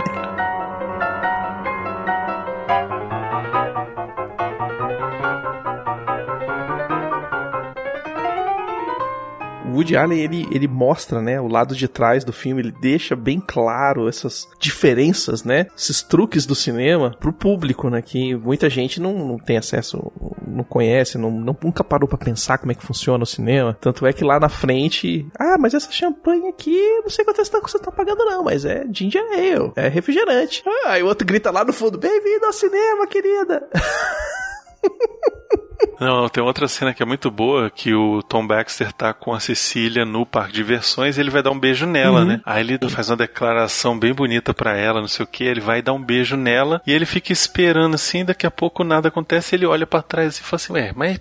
Woody 9.73 9.95
Allen, 9.95 10.19
ele, 10.19 10.47
ele 10.51 10.67
mostra, 10.67 11.21
né, 11.21 11.39
o 11.39 11.47
lado 11.47 11.75
de 11.75 11.87
trás 11.87 12.23
do 12.23 12.33
filme, 12.33 12.61
ele 12.61 12.73
deixa 12.81 13.15
bem 13.15 13.39
claro 13.39 14.07
essas 14.07 14.47
diferenças, 14.59 15.43
né, 15.43 15.67
esses 15.75 16.01
truques 16.01 16.45
do 16.45 16.55
cinema 16.55 17.15
pro 17.19 17.33
público, 17.33 17.89
né, 17.89 18.01
que 18.01 18.35
muita 18.35 18.69
gente 18.69 18.99
não, 19.01 19.13
não 19.13 19.37
tem 19.37 19.57
acesso, 19.57 20.11
não 20.47 20.63
conhece, 20.63 21.17
não, 21.17 21.31
não- 21.31 21.57
nunca 21.63 21.83
parou 21.83 22.07
pra 22.07 22.17
pensar 22.17 22.57
como 22.57 22.71
é 22.71 22.75
que 22.75 22.85
funciona 22.85 23.23
o 23.23 23.27
cinema. 23.27 23.77
Tanto 23.79 24.05
é 24.05 24.13
que 24.13 24.23
lá 24.23 24.39
na 24.39 24.49
frente, 24.49 25.27
ah, 25.39 25.57
mas 25.59 25.73
essa 25.73 25.91
champanhe 25.91 26.47
aqui, 26.49 26.77
não 27.01 27.09
sei 27.09 27.23
quanto 27.25 27.43
você 27.43 27.51
você 27.61 27.79
tá 27.79 27.91
pagando 27.91 28.25
não, 28.25 28.43
mas 28.43 28.65
é 28.65 28.85
ginger 28.91 29.21
ale, 29.33 29.71
é 29.75 29.87
refrigerante. 29.87 30.63
Ah, 30.65 30.91
aí 30.91 31.03
o 31.03 31.07
outro 31.07 31.25
grita 31.27 31.51
lá 31.51 31.63
no 31.63 31.73
fundo, 31.73 31.97
bem-vindo 31.97 32.45
ao 32.45 32.53
cinema, 32.53 33.05
querida. 33.07 33.67
Não, 35.99 36.27
tem 36.29 36.43
outra 36.43 36.67
cena 36.67 36.93
que 36.93 37.03
é 37.03 37.05
muito 37.05 37.29
boa, 37.29 37.69
que 37.69 37.93
o 37.93 38.23
Tom 38.23 38.45
Baxter 38.47 38.91
tá 38.91 39.13
com 39.13 39.33
a 39.33 39.39
Cecília 39.39 40.03
no 40.03 40.25
parque 40.25 40.51
de 40.53 40.57
diversões 40.57 41.17
e 41.17 41.19
ele 41.21 41.29
vai 41.29 41.43
dar 41.43 41.51
um 41.51 41.59
beijo 41.59 41.85
nela, 41.85 42.21
Uhum. 42.21 42.25
né? 42.25 42.41
Aí 42.45 42.61
ele 42.61 42.79
faz 42.89 43.09
uma 43.09 43.17
declaração 43.17 43.97
bem 43.97 44.13
bonita 44.13 44.53
pra 44.53 44.75
ela, 44.75 44.99
não 44.99 45.07
sei 45.07 45.23
o 45.23 45.27
que, 45.27 45.43
ele 45.43 45.61
vai 45.61 45.81
dar 45.81 45.93
um 45.93 46.01
beijo 46.01 46.35
nela 46.35 46.81
e 46.87 46.91
ele 46.91 47.05
fica 47.05 47.31
esperando 47.31 47.95
assim, 47.95 48.25
daqui 48.25 48.47
a 48.47 48.51
pouco 48.51 48.83
nada 48.83 49.09
acontece, 49.09 49.55
ele 49.55 49.65
olha 49.65 49.85
pra 49.85 50.01
trás 50.01 50.37
e 50.37 50.41
fala 50.43 50.55
assim, 50.55 50.73
ué, 50.73 50.91
mas... 50.95 51.17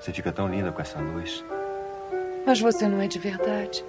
Você 0.00 0.12
fica 0.12 0.30
tão 0.30 0.46
linda 0.48 0.70
com 0.72 0.80
essa 0.82 0.98
luz. 0.98 1.42
Mas 2.46 2.60
você 2.60 2.86
não 2.86 3.00
é 3.00 3.06
de 3.08 3.18
verdade. 3.18 3.82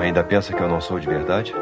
Ainda 0.00 0.22
pensa 0.24 0.52
que 0.52 0.62
eu 0.62 0.68
não 0.68 0.80
sou 0.80 0.98
de 0.98 1.06
verdade? 1.06 1.54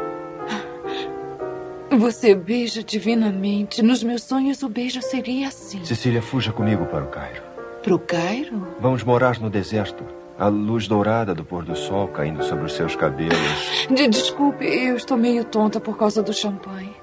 Você 1.89 2.35
beija 2.35 2.83
divinamente. 2.83 3.81
Nos 3.81 4.03
meus 4.03 4.23
sonhos, 4.23 4.61
o 4.61 4.69
beijo 4.69 5.01
seria 5.01 5.47
assim. 5.47 5.83
Cecília, 5.83 6.21
fuja 6.21 6.51
comigo 6.51 6.85
para 6.85 7.03
o 7.03 7.07
Cairo. 7.07 7.41
Pro 7.81 7.97
Cairo? 7.97 8.67
Vamos 8.79 9.03
morar 9.03 9.39
no 9.39 9.49
deserto. 9.49 10.03
A 10.37 10.47
luz 10.47 10.87
dourada 10.87 11.33
do 11.33 11.43
pôr 11.43 11.63
do 11.63 11.75
sol 11.75 12.07
caindo 12.09 12.43
sobre 12.43 12.65
os 12.65 12.73
seus 12.73 12.95
cabelos. 12.95 13.87
De- 13.89 14.07
desculpe, 14.07 14.65
eu 14.65 14.95
estou 14.95 15.17
meio 15.17 15.43
tonta 15.43 15.79
por 15.79 15.97
causa 15.97 16.21
do 16.21 16.31
champanhe. 16.33 16.93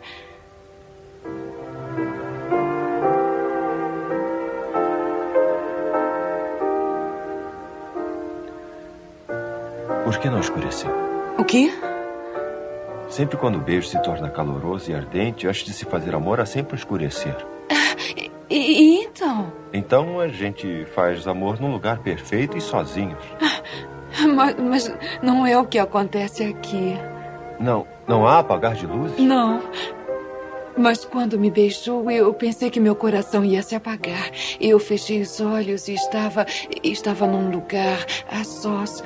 Por 10.05 10.19
que 10.19 10.29
não 10.29 10.41
escureceu? 10.41 11.14
O 11.39 11.45
quê? 11.45 11.73
Sempre 13.09 13.37
quando 13.37 13.57
o 13.57 13.61
beijo 13.61 13.89
se 13.89 14.01
torna 14.03 14.31
caloroso 14.31 14.91
e 14.91 14.95
ardente, 14.95 15.47
antes 15.47 15.65
de 15.65 15.73
se 15.73 15.85
fazer 15.85 16.15
amor, 16.15 16.41
há 16.41 16.47
sempre 16.47 16.75
um 16.75 16.77
escurecer. 16.77 17.37
E, 18.49 18.57
e 18.57 19.05
então? 19.05 19.53
Então 19.73 20.21
a 20.21 20.29
gente 20.29 20.85
faz 20.95 21.27
amor 21.27 21.61
num 21.61 21.73
lugar 21.73 21.99
perfeito 21.99 22.57
e 22.57 22.61
sozinhos. 22.61 23.23
Mas, 24.33 24.55
mas 24.57 24.95
não 25.23 25.45
é 25.45 25.59
o 25.59 25.67
que 25.67 25.77
acontece 25.77 26.45
aqui. 26.45 26.97
Não, 27.59 27.85
não 28.07 28.25
há 28.27 28.39
apagar 28.39 28.75
de 28.75 28.87
luzes? 28.87 29.19
Não. 29.19 29.61
Mas 30.77 31.05
quando 31.05 31.39
me 31.39 31.51
beijou, 31.51 32.09
eu 32.11 32.33
pensei 32.33 32.71
que 32.71 32.79
meu 32.79 32.95
coração 32.95 33.45
ia 33.45 33.63
se 33.63 33.75
apagar. 33.75 34.31
Eu 34.61 34.79
fechei 34.79 35.21
os 35.21 35.41
olhos 35.41 35.89
e 35.89 35.95
estava. 35.95 36.47
estava 36.83 37.27
num 37.27 37.51
lugar 37.51 38.05
a 38.31 38.45
sós. 38.45 39.03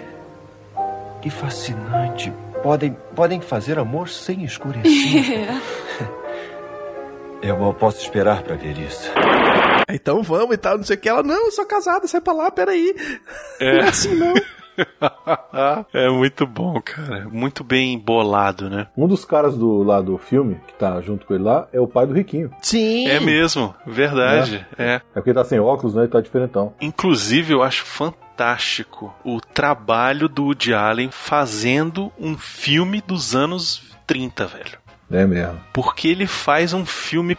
Que 1.20 1.30
fascinante. 1.30 2.32
Podem, 2.62 2.96
podem 3.14 3.40
fazer 3.40 3.78
amor 3.78 4.08
sem 4.08 4.44
escurecer. 4.44 5.48
É. 5.48 6.18
Eu 7.40 7.56
mal 7.56 7.72
posso 7.72 8.00
esperar 8.00 8.42
para 8.42 8.56
ver 8.56 8.76
isso. 8.78 9.10
Então 9.88 10.22
vamos 10.22 10.54
e 10.54 10.58
tal, 10.58 10.76
não 10.76 10.84
sei 10.84 10.96
o 10.96 10.98
que. 10.98 11.08
Ela, 11.08 11.22
não, 11.22 11.46
eu 11.46 11.52
sou 11.52 11.64
casada, 11.64 12.06
sai 12.08 12.20
pra 12.20 12.32
lá, 12.32 12.50
peraí. 12.50 12.94
É. 13.60 13.74
Não 13.74 13.80
é 13.80 13.88
assim 13.88 14.14
não. 14.16 14.34
é 15.94 16.08
muito 16.10 16.46
bom, 16.46 16.80
cara. 16.80 17.28
Muito 17.30 17.62
bem 17.62 17.98
bolado, 17.98 18.68
né? 18.68 18.88
Um 18.96 19.06
dos 19.06 19.24
caras 19.24 19.56
do 19.56 19.82
lá 19.84 20.00
do 20.00 20.18
filme, 20.18 20.60
que 20.66 20.74
tá 20.74 21.00
junto 21.00 21.26
com 21.26 21.34
ele 21.34 21.44
lá, 21.44 21.68
é 21.72 21.80
o 21.80 21.86
pai 21.86 22.06
do 22.06 22.12
Riquinho. 22.12 22.50
Sim. 22.60 23.06
É 23.06 23.20
mesmo, 23.20 23.74
verdade. 23.86 24.66
É. 24.76 24.94
É 24.94 25.00
porque 25.14 25.30
ele 25.30 25.38
tá 25.38 25.44
sem 25.44 25.60
óculos, 25.60 25.94
né? 25.94 26.02
Ele 26.02 26.10
tá 26.10 26.20
diferentão. 26.20 26.74
Inclusive, 26.80 27.52
eu 27.52 27.62
acho 27.62 27.84
fantástico 27.84 28.27
o 29.24 29.40
trabalho 29.40 30.28
do 30.28 30.44
Woody 30.44 30.72
Allen 30.74 31.10
fazendo 31.10 32.12
um 32.18 32.36
filme 32.36 33.00
dos 33.00 33.34
anos 33.34 33.82
30, 34.06 34.46
velho. 34.46 34.78
É 35.10 35.26
mesmo. 35.26 35.58
Porque 35.72 36.08
ele 36.08 36.26
faz 36.26 36.72
um 36.72 36.84
filme 36.84 37.34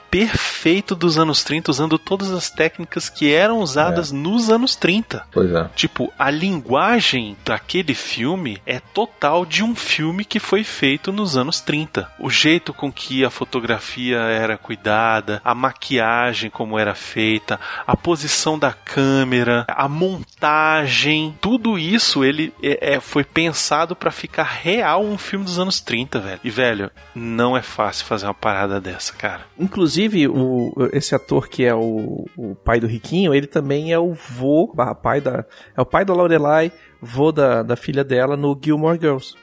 feito 0.59 0.93
dos 0.95 1.17
anos 1.17 1.43
30, 1.43 1.71
usando 1.71 1.97
todas 1.97 2.31
as 2.31 2.49
técnicas 2.49 3.07
que 3.09 3.31
eram 3.33 3.59
usadas 3.59 4.11
nos 4.11 4.49
anos 4.49 4.75
30. 4.75 5.25
Pois 5.31 5.49
é. 5.51 5.69
Tipo, 5.75 6.11
a 6.19 6.29
linguagem 6.29 7.37
daquele 7.45 7.93
filme 7.93 8.61
é 8.65 8.79
total 8.79 9.45
de 9.45 9.63
um 9.63 9.73
filme 9.75 10.25
que 10.25 10.39
foi 10.39 10.63
feito 10.65 11.11
nos 11.13 11.37
anos 11.37 11.61
30. 11.61 12.11
O 12.19 12.29
jeito 12.29 12.73
com 12.73 12.91
que 12.91 13.23
a 13.23 13.29
fotografia 13.29 14.17
era 14.17 14.57
cuidada, 14.57 15.41
a 15.45 15.55
maquiagem 15.55 16.49
como 16.49 16.77
era 16.77 16.93
feita, 16.93 17.59
a 17.87 17.95
posição 17.95 18.59
da 18.59 18.73
câmera, 18.73 19.65
a 19.69 19.87
montagem, 19.87 21.35
tudo 21.39 21.77
isso 21.77 22.23
ele 22.23 22.53
é, 22.61 22.95
é- 22.95 22.99
foi 22.99 23.23
pensado 23.23 23.95
pra 23.95 24.11
ficar 24.11 24.43
real 24.43 25.03
um 25.05 25.17
filme 25.17 25.45
dos 25.45 25.57
anos 25.59 25.79
30, 25.79 26.19
velho. 26.19 26.39
E 26.43 26.49
velho, 26.49 26.91
não 27.15 27.55
é 27.55 27.61
fácil 27.61 28.05
fazer 28.05 28.25
uma 28.25 28.33
parada 28.33 28.79
dessa, 28.81 29.13
cara. 29.13 29.41
Inclusive, 29.57 30.27
o, 30.27 30.48
esse 30.93 31.15
ator 31.15 31.47
que 31.47 31.65
é 31.65 31.73
o, 31.73 32.25
o 32.37 32.55
pai 32.55 32.79
do 32.79 32.87
Riquinho, 32.87 33.33
ele 33.33 33.47
também 33.47 33.91
é 33.91 33.99
o 33.99 34.13
vô, 34.13 34.71
barra 34.73 34.95
pai 34.95 35.21
da. 35.21 35.45
É 35.75 35.81
o 35.81 35.85
pai 35.85 36.05
da 36.05 36.13
Lorelai, 36.13 36.71
vô 37.01 37.31
da, 37.31 37.63
da 37.63 37.75
filha 37.75 38.03
dela 38.03 38.35
no 38.35 38.59
Gilmore 38.61 38.99
Girls. 38.99 39.35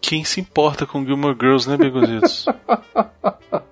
Quem 0.00 0.22
se 0.22 0.40
importa 0.40 0.86
com 0.86 1.04
Gilmore 1.04 1.36
Girls, 1.40 1.68
né, 1.68 1.76
Begositos? 1.76 2.44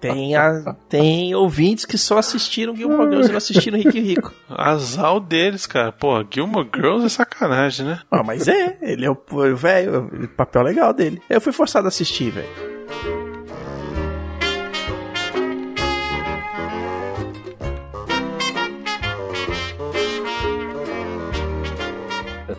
Tem, 0.00 0.34
a, 0.34 0.74
tem 0.88 1.34
ouvintes 1.34 1.84
que 1.84 1.96
só 1.96 2.18
assistiram 2.18 2.74
Gilmore 2.74 3.08
Girls 3.08 3.28
e 3.28 3.30
não 3.30 3.36
assistiram 3.36 3.78
Rico 3.78 3.96
e 3.96 4.00
Rico. 4.00 4.32
Azal 4.48 5.20
deles, 5.20 5.64
cara. 5.66 5.92
Pô, 5.92 6.24
Gilmore 6.28 6.68
Girls 6.74 7.06
é 7.06 7.08
sacanagem, 7.08 7.86
né? 7.86 8.00
Ah, 8.10 8.22
mas 8.24 8.48
é, 8.48 8.78
ele 8.82 9.06
é 9.06 9.10
o 9.10 9.16
velho, 9.54 10.08
o 10.24 10.28
papel 10.28 10.62
legal 10.62 10.92
dele. 10.92 11.22
Eu 11.30 11.40
fui 11.40 11.52
forçado 11.52 11.86
a 11.86 11.88
assistir, 11.88 12.30
velho. 12.30 12.71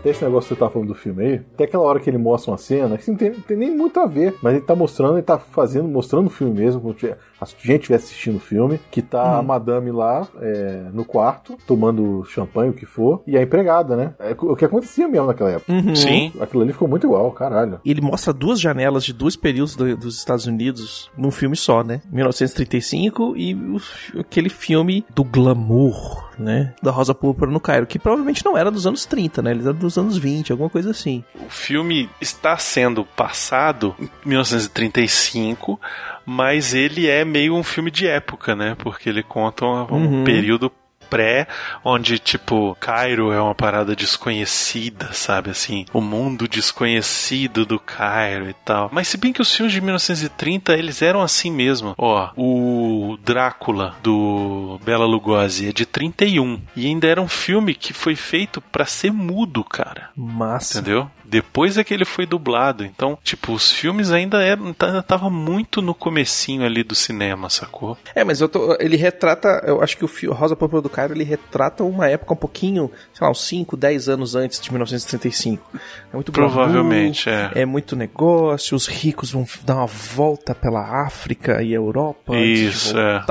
Até 0.04 0.10
esse 0.10 0.24
negócio 0.26 0.50
que 0.50 0.56
você 0.56 0.60
tá 0.60 0.70
falando 0.70 0.90
do 0.90 0.96
filme 0.96 1.24
aí, 1.24 1.34
até 1.54 1.64
aquela 1.64 1.84
hora 1.84 1.98
que 1.98 2.10
ele 2.10 2.18
mostra 2.18 2.52
uma 2.52 2.58
cena, 2.58 2.98
que 2.98 3.10
não 3.10 3.16
tem, 3.18 3.32
tem 3.32 3.56
nem 3.56 3.72
muito 3.72 3.98
a 4.02 4.06
ver, 4.06 4.36
mas 4.44 4.54
ele 4.56 4.62
tá 4.66 4.76
mostrando, 4.76 5.14
ele 5.16 5.22
tá 5.24 5.40
fazendo, 5.40 5.88
mostrando 5.88 6.28
o 6.28 6.30
filme 6.30 6.54
mesmo, 6.60 6.82
como 6.82 6.94
se 7.00 7.08
a 7.08 7.46
gente 7.46 7.82
estivesse 7.82 8.06
assistindo 8.06 8.36
o 8.36 8.40
filme, 8.40 8.80
que 8.92 9.02
tá 9.02 9.38
a 9.38 9.42
madame 9.42 9.92
lá 9.92 10.28
é, 10.42 10.84
no 10.94 11.06
quarto, 11.06 11.58
tomando 11.66 12.24
champanhe, 12.26 12.72
o 12.72 12.74
que 12.74 12.86
for, 12.86 13.22
e 13.26 13.38
a 13.38 13.42
empregada, 13.42 13.96
né? 13.96 14.14
É 14.20 14.36
o 14.38 14.56
que 14.58 14.66
acontecia 14.66 15.08
mesmo 15.08 15.28
naquela 15.28 15.52
época. 15.52 15.72
Uhum. 15.72 15.96
Sim. 15.96 16.34
Aquilo 16.40 16.64
ali 16.64 16.74
ficou 16.74 16.88
muito 16.88 17.08
igual, 17.08 17.32
caralho. 17.32 17.80
Ele 17.86 18.02
mostra 18.02 18.34
duas 18.34 18.60
janelas 18.60 19.06
de 19.06 19.14
dois 19.14 19.36
períodos 19.38 19.74
do- 19.76 19.96
dos 19.96 20.18
Estados 20.18 20.46
Unidos 20.48 21.10
num 21.18 21.32
filme 21.32 21.56
só, 21.56 21.82
né? 21.84 22.02
1935 22.12 23.36
e 23.38 23.54
o 23.56 23.78
aquele 24.20 24.50
filme 24.50 25.06
do 25.14 25.24
glamour, 25.24 26.30
né? 26.38 26.74
Da 26.82 26.92
Rosa 26.92 27.14
Púrpura 27.16 27.50
no 27.52 27.60
Cairo, 27.60 27.86
que 27.86 28.00
provavelmente 28.00 28.44
não 28.46 28.58
era 28.58 28.70
dos 28.72 28.86
anos 28.88 29.06
30, 29.06 29.42
né? 29.42 29.52
Eles 29.52 29.66
eram 29.66 29.78
dos 29.78 29.98
anos 29.98 30.18
20, 30.18 30.52
alguma 30.52 30.70
coisa 30.70 30.92
assim. 30.92 31.24
O 31.36 31.50
filme 31.50 32.10
está 32.22 32.58
sendo 32.58 33.04
passado 33.06 33.96
em 34.00 34.10
1935, 34.26 35.80
mas 36.26 36.74
ele 36.74 37.08
é 37.08 37.24
meio 37.26 37.56
um 37.56 37.64
filme 37.64 37.92
de 37.92 38.08
época, 38.08 38.56
né? 38.56 38.76
Porque 38.80 39.10
ele 39.10 39.24
conta 39.24 39.66
um, 39.66 39.84
um 39.92 40.04
Uhum. 40.14 40.24
período 40.24 40.72
pré, 41.14 41.48
onde, 41.86 42.18
tipo, 42.18 42.76
Cairo 42.80 43.32
é 43.32 43.40
uma 43.40 43.54
parada 43.54 43.96
desconhecida, 43.96 45.14
sabe? 45.14 45.52
Assim, 45.52 45.86
o 45.94 46.02
mundo 46.02 46.48
desconhecido 46.48 47.68
do 47.68 47.80
Cairo 47.80 48.50
e 48.50 48.54
tal. 48.66 48.90
Mas 48.92 49.08
se 49.08 49.18
bem 49.18 49.32
que 49.32 49.42
os 49.42 49.54
filmes 49.56 49.74
de 49.74 49.80
1930, 49.80 50.74
eles 50.74 51.04
eram 51.04 51.22
assim 51.22 51.52
mesmo. 51.52 51.94
Ó, 51.98 52.30
o 52.36 53.18
Drácula, 53.24 53.96
do 54.02 54.80
Bela 54.84 55.06
Lugosi, 55.06 55.70
é 55.70 55.72
de 55.72 55.86
31. 55.86 56.60
E 56.76 56.88
ainda 56.88 57.08
era 57.08 57.22
um 57.22 57.28
filme 57.28 57.76
que 57.76 57.94
foi 57.94 58.16
feito 58.16 58.60
pra 58.60 58.86
ser 58.86 59.12
mudo, 59.12 59.64
cara. 59.64 60.10
Massa. 60.16 60.80
Entendeu? 60.80 61.12
Depois 61.34 61.78
é 61.78 61.84
que 61.84 61.94
ele 61.94 62.06
foi 62.06 62.26
dublado. 62.26 62.84
Então, 62.86 63.18
tipo, 63.24 63.54
os 63.54 63.72
filmes 63.72 64.12
ainda 64.12 64.42
eram, 64.44 64.68
ainda 64.80 65.02
tava 65.02 65.30
muito 65.30 65.82
no 65.82 65.94
comecinho 65.96 66.64
ali 66.64 66.84
do 66.84 66.94
cinema, 66.94 67.50
sacou? 67.50 67.98
É, 68.14 68.24
mas 68.24 68.40
tô- 68.48 68.78
ele 68.80 68.96
retrata, 68.96 69.64
eu 69.66 69.82
acho 69.82 69.98
que 69.98 70.06
o 70.06 70.34
Rosa 70.34 70.56
Púrpura 70.56 70.82
do 70.82 70.90
Cairo, 70.90 71.14
ele 71.14 71.24
retrata 71.24 71.84
uma 71.84 72.08
época 72.08 72.34
um 72.34 72.38
pouquinho, 72.38 72.92
sei 73.14 73.26
lá, 73.26 73.32
uns 73.32 73.42
5, 73.48 73.76
10 73.76 74.08
anos 74.10 74.36
antes 74.36 74.60
de 74.60 74.72
1935. 74.72 75.64
É 76.12 76.16
muito 76.16 76.32
glamour, 76.32 76.54
Provavelmente, 76.54 77.30
é. 77.30 77.52
É 77.56 77.66
muito 77.66 77.96
negócio, 77.96 78.76
os 78.76 78.88
ricos 78.88 79.32
vão 79.32 79.46
dar 79.64 79.76
uma 79.76 79.88
volta 79.88 80.54
pela 80.54 81.06
África 81.06 81.64
e 81.64 81.74
Europa 81.74 82.34
antes 82.34 82.60
Isso, 82.76 82.94
de 82.94 83.00
é. 83.00 83.24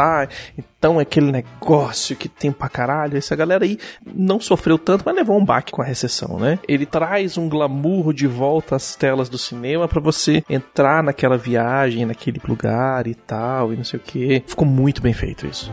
Então 0.82 0.98
é 0.98 1.02
aquele 1.02 1.30
negócio 1.30 2.16
que 2.16 2.28
tem 2.28 2.50
pra 2.50 2.68
caralho. 2.68 3.16
Essa 3.16 3.36
galera 3.36 3.64
aí 3.64 3.78
não 4.04 4.40
sofreu 4.40 4.76
tanto, 4.76 5.04
mas 5.06 5.14
levou 5.14 5.38
um 5.38 5.44
baque 5.44 5.70
com 5.70 5.80
a 5.80 5.84
recessão, 5.84 6.40
né? 6.40 6.58
Ele 6.66 6.84
traz 6.84 7.38
um 7.38 7.48
glamour 7.48 8.12
de 8.12 8.26
volta 8.26 8.74
às 8.74 8.96
telas 8.96 9.28
do 9.28 9.38
cinema 9.38 9.86
pra 9.86 10.00
você 10.00 10.42
entrar 10.50 11.00
naquela 11.00 11.38
viagem, 11.38 12.04
naquele 12.04 12.40
lugar 12.44 13.06
e 13.06 13.14
tal, 13.14 13.72
e 13.72 13.76
não 13.76 13.84
sei 13.84 14.00
o 14.00 14.02
que. 14.02 14.42
Ficou 14.44 14.66
muito 14.66 15.00
bem 15.00 15.12
feito 15.12 15.46
isso. 15.46 15.72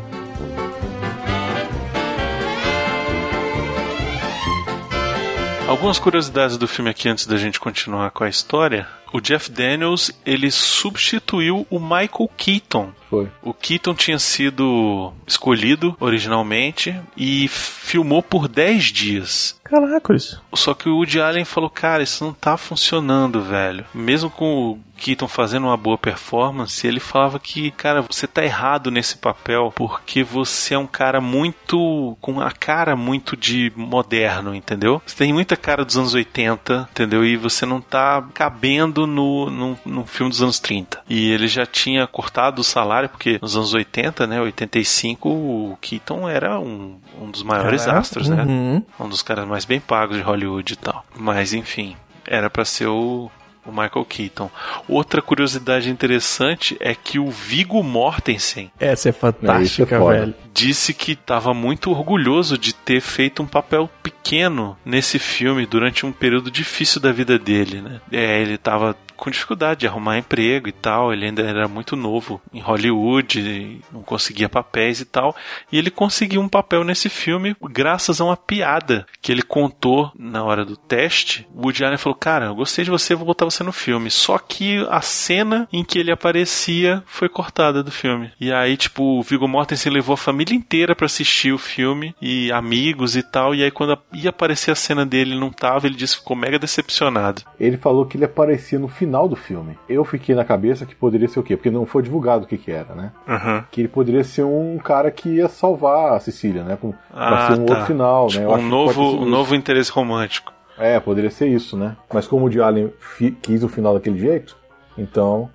Algumas 5.69 5.99
curiosidades 5.99 6.57
do 6.57 6.67
filme 6.67 6.89
aqui 6.89 7.07
antes 7.07 7.27
da 7.27 7.37
gente 7.37 7.59
continuar 7.59 8.09
com 8.09 8.23
a 8.23 8.27
história. 8.27 8.87
O 9.13 9.21
Jeff 9.21 9.51
Daniels, 9.51 10.11
ele 10.25 10.49
substituiu 10.49 11.65
o 11.69 11.79
Michael 11.79 12.29
Keaton. 12.35 12.91
Foi. 13.07 13.27
O 13.43 13.53
Keaton 13.53 13.93
tinha 13.93 14.17
sido 14.17 15.13
escolhido 15.27 15.95
originalmente 15.99 16.99
e 17.15 17.47
filmou 17.47 18.23
por 18.23 18.47
10 18.47 18.85
dias. 18.85 19.59
Caracas. 19.63 20.41
Só 20.55 20.73
que 20.73 20.89
o 20.89 20.95
Woody 20.95 21.21
Allen 21.21 21.45
falou, 21.45 21.69
cara, 21.69 22.01
isso 22.01 22.23
não 22.23 22.33
tá 22.33 22.57
funcionando, 22.57 23.39
velho. 23.39 23.85
Mesmo 23.93 24.31
com 24.31 24.71
o 24.71 24.79
Keaton 24.99 25.27
fazendo 25.27 25.67
uma 25.67 25.77
boa 25.77 25.97
performance, 25.97 26.85
ele 26.85 26.99
falava 26.99 27.39
que, 27.39 27.71
cara, 27.71 28.01
você 28.01 28.27
tá 28.27 28.43
errado 28.43 28.91
nesse 28.91 29.17
papel 29.17 29.73
porque 29.75 30.23
você 30.23 30.73
é 30.73 30.77
um 30.77 30.87
cara 30.87 31.21
muito. 31.21 32.17
com 32.21 32.39
a 32.41 32.51
cara 32.51 32.95
muito 32.95 33.35
de 33.35 33.71
moderno, 33.75 34.53
entendeu? 34.53 35.01
Você 35.05 35.15
tem 35.15 35.33
muita 35.33 35.55
cara 35.55 35.83
dos 35.85 35.97
anos 35.97 36.13
80, 36.13 36.89
entendeu? 36.91 37.25
E 37.25 37.37
você 37.37 37.65
não 37.65 37.81
tá 37.81 38.23
cabendo 38.33 39.07
no, 39.07 39.49
no, 39.49 39.79
no 39.85 40.05
filme 40.05 40.29
dos 40.29 40.41
anos 40.41 40.59
30. 40.59 41.01
E 41.09 41.31
ele 41.31 41.47
já 41.47 41.65
tinha 41.65 42.05
cortado 42.07 42.61
o 42.61 42.63
salário, 42.63 43.09
porque 43.09 43.39
nos 43.41 43.55
anos 43.55 43.73
80, 43.73 44.27
né, 44.27 44.41
85, 44.41 45.29
o 45.29 45.77
Keaton 45.81 46.27
era 46.27 46.59
um, 46.59 46.99
um 47.19 47.31
dos 47.31 47.43
maiores 47.43 47.81
Caraca, 47.81 47.99
astros, 47.99 48.29
né? 48.29 48.43
uhum. 48.43 48.83
Um 48.99 49.09
dos 49.09 49.21
caras 49.21 49.47
mais 49.47 49.65
bem 49.65 49.79
pagos 49.79 50.17
de 50.17 50.23
Hollywood 50.23 50.73
e 50.73 50.75
tal. 50.75 51.05
Mas 51.15 51.53
enfim, 51.53 51.95
era 52.27 52.49
pra 52.49 52.65
ser 52.65 52.87
o, 52.87 53.31
o 53.65 53.71
Michael 53.71 54.05
Keaton. 54.05 54.49
Outra 54.87 55.21
curiosidade 55.21 55.89
interessante 55.89 56.77
é 56.79 56.95
que 56.95 57.19
o 57.19 57.29
Viggo 57.29 57.83
Mortensen 57.83 58.71
Essa 58.79 59.09
é 59.09 59.11
fantástica, 59.11 59.99
foda. 59.99 60.19
velho. 60.19 60.35
disse 60.53 60.93
que 60.93 61.13
estava 61.13 61.53
muito 61.53 61.91
orgulhoso 61.91 62.57
de 62.57 62.73
ter 62.73 63.01
feito 63.01 63.43
um 63.43 63.47
papel 63.47 63.89
pequeno 64.01 64.77
nesse 64.85 65.19
filme 65.19 65.65
durante 65.65 66.05
um 66.05 66.11
período 66.11 66.49
difícil 66.49 66.99
da 67.01 67.11
vida 67.11 67.37
dele, 67.37 67.81
né? 67.81 68.01
É, 68.11 68.41
ele 68.41 68.55
estava 68.55 68.95
com 69.19 69.29
dificuldade 69.29 69.81
de 69.81 69.87
arrumar 69.87 70.17
emprego 70.17 70.67
e 70.67 70.71
tal, 70.71 71.13
ele 71.13 71.25
ainda 71.25 71.41
era 71.41 71.67
muito 71.67 71.95
novo 71.95 72.41
em 72.53 72.59
Hollywood, 72.59 73.81
não 73.91 74.01
conseguia 74.01 74.49
papéis 74.49 74.99
e 75.01 75.05
tal, 75.05 75.35
e 75.71 75.77
ele 75.77 75.91
conseguiu 75.91 76.41
um 76.41 76.49
papel 76.49 76.83
nesse 76.83 77.09
filme 77.09 77.55
graças 77.61 78.21
a 78.21 78.25
uma 78.25 78.37
piada 78.37 79.05
que 79.21 79.31
ele 79.31 79.41
contou 79.41 80.11
na 80.17 80.43
hora 80.43 80.63
do 80.63 80.77
teste. 80.77 81.47
O 81.53 81.63
Woody 81.63 81.83
Allen 81.83 81.97
falou: 81.97 82.17
"Cara, 82.17 82.45
eu 82.45 82.55
gostei 82.55 82.85
de 82.85 82.91
você, 82.91 83.13
vou 83.13 83.25
botar 83.25 83.45
você 83.45 83.63
no 83.63 83.71
filme". 83.71 84.09
Só 84.09 84.37
que 84.37 84.85
a 84.89 85.01
cena 85.01 85.67
em 85.71 85.83
que 85.83 85.99
ele 85.99 86.11
aparecia 86.11 87.03
foi 87.05 87.27
cortada 87.27 87.83
do 87.83 87.91
filme. 87.91 88.31
E 88.39 88.51
aí, 88.51 88.77
tipo, 88.77 89.19
o 89.19 89.21
Viggo 89.21 89.47
Mortensen 89.47 89.91
levou 89.91 90.13
a 90.13 90.17
família 90.17 90.55
inteira 90.55 90.95
pra 90.95 91.05
assistir 91.05 91.51
o 91.51 91.57
filme 91.57 92.15
e 92.21 92.51
amigos 92.51 93.15
e 93.15 93.23
tal, 93.23 93.53
e 93.53 93.63
aí 93.63 93.71
quando 93.71 93.97
ia 94.13 94.29
aparecer 94.29 94.71
a 94.71 94.75
cena 94.75 95.05
dele, 95.05 95.31
ele 95.31 95.39
não 95.39 95.51
tava, 95.51 95.87
ele 95.87 95.95
disse 95.95 96.15
que 96.15 96.21
ficou 96.21 96.37
mega 96.37 96.57
decepcionado. 96.57 97.43
Ele 97.59 97.77
falou 97.77 98.05
que 98.05 98.17
ele 98.17 98.25
aparecia 98.25 98.79
no 98.79 98.87
final 98.87 99.08
do 99.27 99.35
filme. 99.35 99.77
Eu 99.87 100.05
fiquei 100.05 100.35
na 100.35 100.45
cabeça 100.45 100.85
que 100.85 100.93
poderia 100.95 101.27
ser 101.27 101.39
o 101.39 101.43
quê? 101.43 101.55
Porque 101.57 101.69
não 101.71 101.85
foi 101.85 102.01
divulgado 102.03 102.43
o 102.45 102.47
que, 102.47 102.57
que 102.57 102.71
era, 102.71 102.93
né? 102.95 103.11
Uhum. 103.27 103.63
Que 103.71 103.81
ele 103.81 103.87
poderia 103.87 104.23
ser 104.23 104.43
um 104.43 104.77
cara 104.77 105.09
que 105.11 105.29
ia 105.29 105.47
salvar 105.49 106.13
a 106.13 106.19
Sicília, 106.19 106.63
né? 106.63 106.77
Com, 106.79 106.91
pra 106.91 106.97
Ah, 107.13 107.47
ser 107.47 107.59
um 107.61 107.65
tá. 107.65 107.73
outro 107.73 107.85
final, 107.87 108.27
Tipo, 108.27 108.41
né? 108.43 108.47
Eu 108.47 108.57
um 108.57 108.67
novo, 108.69 109.01
um 109.01 109.15
isso. 109.21 109.25
novo 109.25 109.55
interesse 109.55 109.91
romântico. 109.91 110.53
É, 110.77 110.99
poderia 110.99 111.29
ser 111.29 111.47
isso, 111.49 111.75
né? 111.75 111.97
Mas 112.13 112.25
como 112.27 112.41
o 112.41 112.45
Woody 112.45 112.61
Allen 112.61 112.93
quis 113.41 113.63
o 113.63 113.67
final 113.69 113.93
daquele 113.93 114.17
jeito, 114.19 114.55
então. 114.97 115.49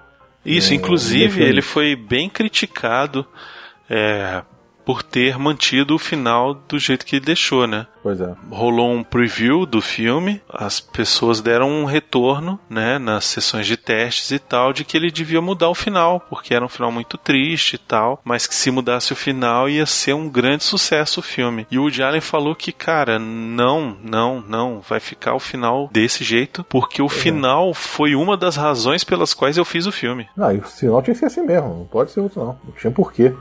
Isso, 0.44 0.72
É, 0.72 0.76
inclusive, 0.76 1.42
ele 1.42 1.62
foi 1.62 1.96
bem 1.96 2.28
criticado 2.28 3.24
é, 3.88 4.42
por 4.84 5.02
ter 5.02 5.38
mantido 5.38 5.94
o 5.94 5.98
final 5.98 6.54
do 6.54 6.78
jeito 6.78 7.04
que 7.04 7.16
ele 7.16 7.24
deixou, 7.24 7.66
né? 7.66 7.86
Pois 8.04 8.20
é. 8.20 8.34
Rolou 8.50 8.92
um 8.92 9.02
preview 9.02 9.64
do 9.64 9.80
filme, 9.80 10.42
as 10.46 10.78
pessoas 10.78 11.40
deram 11.40 11.70
um 11.70 11.86
retorno, 11.86 12.60
né, 12.68 12.98
nas 12.98 13.24
sessões 13.24 13.66
de 13.66 13.78
testes 13.78 14.30
e 14.30 14.38
tal, 14.38 14.74
de 14.74 14.84
que 14.84 14.94
ele 14.94 15.10
devia 15.10 15.40
mudar 15.40 15.70
o 15.70 15.74
final, 15.74 16.20
porque 16.28 16.52
era 16.52 16.62
um 16.62 16.68
final 16.68 16.92
muito 16.92 17.16
triste 17.16 17.76
e 17.76 17.78
tal, 17.78 18.20
mas 18.22 18.46
que 18.46 18.54
se 18.54 18.70
mudasse 18.70 19.14
o 19.14 19.16
final 19.16 19.70
ia 19.70 19.86
ser 19.86 20.12
um 20.12 20.28
grande 20.28 20.64
sucesso 20.64 21.20
o 21.20 21.22
filme. 21.22 21.66
E 21.70 21.78
o 21.78 21.84
Woody 21.84 22.02
Allen 22.02 22.20
falou 22.20 22.54
que, 22.54 22.72
cara, 22.72 23.18
não, 23.18 23.96
não, 24.02 24.44
não, 24.46 24.82
vai 24.86 25.00
ficar 25.00 25.34
o 25.34 25.40
final 25.40 25.88
desse 25.90 26.22
jeito, 26.22 26.62
porque 26.64 27.00
o 27.00 27.08
final 27.08 27.72
foi 27.72 28.14
uma 28.14 28.36
das 28.36 28.56
razões 28.56 29.02
pelas 29.02 29.32
quais 29.32 29.56
eu 29.56 29.64
fiz 29.64 29.86
o 29.86 29.92
filme. 29.92 30.28
Não, 30.36 30.52
e 30.52 30.58
o 30.58 30.66
sinal 30.66 31.00
tinha 31.00 31.14
que 31.14 31.20
ser 31.20 31.26
assim 31.26 31.42
mesmo, 31.42 31.70
não 31.70 31.86
pode 31.86 32.10
ser 32.10 32.20
outro 32.20 32.40
não. 32.40 32.58
Não 32.64 32.72
tinha 32.72 32.90
porquê. 32.90 33.32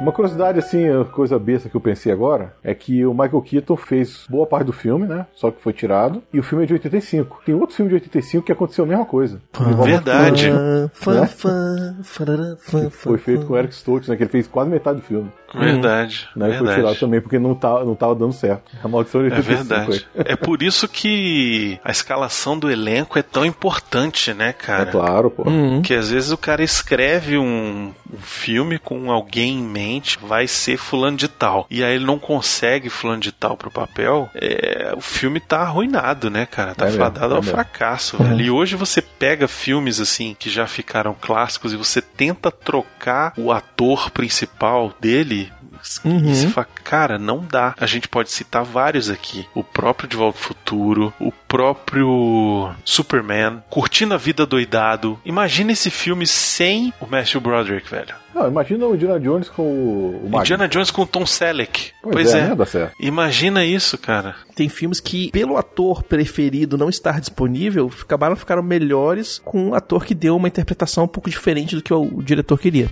Uma 0.00 0.12
curiosidade, 0.12 0.58
assim, 0.58 0.86
coisa 1.12 1.38
besta 1.38 1.68
que 1.68 1.76
eu 1.76 1.80
pensei 1.80 2.10
agora, 2.10 2.54
é 2.64 2.74
que 2.74 3.04
o 3.04 3.12
Michael 3.12 3.42
Keaton 3.42 3.76
fez 3.76 4.24
boa 4.30 4.46
parte 4.46 4.64
do 4.66 4.72
filme, 4.72 5.06
né? 5.06 5.26
Só 5.34 5.50
que 5.50 5.60
foi 5.60 5.74
tirado. 5.74 6.22
E 6.32 6.38
o 6.38 6.42
filme 6.42 6.64
é 6.64 6.66
de 6.66 6.72
85. 6.72 7.42
Tem 7.44 7.54
outro 7.54 7.76
filme 7.76 7.90
de 7.90 7.96
85 7.96 8.46
que 8.46 8.50
aconteceu 8.52 8.84
a 8.84 8.88
mesma 8.88 9.04
coisa. 9.04 9.42
Verdade. 9.84 10.48
Fã, 10.94 11.20
Né? 11.20 11.26
fã, 11.26 11.96
farará, 12.02 12.56
fã, 12.58 12.80
fã, 12.84 12.90
Foi 12.90 13.18
feito 13.18 13.44
com 13.44 13.52
o 13.52 13.58
Eric 13.58 13.74
Stoltz, 13.74 14.08
né? 14.08 14.16
Que 14.16 14.22
ele 14.22 14.30
fez 14.30 14.46
quase 14.48 14.70
metade 14.70 15.00
do 15.00 15.04
filme. 15.04 15.30
Verdade, 15.58 16.28
Né? 16.36 16.46
E 16.46 16.48
Foi 16.50 16.58
verdade. 16.58 16.80
tirado 16.80 16.98
também 17.00 17.20
porque 17.20 17.38
não 17.38 17.54
tava, 17.54 17.84
não 17.84 17.94
tava 17.94 18.14
dando 18.14 18.32
certo. 18.32 18.70
A 18.82 18.88
maldição 18.88 19.20
de 19.22 19.28
É 19.32 19.36
85 19.36 19.64
verdade. 19.68 20.06
foi. 20.14 20.24
É 20.32 20.36
por 20.36 20.62
isso 20.62 20.86
que 20.88 21.78
a 21.84 21.90
escalação 21.90 22.58
do 22.58 22.70
elenco 22.70 23.18
é 23.18 23.22
tão 23.22 23.44
importante, 23.44 24.32
né, 24.34 24.52
cara? 24.52 24.88
É 24.88 24.92
claro, 24.92 25.30
pô. 25.30 25.44
Que 25.82 25.94
às 25.94 26.10
vezes 26.10 26.30
o 26.32 26.36
cara 26.38 26.62
escreve 26.62 27.36
um, 27.38 27.92
um 28.12 28.18
filme 28.18 28.78
com 28.78 29.10
alguém 29.10 29.58
em 29.58 29.62
mente, 29.62 30.18
vai 30.22 30.46
ser 30.46 30.76
fulano 30.76 31.16
de 31.16 31.28
tal. 31.28 31.66
E 31.70 31.82
aí 31.82 31.94
ele 31.96 32.04
não 32.04 32.18
consegue 32.18 32.88
fulano 32.88 33.20
de 33.20 33.32
tal 33.32 33.56
pro 33.56 33.70
papel, 33.70 34.28
é, 34.34 34.92
o 34.96 35.00
filme 35.00 35.40
tá 35.40 35.60
arruinado, 35.60 36.30
né, 36.30 36.46
cara? 36.46 36.74
Tá 36.74 36.84
É 36.86 36.88
mesmo, 36.90 37.02
fadado 37.04 37.34
é 37.34 37.36
ao 37.36 37.42
mesmo. 37.42 37.54
fracasso, 37.54 38.16
velho. 38.18 38.40
E 38.40 38.50
hoje 38.50 38.76
você 38.76 39.00
pega 39.02 39.46
filmes 39.48 40.00
assim 40.00 40.34
que 40.38 40.48
já 40.50 40.66
ficaram 40.66 41.14
clássicos 41.18 41.72
e 41.72 41.76
você 41.76 42.00
tenta 42.00 42.50
trocar 42.50 43.32
o 43.36 43.50
ator 43.52 44.10
principal 44.10 44.92
dele. 45.00 45.39
E 46.04 46.34
você 46.34 46.48
fala, 46.48 46.66
cara, 46.84 47.18
não 47.18 47.44
dá. 47.44 47.74
A 47.78 47.86
gente 47.86 48.08
pode 48.08 48.30
citar 48.30 48.64
vários 48.64 49.08
aqui. 49.08 49.46
O 49.54 49.64
próprio 49.64 50.08
De 50.08 50.16
Volta 50.16 50.38
ao 50.38 50.42
Futuro, 50.42 51.12
o 51.18 51.32
próprio 51.32 52.70
Superman, 52.84 53.62
Curtindo 53.70 54.14
a 54.14 54.16
Vida 54.16 54.44
Doidado. 54.46 55.18
Imagina 55.24 55.72
esse 55.72 55.90
filme 55.90 56.26
sem 56.26 56.92
o 57.00 57.06
Matthew 57.06 57.40
Broderick, 57.40 57.90
velho. 57.90 58.14
Não, 58.34 58.46
imagina 58.46 58.86
o 58.86 58.94
Indiana 58.94 59.18
Jones 59.18 59.48
com 59.48 59.62
o, 59.62 60.30
o. 60.30 60.40
Indiana 60.40 60.68
Jones 60.68 60.90
com 60.90 61.02
o 61.02 61.06
Tom 61.06 61.26
Selleck. 61.26 61.90
Pois 62.02 62.14
Pois, 62.14 62.34
é, 62.34 62.38
é. 62.38 62.48
né? 62.48 62.54
Dá 62.54 62.66
certo. 62.66 62.94
Imagina 63.00 63.64
isso, 63.64 63.98
cara. 63.98 64.36
Tem 64.54 64.68
filmes 64.68 65.00
que, 65.00 65.30
pelo 65.32 65.56
ator 65.56 66.02
preferido 66.02 66.78
não 66.78 66.88
estar 66.88 67.18
disponível, 67.20 67.90
acabaram 68.00 68.36
ficaram 68.36 68.62
melhores 68.62 69.40
com 69.44 69.70
um 69.70 69.74
ator 69.74 70.04
que 70.04 70.14
deu 70.14 70.36
uma 70.36 70.48
interpretação 70.48 71.04
um 71.04 71.08
pouco 71.08 71.28
diferente 71.28 71.74
do 71.74 71.82
que 71.82 71.92
o, 71.92 72.02
o 72.02 72.22
diretor 72.22 72.58
queria. 72.58 72.88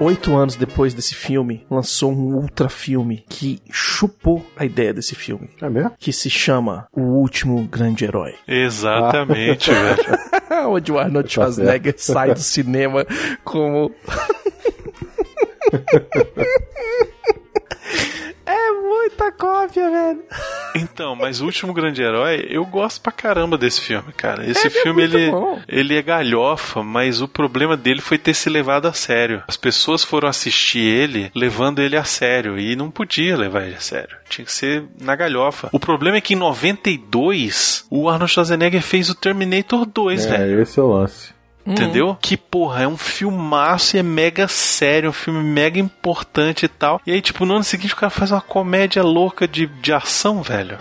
Oito 0.00 0.34
anos 0.34 0.56
depois 0.56 0.94
desse 0.94 1.14
filme, 1.14 1.66
lançou 1.70 2.10
um 2.10 2.34
ultra 2.34 2.70
filme 2.70 3.22
que 3.28 3.60
chupou 3.70 4.42
a 4.56 4.64
ideia 4.64 4.94
desse 4.94 5.14
filme. 5.14 5.50
É 5.60 5.68
mesmo? 5.68 5.92
Que 5.98 6.10
se 6.10 6.30
chama 6.30 6.88
O 6.90 7.02
Último 7.02 7.62
Grande 7.68 8.06
Herói. 8.06 8.34
Exatamente, 8.48 9.70
velho. 9.70 10.18
Onde 10.72 10.90
o 10.90 10.98
Arnold 10.98 11.28
Tá 11.28 11.34
Schwarzenegger 11.34 11.94
sai 11.98 12.32
do 12.32 12.40
cinema 12.40 13.04
como. 13.44 13.92
é 18.60 18.72
muita 18.80 19.32
cópia, 19.32 19.90
velho. 19.90 20.20
Então, 20.74 21.16
mas 21.16 21.40
o 21.40 21.46
último 21.46 21.72
grande 21.72 22.02
herói, 22.02 22.46
eu 22.48 22.64
gosto 22.64 23.00
pra 23.00 23.10
caramba 23.12 23.58
desse 23.58 23.80
filme, 23.80 24.12
cara. 24.12 24.48
Esse 24.48 24.66
Ele 24.68 24.76
é 24.78 24.82
filme 24.82 25.02
muito 25.02 25.16
ele, 25.16 25.30
bom. 25.30 25.60
ele 25.68 25.94
é 25.96 26.02
galhofa, 26.02 26.82
mas 26.82 27.20
o 27.20 27.26
problema 27.28 27.76
dele 27.76 28.00
foi 28.00 28.18
ter 28.18 28.34
se 28.34 28.48
levado 28.48 28.86
a 28.86 28.92
sério. 28.92 29.42
As 29.48 29.56
pessoas 29.56 30.04
foram 30.04 30.28
assistir 30.28 30.80
ele 30.80 31.30
levando 31.34 31.80
ele 31.80 31.96
a 31.96 32.04
sério 32.04 32.58
e 32.58 32.76
não 32.76 32.90
podia 32.90 33.36
levar 33.36 33.62
ele 33.64 33.74
a 33.76 33.80
sério. 33.80 34.16
Tinha 34.28 34.44
que 34.44 34.52
ser 34.52 34.84
na 35.00 35.16
galhofa. 35.16 35.68
O 35.72 35.80
problema 35.80 36.16
é 36.18 36.20
que 36.20 36.34
em 36.34 36.36
92 36.36 37.86
o 37.90 38.08
Arnold 38.08 38.32
Schwarzenegger 38.32 38.82
fez 38.82 39.10
o 39.10 39.14
Terminator 39.14 39.84
2, 39.86 40.26
É, 40.26 40.28
velho. 40.38 40.60
esse 40.62 40.78
é 40.78 40.82
o 40.82 40.88
lance. 40.92 41.32
Entendeu? 41.66 42.16
Que 42.20 42.36
porra, 42.36 42.82
é 42.82 42.88
um 42.88 42.96
filmaço 42.96 43.96
e 43.96 44.00
é 44.00 44.02
mega 44.02 44.48
sério, 44.48 45.10
um 45.10 45.12
filme 45.12 45.42
mega 45.42 45.78
importante 45.78 46.64
e 46.64 46.68
tal. 46.68 47.00
E 47.06 47.12
aí, 47.12 47.20
tipo, 47.20 47.44
no 47.44 47.54
ano 47.54 47.64
seguinte 47.64 47.92
o 47.92 47.96
cara 47.96 48.10
faz 48.10 48.32
uma 48.32 48.40
comédia 48.40 49.02
louca 49.02 49.46
de, 49.46 49.66
de 49.66 49.92
ação, 49.92 50.42
velho. 50.42 50.78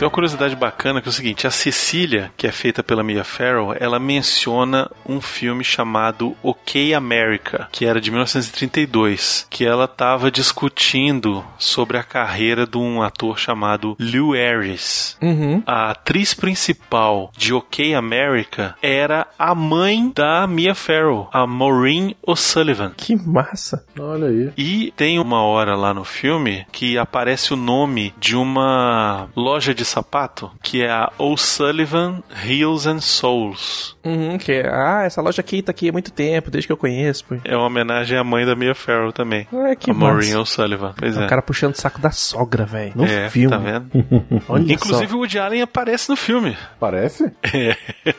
Tem 0.00 0.06
uma 0.06 0.10
curiosidade 0.10 0.56
bacana 0.56 1.02
que 1.02 1.08
é 1.08 1.10
o 1.10 1.12
seguinte: 1.12 1.46
a 1.46 1.50
Cecília, 1.50 2.32
que 2.34 2.46
é 2.46 2.50
feita 2.50 2.82
pela 2.82 3.04
Mia 3.04 3.22
Farrow, 3.22 3.76
ela 3.78 3.98
menciona 3.98 4.90
um 5.06 5.20
filme 5.20 5.62
chamado 5.62 6.34
OK 6.42 6.94
America, 6.94 7.68
que 7.70 7.84
era 7.84 8.00
de 8.00 8.10
1932, 8.10 9.46
que 9.50 9.62
ela 9.62 9.84
estava 9.84 10.30
discutindo 10.30 11.44
sobre 11.58 11.98
a 11.98 12.02
carreira 12.02 12.66
de 12.66 12.78
um 12.78 13.02
ator 13.02 13.38
chamado 13.38 13.94
Lew 14.00 14.30
Harris. 14.30 15.18
Uhum. 15.20 15.62
A 15.66 15.90
atriz 15.90 16.32
principal 16.32 17.30
de 17.36 17.52
OK 17.52 17.92
America 17.92 18.74
era 18.80 19.26
a 19.38 19.54
mãe 19.54 20.10
da 20.14 20.46
Mia 20.46 20.74
Farrow, 20.74 21.28
a 21.30 21.46
Maureen 21.46 22.16
O'Sullivan. 22.26 22.94
Que 22.96 23.14
massa. 23.14 23.84
Olha 23.98 24.28
aí. 24.28 24.50
E 24.56 24.94
tem 24.96 25.18
uma 25.18 25.42
hora 25.42 25.76
lá 25.76 25.92
no 25.92 26.04
filme 26.04 26.64
que 26.72 26.96
aparece 26.96 27.52
o 27.52 27.56
nome 27.56 28.14
de 28.18 28.34
uma 28.34 29.28
loja 29.36 29.74
de 29.74 29.89
sapato, 29.90 30.50
que 30.62 30.82
é 30.82 30.90
a 30.90 31.10
O'Sullivan 31.18 32.22
Heels 32.46 32.86
and 32.86 33.00
Souls. 33.00 33.96
Uhum, 34.04 34.38
que 34.38 34.52
é, 34.52 34.68
ah, 34.68 35.02
essa 35.04 35.20
loja 35.20 35.40
aqui 35.40 35.60
tá 35.62 35.70
aqui 35.70 35.88
há 35.88 35.92
muito 35.92 36.10
tempo, 36.10 36.50
desde 36.50 36.66
que 36.66 36.72
eu 36.72 36.76
conheço. 36.76 37.24
Pô. 37.24 37.36
É 37.44 37.56
uma 37.56 37.66
homenagem 37.66 38.16
à 38.16 38.24
mãe 38.24 38.46
da 38.46 38.54
Mia 38.56 38.74
Farrow 38.74 39.12
também. 39.12 39.46
Ah, 39.52 39.74
que 39.76 39.90
a 39.90 39.94
Maureen. 39.94 40.36
O'Sullivan. 40.36 40.94
Pois 40.96 41.16
O 41.16 41.22
é. 41.22 41.26
cara 41.26 41.42
puxando 41.42 41.74
o 41.74 41.78
saco 41.80 42.00
da 42.00 42.10
sogra, 42.10 42.64
velho. 42.64 42.92
No 42.94 43.04
é, 43.04 43.28
filme. 43.28 43.50
tá 43.50 43.58
vendo? 43.58 43.90
Olha 44.48 44.72
Inclusive 44.72 45.08
só. 45.08 45.14
o 45.16 45.18
Woody 45.18 45.38
Allen 45.38 45.62
aparece 45.62 46.08
no 46.08 46.16
filme. 46.16 46.56
Parece? 46.78 47.30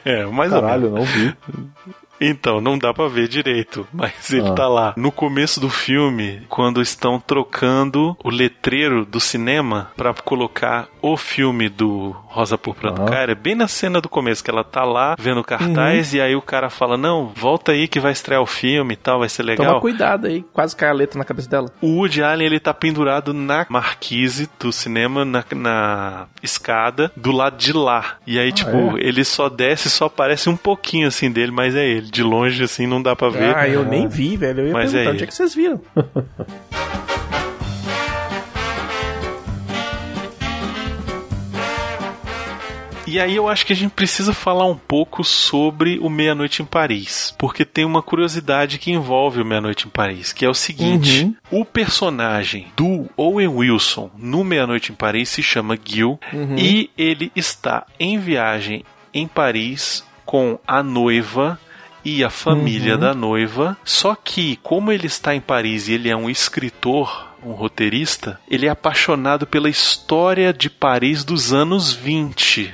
É, 0.05 0.25
mais 0.25 0.51
ou 0.53 0.61
Caralho, 0.61 0.91
menos. 0.91 0.99
não 0.99 1.05
vi. 1.05 1.35
Então, 2.21 2.61
não 2.61 2.77
dá 2.77 2.93
pra 2.93 3.07
ver 3.07 3.27
direito, 3.27 3.87
mas 3.91 4.31
ele 4.31 4.49
Ah. 4.49 4.53
tá 4.53 4.67
lá. 4.67 4.93
No 4.95 5.11
começo 5.11 5.59
do 5.59 5.69
filme, 5.69 6.43
quando 6.47 6.81
estão 6.81 7.19
trocando 7.19 8.15
o 8.23 8.29
letreiro 8.29 9.05
do 9.05 9.19
cinema 9.19 9.91
pra 9.97 10.13
colocar 10.13 10.87
o 11.01 11.17
filme 11.17 11.67
do 11.67 12.15
Rosa 12.27 12.57
Púrpura 12.57 12.91
do 12.91 13.01
Aham. 13.01 13.11
Cara, 13.11 13.31
é 13.31 13.35
bem 13.35 13.55
na 13.55 13.67
cena 13.67 13.99
do 13.99 14.07
começo, 14.07 14.43
que 14.43 14.49
ela 14.51 14.63
tá 14.63 14.83
lá 14.83 15.15
vendo 15.19 15.43
cartaz 15.43 16.13
e 16.13 16.21
aí 16.21 16.35
o 16.35 16.41
cara 16.41 16.69
fala: 16.69 16.95
Não, 16.95 17.31
volta 17.35 17.71
aí 17.71 17.87
que 17.87 17.99
vai 17.99 18.11
estrear 18.11 18.41
o 18.41 18.45
filme 18.45 18.93
e 18.93 18.97
tal, 18.97 19.19
vai 19.19 19.29
ser 19.29 19.43
legal. 19.43 19.65
Toma 19.67 19.81
cuidado 19.81 20.27
aí, 20.27 20.43
quase 20.53 20.75
cai 20.75 20.89
a 20.89 20.93
letra 20.93 21.17
na 21.17 21.25
cabeça 21.25 21.49
dela. 21.49 21.71
O 21.81 21.97
Woody 21.97 22.21
Allen 22.21 22.45
ele 22.45 22.59
tá 22.59 22.73
pendurado 22.73 23.33
na 23.33 23.65
marquise 23.67 24.47
do 24.59 24.71
cinema, 24.71 25.25
na, 25.25 25.43
na 25.55 26.27
escada, 26.43 27.11
do 27.17 27.31
lado 27.31 27.57
de 27.57 27.73
lá. 27.73 28.17
E 28.27 28.37
aí, 28.39 28.51
tipo, 28.51 28.97
ele 28.97 29.23
só 29.23 29.49
desce, 29.49 29.89
só 29.89 30.05
aparece 30.05 30.49
um 30.49 30.57
pouquinho 30.57 31.07
assim 31.07 31.31
dele, 31.31 31.51
mas 31.51 31.75
é 31.75 31.85
ele. 31.87 32.10
De 32.11 32.21
longe, 32.23 32.61
assim, 32.63 32.85
não 32.85 33.01
dá 33.01 33.15
pra 33.15 33.29
ver. 33.29 33.55
Ah, 33.55 33.67
eu 33.69 33.85
nem 33.85 34.07
vi, 34.07 34.35
velho. 34.35 34.59
Eu 34.61 34.67
ia 34.67 34.73
Mas 34.73 34.91
perguntar 34.91 35.09
é 35.09 35.13
onde 35.13 35.23
é 35.23 35.27
que 35.27 35.33
vocês 35.33 35.55
viram. 35.55 35.79
E 43.07 43.19
aí 43.19 43.35
eu 43.35 43.49
acho 43.49 43.65
que 43.65 43.73
a 43.73 43.75
gente 43.75 43.91
precisa 43.91 44.31
falar 44.31 44.65
um 44.65 44.77
pouco 44.77 45.21
sobre 45.21 45.99
o 45.99 46.09
Meia-Noite 46.09 46.61
em 46.61 46.65
Paris, 46.65 47.33
porque 47.37 47.65
tem 47.65 47.83
uma 47.83 48.01
curiosidade 48.01 48.77
que 48.77 48.91
envolve 48.91 49.41
o 49.41 49.45
Meia-Noite 49.45 49.87
em 49.87 49.89
Paris, 49.89 50.31
que 50.31 50.45
é 50.45 50.49
o 50.49 50.53
seguinte: 50.53 51.23
Uhum. 51.51 51.59
o 51.59 51.65
personagem 51.65 52.67
do 52.77 53.09
Owen 53.17 53.49
Wilson 53.49 54.09
no 54.17 54.45
Meia-Noite 54.45 54.93
em 54.93 54.95
Paris 54.95 55.27
se 55.27 55.43
chama 55.43 55.77
Gil 55.83 56.19
Uhum. 56.31 56.55
e 56.57 56.89
ele 56.97 57.31
está 57.35 57.85
em 57.99 58.17
viagem 58.17 58.85
em 59.13 59.27
Paris 59.27 60.05
com 60.25 60.57
a 60.65 60.81
noiva 60.81 61.59
e 62.03 62.23
a 62.23 62.29
família 62.29 62.93
Uhum. 62.95 62.99
da 62.99 63.13
noiva. 63.13 63.77
Só 63.83 64.15
que, 64.15 64.57
como 64.63 64.91
ele 64.91 65.07
está 65.07 65.35
em 65.35 65.41
Paris 65.41 65.87
e 65.87 65.93
ele 65.93 66.09
é 66.09 66.15
um 66.15 66.29
escritor, 66.29 67.27
um 67.43 67.51
roteirista, 67.51 68.39
ele 68.49 68.65
é 68.67 68.69
apaixonado 68.69 69.47
pela 69.47 69.69
história 69.69 70.53
de 70.53 70.69
Paris 70.69 71.23
dos 71.23 71.51
anos 71.53 71.91
20. 71.93 72.73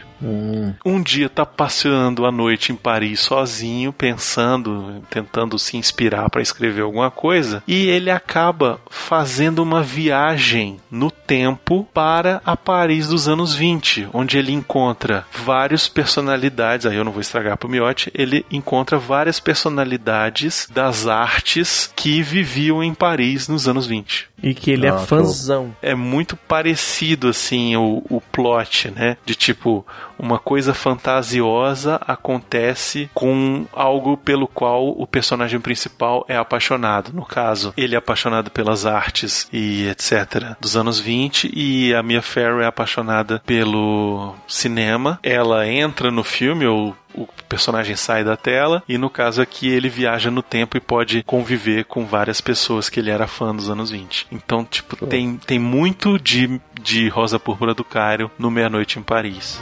Um 0.85 1.01
dia 1.01 1.29
tá 1.29 1.45
passeando 1.45 2.25
à 2.25 2.31
noite 2.31 2.71
em 2.71 2.75
Paris 2.75 3.19
sozinho, 3.19 3.93
pensando, 3.93 5.03
tentando 5.09 5.57
se 5.59 5.77
inspirar 5.77 6.29
para 6.29 6.41
escrever 6.41 6.81
alguma 6.81 7.11
coisa, 7.11 7.63
e 7.67 7.87
ele 7.87 8.09
acaba 8.09 8.79
fazendo 8.89 9.59
uma 9.63 9.81
viagem 9.83 10.77
no 10.89 11.11
tempo 11.11 11.87
para 11.93 12.41
a 12.45 12.55
Paris 12.55 13.07
dos 13.07 13.27
anos 13.27 13.53
20, 13.53 14.09
onde 14.13 14.37
ele 14.37 14.51
encontra 14.51 15.25
várias 15.45 15.87
personalidades, 15.87 16.85
aí 16.85 16.95
eu 16.95 17.03
não 17.03 17.11
vou 17.11 17.21
estragar 17.21 17.57
pro 17.57 17.69
Miotti, 17.69 18.11
ele 18.13 18.45
encontra 18.51 18.97
várias 18.97 19.39
personalidades 19.39 20.67
das 20.71 21.07
artes 21.07 21.91
que 21.95 22.21
viviam 22.21 22.83
em 22.83 22.93
Paris 22.93 23.47
nos 23.47 23.67
anos 23.67 23.85
20. 23.87 24.27
E 24.41 24.53
que 24.53 24.69
ele 24.71 24.85
é 24.85 24.89
Ah, 24.89 24.97
fãzão. 24.99 25.75
É 25.81 25.95
muito 25.95 26.35
parecido, 26.35 27.27
assim, 27.29 27.75
o, 27.75 28.03
o 28.09 28.21
plot, 28.21 28.91
né? 28.91 29.17
De 29.25 29.33
tipo, 29.33 29.85
uma 30.17 30.39
coisa 30.39 30.73
fantasiosa 30.73 31.99
acontece 32.07 33.09
com 33.13 33.65
algo 33.73 34.17
pelo 34.17 34.47
qual 34.47 34.89
o 34.89 35.05
personagem 35.05 35.59
principal 35.59 36.25
é 36.27 36.37
apaixonado. 36.37 37.11
No 37.13 37.25
caso, 37.25 37.73
ele 37.77 37.95
é 37.95 37.97
apaixonado 37.97 38.51
pelas 38.51 38.85
artes 38.85 39.47
e 39.51 39.87
etc. 39.87 40.55
dos 40.59 40.75
anos 40.75 40.99
20 40.99 41.51
e 41.53 41.93
a 41.93 42.01
Mia 42.01 42.21
Farrow 42.21 42.61
é 42.61 42.65
apaixonada 42.65 43.41
pelo 43.45 44.35
cinema. 44.47 45.19
Ela 45.23 45.67
entra 45.67 46.11
no 46.11 46.23
filme 46.23 46.65
ou 46.65 46.95
o 47.13 47.27
personagem 47.49 47.95
sai 47.95 48.23
da 48.23 48.37
tela 48.37 48.83
e 48.87 48.97
no 48.97 49.09
caso 49.09 49.41
aqui 49.41 49.67
ele 49.67 49.89
viaja 49.89 50.29
no 50.29 50.43
tempo 50.43 50.77
e 50.77 50.79
pode 50.79 51.23
conviver 51.23 51.85
com 51.85 52.05
várias 52.05 52.39
pessoas 52.39 52.89
que 52.89 52.99
ele 52.99 53.09
era 53.09 53.27
fã 53.27 53.55
dos 53.55 53.69
anos 53.69 53.89
20. 53.89 54.27
Então, 54.31 54.63
tipo, 54.63 55.05
tem, 55.07 55.37
tem 55.37 55.57
muito 55.57 56.19
de, 56.19 56.61
de 56.79 57.09
Rosa 57.09 57.39
Púrpura 57.39 57.73
do 57.73 57.83
Cairo 57.83 58.29
no 58.37 58.51
Meia-Noite 58.51 58.99
em 58.99 59.01
Paris. 59.01 59.61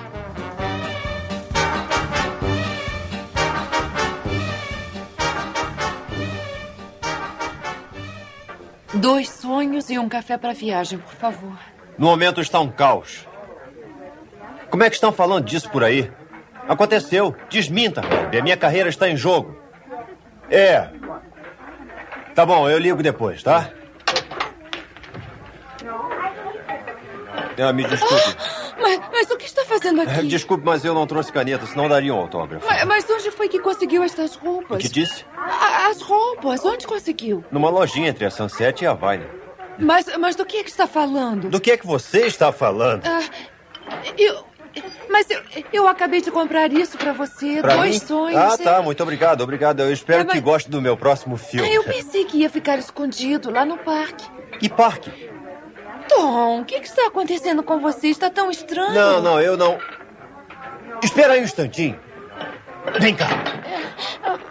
Dois 8.95 9.29
sonhos 9.29 9.89
e 9.89 9.99
um 9.99 10.07
café 10.07 10.37
para 10.37 10.53
viagem, 10.53 10.99
por 10.99 11.13
favor. 11.13 11.57
No 11.97 12.07
momento 12.07 12.41
está 12.41 12.59
um 12.59 12.69
caos. 12.69 13.27
Como 14.69 14.83
é 14.83 14.89
que 14.89 14.95
estão 14.95 15.11
falando 15.11 15.45
disso 15.45 15.69
por 15.69 15.83
aí? 15.83 16.11
Aconteceu. 16.67 17.35
Desminta, 17.49 18.01
Rob. 18.01 18.37
A 18.37 18.41
minha 18.41 18.57
carreira 18.57 18.89
está 18.89 19.09
em 19.09 19.15
jogo. 19.15 19.57
É. 20.49 20.89
Tá 22.33 22.45
bom, 22.45 22.69
eu 22.69 22.77
ligo 22.77 23.01
depois, 23.01 23.41
tá? 23.43 23.69
Ah, 27.57 27.71
me 27.71 27.83
desculpe. 27.85 28.35
Mas, 28.79 28.99
mas 29.11 29.29
o 29.31 29.37
que 29.37 29.45
está 29.45 29.63
fazendo 29.65 30.01
aqui? 30.01 30.27
Desculpe, 30.27 30.63
mas 30.65 30.83
eu 30.83 30.93
não 30.93 31.07
trouxe 31.07 31.31
caneta, 31.31 31.65
senão 31.65 31.87
daria 31.87 32.13
um 32.13 32.17
autógrafo. 32.19 32.65
Mas, 32.67 32.83
mas 32.85 33.09
onde 33.09 33.31
foi 33.31 33.47
que 33.47 33.59
conseguiu 33.59 34.03
estas 34.03 34.35
roupas? 34.35 34.77
O 34.77 34.81
que 34.81 34.89
disse? 34.89 35.25
A- 35.37 35.87
As 35.87 36.01
roupas, 36.01 36.63
onde 36.65 36.85
conseguiu? 36.85 37.43
Numa 37.51 37.69
lojinha 37.69 38.09
entre 38.09 38.25
a 38.25 38.29
Sunset 38.29 38.83
e 38.83 38.87
a 38.87 38.93
Vine. 38.93 39.25
Mas, 39.79 40.05
mas 40.17 40.35
do 40.35 40.45
que 40.45 40.57
é 40.57 40.63
que 40.63 40.69
está 40.69 40.87
falando? 40.87 41.49
Do 41.49 41.59
que 41.59 41.71
é 41.71 41.77
que 41.77 41.85
você 41.85 42.25
está 42.25 42.51
falando? 42.51 43.05
Ah, 43.05 43.21
eu. 44.17 44.43
Mas 45.09 45.29
eu, 45.29 45.41
eu 45.71 45.87
acabei 45.87 46.19
de 46.21 46.29
comprar 46.31 46.69
isso 46.73 46.97
para 46.97 47.13
você. 47.13 47.61
Pra 47.61 47.77
dois 47.77 48.01
mim? 48.01 48.07
sonhos. 48.07 48.37
Ah, 48.37 48.55
é. 48.59 48.63
tá. 48.63 48.81
Muito 48.81 49.01
obrigado, 49.01 49.41
obrigado. 49.41 49.79
Eu 49.81 49.91
espero 49.93 50.21
É, 50.21 50.23
mas- 50.25 50.33
que 50.33 50.41
goste 50.41 50.69
do 50.69 50.81
meu 50.81 50.97
próximo 50.97 51.37
filme. 51.37 51.67
Ah, 51.69 51.73
eu 51.73 51.83
pensei 51.83 52.25
que 52.25 52.39
ia 52.39 52.49
ficar 52.49 52.77
escondido 52.77 53.49
lá 53.51 53.63
no 53.65 53.77
parque. 53.77 54.25
Que 54.59 54.67
parque? 54.69 55.29
Tom, 56.15 56.61
o 56.61 56.65
que, 56.65 56.79
que 56.79 56.87
está 56.87 57.07
acontecendo 57.07 57.61
com 57.61 57.79
você? 57.79 58.07
Está 58.07 58.29
tão 58.29 58.49
estranho. 58.49 58.93
Não, 58.93 59.21
não, 59.21 59.41
eu 59.41 59.57
não. 59.57 59.77
Espera 61.03 61.33
aí 61.33 61.41
um 61.41 61.43
instantinho. 61.43 61.99
Vem 62.99 63.13
cá. 63.13 63.27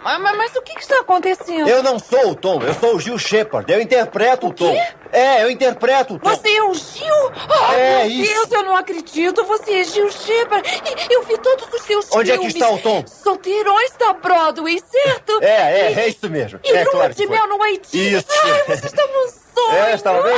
Mas, 0.04 0.20
mas- 0.20 0.36
mas 0.36 0.56
o 0.56 0.60
que, 0.62 0.74
que 0.74 0.82
está 0.82 1.00
acontecendo? 1.00 1.66
Eu 1.68 1.82
não 1.82 1.98
sou 1.98 2.30
o 2.30 2.34
Tom, 2.34 2.60
eu 2.62 2.74
sou 2.74 2.94
o 2.96 3.00
Gil 3.00 3.18
Shepard. 3.18 3.72
Eu 3.72 3.80
interpreto 3.80 4.48
o, 4.48 4.52
Tom. 4.52 4.76
É, 5.10 5.42
eu 5.42 5.50
interpreto 5.50 6.14
o 6.14 6.18
Tom. 6.18 6.28
Você 6.28 6.48
é 6.56 6.62
o 6.62 6.74
Gil? 6.74 7.14
Oh, 7.48 7.72
É 7.72 8.04
meu 8.04 8.10
isso. 8.10 8.32
Deus, 8.34 8.52
eu 8.52 8.62
não 8.64 8.76
acredito. 8.76 9.44
Você 9.44 9.80
é 9.80 9.84
Gil 9.84 10.10
Shepard. 10.10 10.68
Eu 11.10 11.22
vi 11.22 11.38
todos 11.38 11.66
os 11.72 11.80
seus 11.82 12.12
Onde 12.12 12.30
é 12.30 12.34
que 12.34 12.50
filmes. 12.50 12.54
está 12.54 12.68
o 12.70 12.78
Tom? 12.78 13.02
Solteirões 13.06 13.92
da 13.98 14.12
Broadway, 14.12 14.78
certo? 14.86 15.42
É, 15.42 15.46
é, 15.86 15.92
E- 15.92 16.00
é 16.00 16.08
isso 16.08 16.28
mesmo. 16.28 16.60
E 16.62 16.70
é 16.70 16.82
lua 16.84 16.90
claro 16.92 17.14
de 17.14 17.26
mel 17.26 17.48
no 17.48 17.62
Haiti. 17.62 18.14
Isso. 18.16 18.26
Ai, 18.44 18.62
você 18.76 18.86
está 18.86 19.06
num 19.06 19.28
sonho. 19.54 19.78
É, 19.78 19.94
estava 19.94 20.22
bem? 20.22 20.36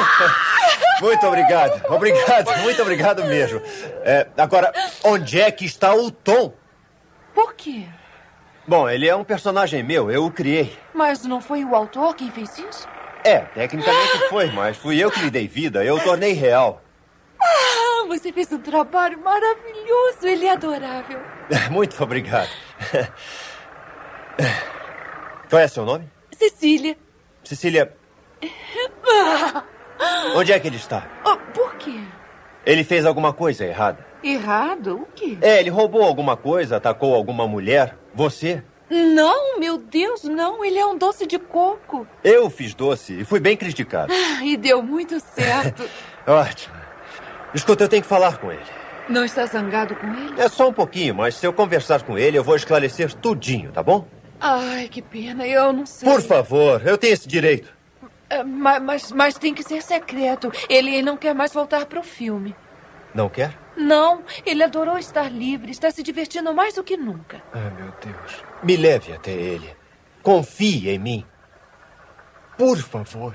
Muito 1.00 1.26
obrigado. 1.26 1.82
Obrigado, 1.92 2.56
muito 2.62 2.80
obrigado 2.82 3.24
mesmo. 3.24 3.60
É, 4.04 4.26
agora, 4.38 4.72
onde 5.02 5.40
é 5.40 5.50
que 5.50 5.64
está 5.64 5.92
o 5.94 6.10
Tom? 6.10 6.52
Por 7.34 7.54
quê? 7.54 7.84
Bom, 8.68 8.88
ele 8.88 9.06
é 9.06 9.14
um 9.14 9.22
personagem 9.22 9.82
meu, 9.82 10.10
eu 10.10 10.24
o 10.24 10.30
criei. 10.30 10.76
Mas 10.92 11.24
não 11.24 11.40
foi 11.40 11.64
o 11.64 11.74
autor 11.74 12.16
quem 12.16 12.30
fez 12.30 12.58
isso? 12.58 12.88
É, 13.24 13.40
tecnicamente 13.40 14.28
foi, 14.28 14.50
mas 14.50 14.76
fui 14.76 14.98
eu 14.98 15.10
que 15.10 15.20
lhe 15.20 15.30
dei 15.30 15.46
vida, 15.46 15.84
eu 15.84 15.96
o 15.96 16.00
tornei 16.00 16.32
real. 16.32 16.82
Ah, 17.40 18.06
você 18.08 18.32
fez 18.32 18.50
um 18.52 18.58
trabalho 18.58 19.22
maravilhoso. 19.22 20.18
Ele 20.24 20.46
é 20.46 20.52
adorável. 20.52 21.20
Muito 21.70 22.02
obrigado. 22.02 22.50
Qual 25.48 25.62
é 25.62 25.68
seu 25.68 25.84
nome? 25.84 26.08
Cecília. 26.32 26.96
Cecília, 27.44 27.94
onde 30.34 30.52
é 30.52 30.58
que 30.58 30.66
ele 30.66 30.76
está? 30.76 31.06
oh, 31.24 31.36
por 31.52 31.76
quê? 31.76 32.00
Ele 32.64 32.82
fez 32.82 33.06
alguma 33.06 33.32
coisa 33.32 33.64
errada? 33.64 34.04
Errado? 34.22 35.02
O 35.02 35.06
quê? 35.14 35.38
É, 35.40 35.60
ele 35.60 35.70
roubou 35.70 36.02
alguma 36.02 36.36
coisa, 36.36 36.76
atacou 36.76 37.14
alguma 37.14 37.46
mulher? 37.46 37.96
Você? 38.16 38.62
Não, 38.90 39.58
meu 39.58 39.76
Deus, 39.78 40.24
não. 40.24 40.64
Ele 40.64 40.78
é 40.78 40.86
um 40.86 40.96
doce 40.96 41.26
de 41.26 41.38
coco. 41.38 42.06
Eu 42.24 42.48
fiz 42.48 42.74
doce 42.74 43.20
e 43.20 43.24
fui 43.24 43.38
bem 43.38 43.56
criticado. 43.56 44.12
Ah, 44.38 44.44
E 44.44 44.56
deu 44.56 44.82
muito 44.82 45.20
certo. 45.20 45.88
Ótimo. 46.26 46.74
Escuta, 47.54 47.84
eu 47.84 47.88
tenho 47.88 48.02
que 48.02 48.08
falar 48.08 48.38
com 48.38 48.50
ele. 48.50 48.62
Não 49.08 49.24
está 49.24 49.46
zangado 49.46 49.94
com 49.94 50.06
ele? 50.08 50.40
É 50.40 50.48
só 50.48 50.68
um 50.68 50.72
pouquinho, 50.72 51.14
mas 51.14 51.36
se 51.36 51.46
eu 51.46 51.52
conversar 51.52 52.02
com 52.02 52.18
ele, 52.18 52.36
eu 52.38 52.42
vou 52.44 52.56
esclarecer 52.56 53.12
tudinho, 53.14 53.70
tá 53.70 53.82
bom? 53.82 54.06
Ai, 54.40 54.88
que 54.88 55.00
pena. 55.00 55.46
Eu 55.46 55.72
não 55.72 55.86
sei. 55.86 56.08
Por 56.10 56.20
favor, 56.22 56.82
eu 56.86 56.98
tenho 56.98 57.14
esse 57.14 57.26
direito. 57.28 57.72
Ah, 58.28 58.42
ma- 58.44 58.80
Mas, 58.80 59.12
mas, 59.12 59.38
tem 59.38 59.54
que 59.54 59.62
ser 59.62 59.80
secreto. 59.82 60.50
Ele 60.68 61.00
não 61.02 61.16
quer 61.16 61.34
mais 61.34 61.52
voltar 61.52 61.86
para 61.86 62.00
o 62.00 62.02
filme. 62.02 62.54
Não 63.16 63.30
quer? 63.30 63.56
Não, 63.74 64.22
ele 64.44 64.62
adorou 64.62 64.98
estar 64.98 65.32
livre. 65.32 65.70
Está 65.70 65.90
se 65.90 66.02
divertindo 66.02 66.52
mais 66.52 66.74
do 66.74 66.84
que 66.84 66.98
nunca. 66.98 67.42
Ai, 67.50 67.70
meu 67.70 67.90
Deus. 68.04 68.44
Me 68.62 68.76
leve 68.76 69.14
até 69.14 69.30
ele. 69.32 69.74
Confie 70.22 70.90
em 70.90 70.98
mim. 70.98 71.26
Por 72.58 72.76
favor. 72.76 73.34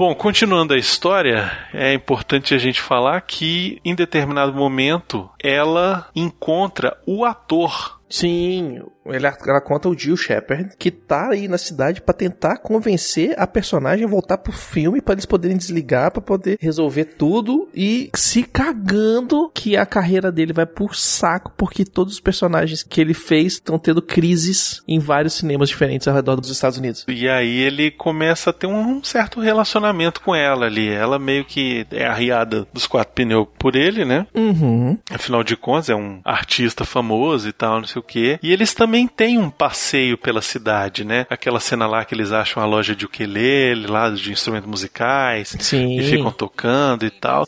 Bom, 0.00 0.14
continuando 0.14 0.72
a 0.72 0.78
história, 0.78 1.52
é 1.74 1.92
importante 1.92 2.54
a 2.54 2.58
gente 2.58 2.80
falar 2.80 3.20
que 3.20 3.78
em 3.84 3.94
determinado 3.94 4.50
momento 4.50 5.28
ela 5.38 6.08
encontra 6.16 6.96
o 7.06 7.22
ator. 7.22 8.00
Sim, 8.08 8.80
ele- 9.12 9.26
ela 9.26 9.60
conta 9.60 9.88
o 9.88 9.96
Jill 9.98 10.16
Shepard, 10.16 10.70
que 10.78 10.90
tá 10.90 11.30
aí 11.30 11.48
na 11.48 11.58
cidade 11.58 12.00
pra 12.00 12.14
tentar 12.14 12.58
convencer 12.58 13.34
a 13.38 13.46
personagem 13.46 14.04
a 14.04 14.08
voltar 14.08 14.38
pro 14.38 14.52
filme 14.52 15.00
pra 15.00 15.12
eles 15.14 15.26
poderem 15.26 15.56
desligar, 15.56 16.10
pra 16.10 16.20
poder 16.22 16.56
resolver 16.60 17.04
tudo 17.04 17.68
e 17.74 18.10
se 18.14 18.42
cagando 18.42 19.50
que 19.54 19.76
a 19.76 19.84
carreira 19.86 20.30
dele 20.32 20.52
vai 20.52 20.66
por 20.66 20.94
saco 20.94 21.52
porque 21.56 21.84
todos 21.84 22.14
os 22.14 22.20
personagens 22.20 22.82
que 22.82 23.00
ele 23.00 23.14
fez 23.14 23.54
estão 23.54 23.78
tendo 23.78 24.00
crises 24.02 24.82
em 24.86 24.98
vários 24.98 25.34
cinemas 25.34 25.68
diferentes 25.68 26.06
ao 26.08 26.14
redor 26.14 26.36
dos 26.36 26.50
Estados 26.50 26.78
Unidos. 26.78 27.04
E 27.08 27.28
aí 27.28 27.58
ele 27.60 27.90
começa 27.90 28.50
a 28.50 28.52
ter 28.52 28.66
um 28.66 29.02
certo 29.02 29.40
relacionamento 29.40 30.20
com 30.20 30.34
ela 30.34 30.66
ali. 30.66 30.88
Ela 30.88 31.18
meio 31.18 31.44
que 31.44 31.86
é 31.90 32.06
arriada 32.06 32.66
dos 32.72 32.86
quatro 32.86 33.12
pneus 33.14 33.46
por 33.58 33.76
ele, 33.76 34.04
né? 34.04 34.26
Uhum. 34.34 34.98
Afinal 35.10 35.42
de 35.42 35.56
contas, 35.56 35.88
é 35.90 35.94
um 35.94 36.20
artista 36.24 36.84
famoso 36.84 37.48
e 37.48 37.52
tal, 37.52 37.80
não 37.80 37.86
sei 37.86 38.00
o 38.00 38.04
quê. 38.04 38.38
E 38.42 38.52
eles 38.52 38.72
também 38.74 38.99
têm 39.06 39.38
um 39.38 39.50
passeio 39.50 40.16
pela 40.18 40.42
cidade, 40.42 41.04
né? 41.04 41.26
Aquela 41.30 41.60
cena 41.60 41.86
lá 41.86 42.04
que 42.04 42.14
eles 42.14 42.32
acham 42.32 42.62
a 42.62 42.66
loja 42.66 42.94
de 42.94 43.04
ukulele, 43.04 43.86
lá 43.86 44.10
de 44.10 44.32
instrumentos 44.32 44.68
musicais. 44.68 45.56
Sim. 45.60 45.98
E 45.98 46.02
ficam 46.10 46.30
tocando 46.30 47.04
e 47.04 47.10
tal. 47.10 47.46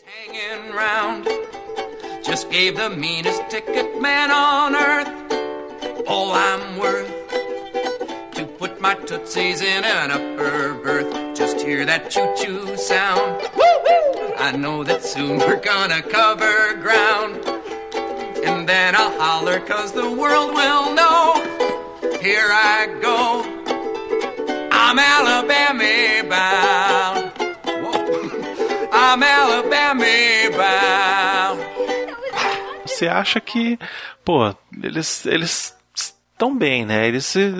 round. 0.73 1.27
Just 2.25 2.49
gave 2.49 2.75
the 2.77 2.89
meanest 2.89 3.43
ticket 3.49 3.99
man 3.99 4.31
on 4.31 4.75
earth 4.75 5.23
all 6.07 6.31
I'm 6.31 6.77
worth 6.77 7.09
to 8.33 8.45
put 8.57 8.81
my 8.81 8.95
tootsies 8.95 9.61
in 9.61 9.83
an 9.83 10.11
upper 10.11 10.73
berth. 10.83 11.35
Just 11.35 11.61
hear 11.61 11.85
that 11.85 12.09
choo 12.09 12.33
choo 12.35 12.75
sound. 12.77 13.41
I 14.37 14.53
know 14.57 14.83
that 14.83 15.03
soon 15.03 15.39
we're 15.39 15.61
gonna 15.61 16.01
cover 16.01 16.73
ground. 16.75 17.62
And 18.45 18.67
then 18.67 18.95
I'll 18.95 19.17
holler, 19.19 19.59
cause 19.61 19.91
the 19.91 20.09
world 20.09 20.53
will 20.53 20.93
know. 20.93 21.33
here 22.21 22.47
I 22.49 22.87
go. 23.01 23.43
I'm 24.71 24.97
Alabama 24.97 26.29
bound. 26.29 27.31
Whoa. 27.83 28.89
I'm 28.91 29.23
Alabama 29.23 30.15
bound. 30.57 31.59
Você 32.85 33.07
acha 33.07 33.39
que, 33.41 33.77
pô, 34.23 34.55
eles 34.81 35.25
eles 35.25 35.75
estão 36.33 36.55
bem, 36.57 36.85
né? 36.85 37.07
Eles 37.07 37.25
se 37.25 37.53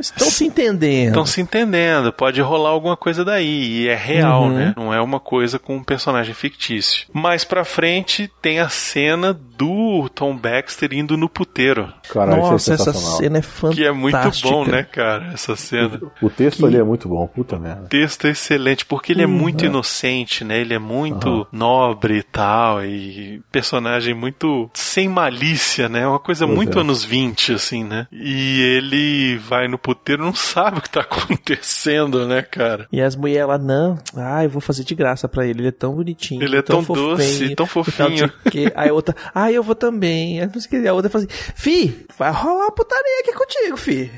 Estão 0.00 0.30
se 0.30 0.44
entendendo. 0.46 1.08
Estão 1.08 1.26
se 1.26 1.40
entendendo, 1.40 2.12
pode 2.12 2.40
rolar 2.40 2.70
alguma 2.70 2.96
coisa 2.96 3.24
daí, 3.24 3.82
e 3.82 3.88
é 3.88 3.94
real, 3.94 4.44
Uhum. 4.44 4.52
né? 4.54 4.74
Não 4.76 4.92
é 4.92 5.00
uma 5.00 5.20
coisa 5.20 5.58
com 5.58 5.76
um 5.76 5.82
personagem 5.84 6.34
fictício. 6.34 7.06
Mais 7.12 7.44
pra 7.44 7.64
frente 7.64 8.30
tem 8.40 8.58
a 8.58 8.68
cena 8.68 9.32
do 9.34 10.08
Tom 10.08 10.34
Baxter 10.36 10.92
indo 10.92 11.16
no 11.16 11.28
puteiro. 11.28 11.92
Caralho, 12.10 12.38
isso 12.40 12.48
é 12.48 12.52
Nossa, 12.52 12.72
essa 12.74 12.84
sensacional. 12.84 13.18
cena 13.18 13.38
é 13.38 13.42
fantástica. 13.42 13.74
Que 13.82 13.88
é 13.88 13.92
muito 13.92 14.30
bom, 14.42 14.64
né, 14.64 14.82
cara? 14.82 15.30
Essa 15.34 15.54
cena. 15.54 16.00
O 16.20 16.30
texto 16.30 16.66
ali 16.66 16.78
é 16.78 16.82
muito 16.82 17.08
bom, 17.08 17.26
puta 17.26 17.58
merda. 17.58 17.82
O 17.84 17.88
texto 17.88 18.26
é 18.26 18.30
excelente, 18.30 18.84
porque 18.86 19.12
ele 19.12 19.22
é 19.22 19.26
Uhum. 19.26 19.32
muito 19.32 19.64
inocente, 19.64 20.42
né? 20.42 20.58
Ele 20.58 20.74
é 20.74 20.78
muito 20.80 21.46
nobre 21.52 22.18
e 22.18 22.22
tal, 22.22 22.84
e 22.84 23.40
personagem 23.52 24.14
muito 24.14 24.68
sem 24.74 25.08
malícia, 25.08 25.88
né? 25.88 26.06
Uma 26.06 26.18
coisa 26.18 26.44
Pois 26.46 26.56
muito 26.56 26.78
é. 26.78 26.80
anos 26.80 27.04
20, 27.04 27.52
assim, 27.62 27.84
né? 27.84 28.06
E 28.10 28.60
ele 28.76 29.38
vai 29.38 29.68
no 29.68 29.78
puteiro 29.78 30.24
não 30.24 30.34
sabe 30.34 30.78
o 30.78 30.82
que 30.82 30.90
tá 30.90 31.00
acontecendo, 31.02 32.26
né, 32.26 32.42
cara? 32.42 32.88
E 32.90 33.00
as 33.00 33.14
mulheres 33.14 33.46
lá, 33.46 33.58
não, 33.58 33.98
ah, 34.16 34.44
eu 34.44 34.50
vou 34.50 34.60
fazer 34.60 34.84
de 34.84 34.94
graça 34.94 35.28
pra 35.28 35.46
ele, 35.46 35.60
ele 35.60 35.68
é 35.68 35.72
tão 35.72 35.94
bonitinho. 35.94 36.42
Ele 36.42 36.56
é 36.56 36.62
tão 36.62 36.82
doce 36.82 37.44
e 37.44 37.54
tão 37.54 37.64
e 37.64 37.66
não 37.66 37.66
fofinho. 37.66 38.18
sei 38.18 38.26
o 38.26 38.50
quê. 38.50 38.72
Aí 38.74 38.90
a 38.90 38.92
outra, 38.92 39.14
ah, 39.34 39.50
eu 39.50 39.62
vou 39.62 39.74
também. 39.74 40.40
Aí. 40.40 40.48
A 40.88 40.92
outra 40.92 41.10
fala 41.10 41.24
assim, 41.24 41.52
fi, 41.54 42.06
vai 42.18 42.32
rolar 42.32 42.64
uma 42.64 42.72
putaria 42.72 43.20
aqui 43.20 43.32
contigo, 43.32 43.76
fi. 43.76 44.10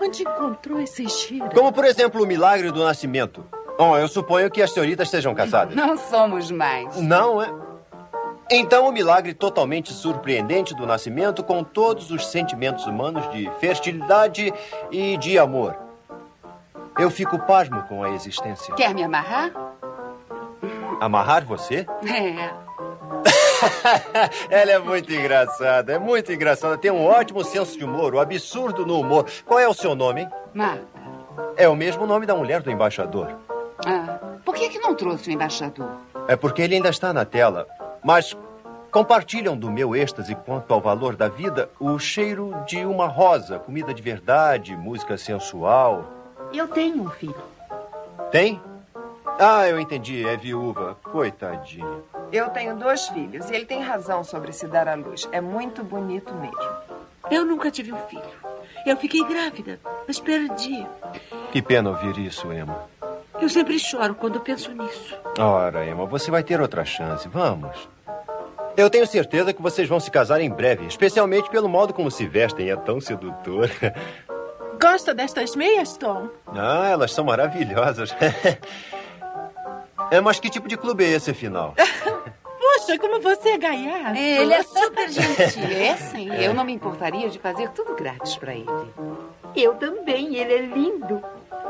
Onde 0.00 0.22
encontrou 0.22 0.80
esse 0.80 1.08
cheiro? 1.08 1.48
Como, 1.54 1.72
por 1.72 1.84
exemplo, 1.84 2.22
o 2.22 2.26
milagre 2.26 2.70
do 2.72 2.82
nascimento. 2.82 3.44
Bom, 3.78 3.96
eu 3.96 4.08
suponho 4.08 4.50
que 4.50 4.60
as 4.60 4.70
senhoritas 4.72 5.08
sejam 5.08 5.34
casadas. 5.34 5.74
Não 5.74 5.96
somos 5.96 6.50
mais. 6.50 7.00
Não, 7.00 7.40
é? 7.40 7.71
Então, 8.50 8.88
o 8.88 8.92
milagre 8.92 9.32
totalmente 9.34 9.92
surpreendente 9.92 10.74
do 10.74 10.86
nascimento, 10.86 11.42
com 11.42 11.64
todos 11.64 12.10
os 12.10 12.26
sentimentos 12.26 12.86
humanos 12.86 13.30
de 13.30 13.50
fertilidade 13.60 14.52
e 14.90 15.16
de 15.16 15.38
amor. 15.38 15.76
Eu 16.98 17.10
fico 17.10 17.38
pasmo 17.38 17.82
com 17.84 18.02
a 18.04 18.10
existência. 18.10 18.74
Quer 18.74 18.94
me 18.94 19.02
amarrar? 19.02 19.50
Amarrar 21.00 21.44
você? 21.46 21.86
É. 22.06 22.52
Ela 24.50 24.72
é 24.72 24.78
muito 24.78 25.12
engraçada, 25.12 25.92
é 25.92 25.98
muito 25.98 26.32
engraçada. 26.32 26.76
Tem 26.76 26.90
um 26.90 27.06
ótimo 27.06 27.42
senso 27.44 27.78
de 27.78 27.84
humor, 27.84 28.14
o 28.14 28.20
absurdo 28.20 28.84
no 28.84 29.00
humor. 29.00 29.26
Qual 29.46 29.58
é 29.58 29.66
o 29.66 29.74
seu 29.74 29.94
nome, 29.94 30.22
hein? 30.22 30.30
Marta. 30.52 30.84
É 31.56 31.68
o 31.68 31.74
mesmo 31.74 32.06
nome 32.06 32.26
da 32.26 32.34
mulher 32.34 32.60
do 32.60 32.70
embaixador. 32.70 33.28
Ah, 33.86 34.18
por 34.44 34.54
que, 34.54 34.68
que 34.68 34.78
não 34.78 34.94
trouxe 34.94 35.30
o 35.30 35.32
embaixador? 35.32 35.88
É 36.28 36.36
porque 36.36 36.62
ele 36.62 36.74
ainda 36.74 36.90
está 36.90 37.12
na 37.12 37.24
tela. 37.24 37.66
Mas 38.04 38.36
compartilham 38.90 39.56
do 39.56 39.70
meu 39.70 39.94
êxtase 39.94 40.34
quanto 40.34 40.72
ao 40.74 40.80
valor 40.80 41.16
da 41.16 41.28
vida 41.28 41.70
o 41.78 41.98
cheiro 41.98 42.54
de 42.66 42.84
uma 42.84 43.06
rosa, 43.06 43.58
comida 43.58 43.94
de 43.94 44.02
verdade, 44.02 44.76
música 44.76 45.16
sensual. 45.16 46.04
Eu 46.52 46.68
tenho 46.68 47.02
um 47.02 47.10
filho. 47.10 47.42
Tem? 48.30 48.60
Ah, 49.38 49.68
eu 49.68 49.80
entendi, 49.80 50.26
é 50.26 50.36
viúva. 50.36 50.96
Coitadinha. 51.02 52.02
Eu 52.32 52.48
tenho 52.50 52.76
dois 52.76 53.08
filhos 53.08 53.48
e 53.50 53.54
ele 53.54 53.66
tem 53.66 53.82
razão 53.82 54.24
sobre 54.24 54.52
se 54.52 54.66
dar 54.66 54.88
à 54.88 54.94
luz. 54.94 55.28
É 55.32 55.40
muito 55.40 55.82
bonito 55.82 56.34
mesmo. 56.34 57.02
Eu 57.30 57.44
nunca 57.44 57.70
tive 57.70 57.92
um 57.92 57.98
filho. 58.08 58.22
Eu 58.84 58.96
fiquei 58.96 59.24
grávida, 59.24 59.78
mas 60.06 60.18
perdi. 60.18 60.86
Que 61.52 61.62
pena 61.62 61.90
ouvir 61.90 62.18
isso, 62.18 62.52
Emma. 62.52 62.91
Eu 63.42 63.48
sempre 63.48 63.76
choro 63.76 64.14
quando 64.14 64.38
penso 64.38 64.70
nisso. 64.72 65.18
Ora, 65.36 65.84
Emma, 65.84 66.06
você 66.06 66.30
vai 66.30 66.44
ter 66.44 66.60
outra 66.60 66.84
chance. 66.84 67.26
Vamos. 67.28 67.88
Eu 68.76 68.88
tenho 68.88 69.04
certeza 69.04 69.52
que 69.52 69.60
vocês 69.60 69.88
vão 69.88 69.98
se 69.98 70.12
casar 70.12 70.40
em 70.40 70.48
breve, 70.48 70.86
especialmente 70.86 71.50
pelo 71.50 71.68
modo 71.68 71.92
como 71.92 72.08
se 72.08 72.24
vestem. 72.24 72.70
É 72.70 72.76
tão 72.76 73.00
sedutor. 73.00 73.68
Gosta 74.80 75.12
destas 75.12 75.56
meias, 75.56 75.96
Tom? 75.96 76.28
Ah, 76.54 76.88
elas 76.88 77.12
são 77.12 77.24
maravilhosas. 77.24 78.14
É, 80.10 80.20
mas 80.20 80.38
que 80.38 80.50
tipo 80.50 80.68
de 80.68 80.76
clube 80.76 81.02
é 81.02 81.08
esse, 81.08 81.30
afinal? 81.30 81.74
Poxa, 82.72 82.98
como 82.98 83.20
você 83.20 83.50
é 83.50 83.58
gaiato. 83.58 84.16
Ele 84.16 84.54
é 84.54 84.62
super 84.64 85.10
gentil. 85.10 85.64
É 85.76 85.96
sim. 85.96 86.28
Eu 86.34 86.54
não 86.54 86.64
me 86.64 86.72
importaria 86.72 87.28
de 87.28 87.38
fazer 87.38 87.68
tudo 87.70 87.94
grátis 87.94 88.36
pra 88.36 88.54
ele. 88.54 88.66
Eu 89.54 89.74
também, 89.74 90.36
ele 90.36 90.52
é 90.54 90.60
lindo. 90.62 91.22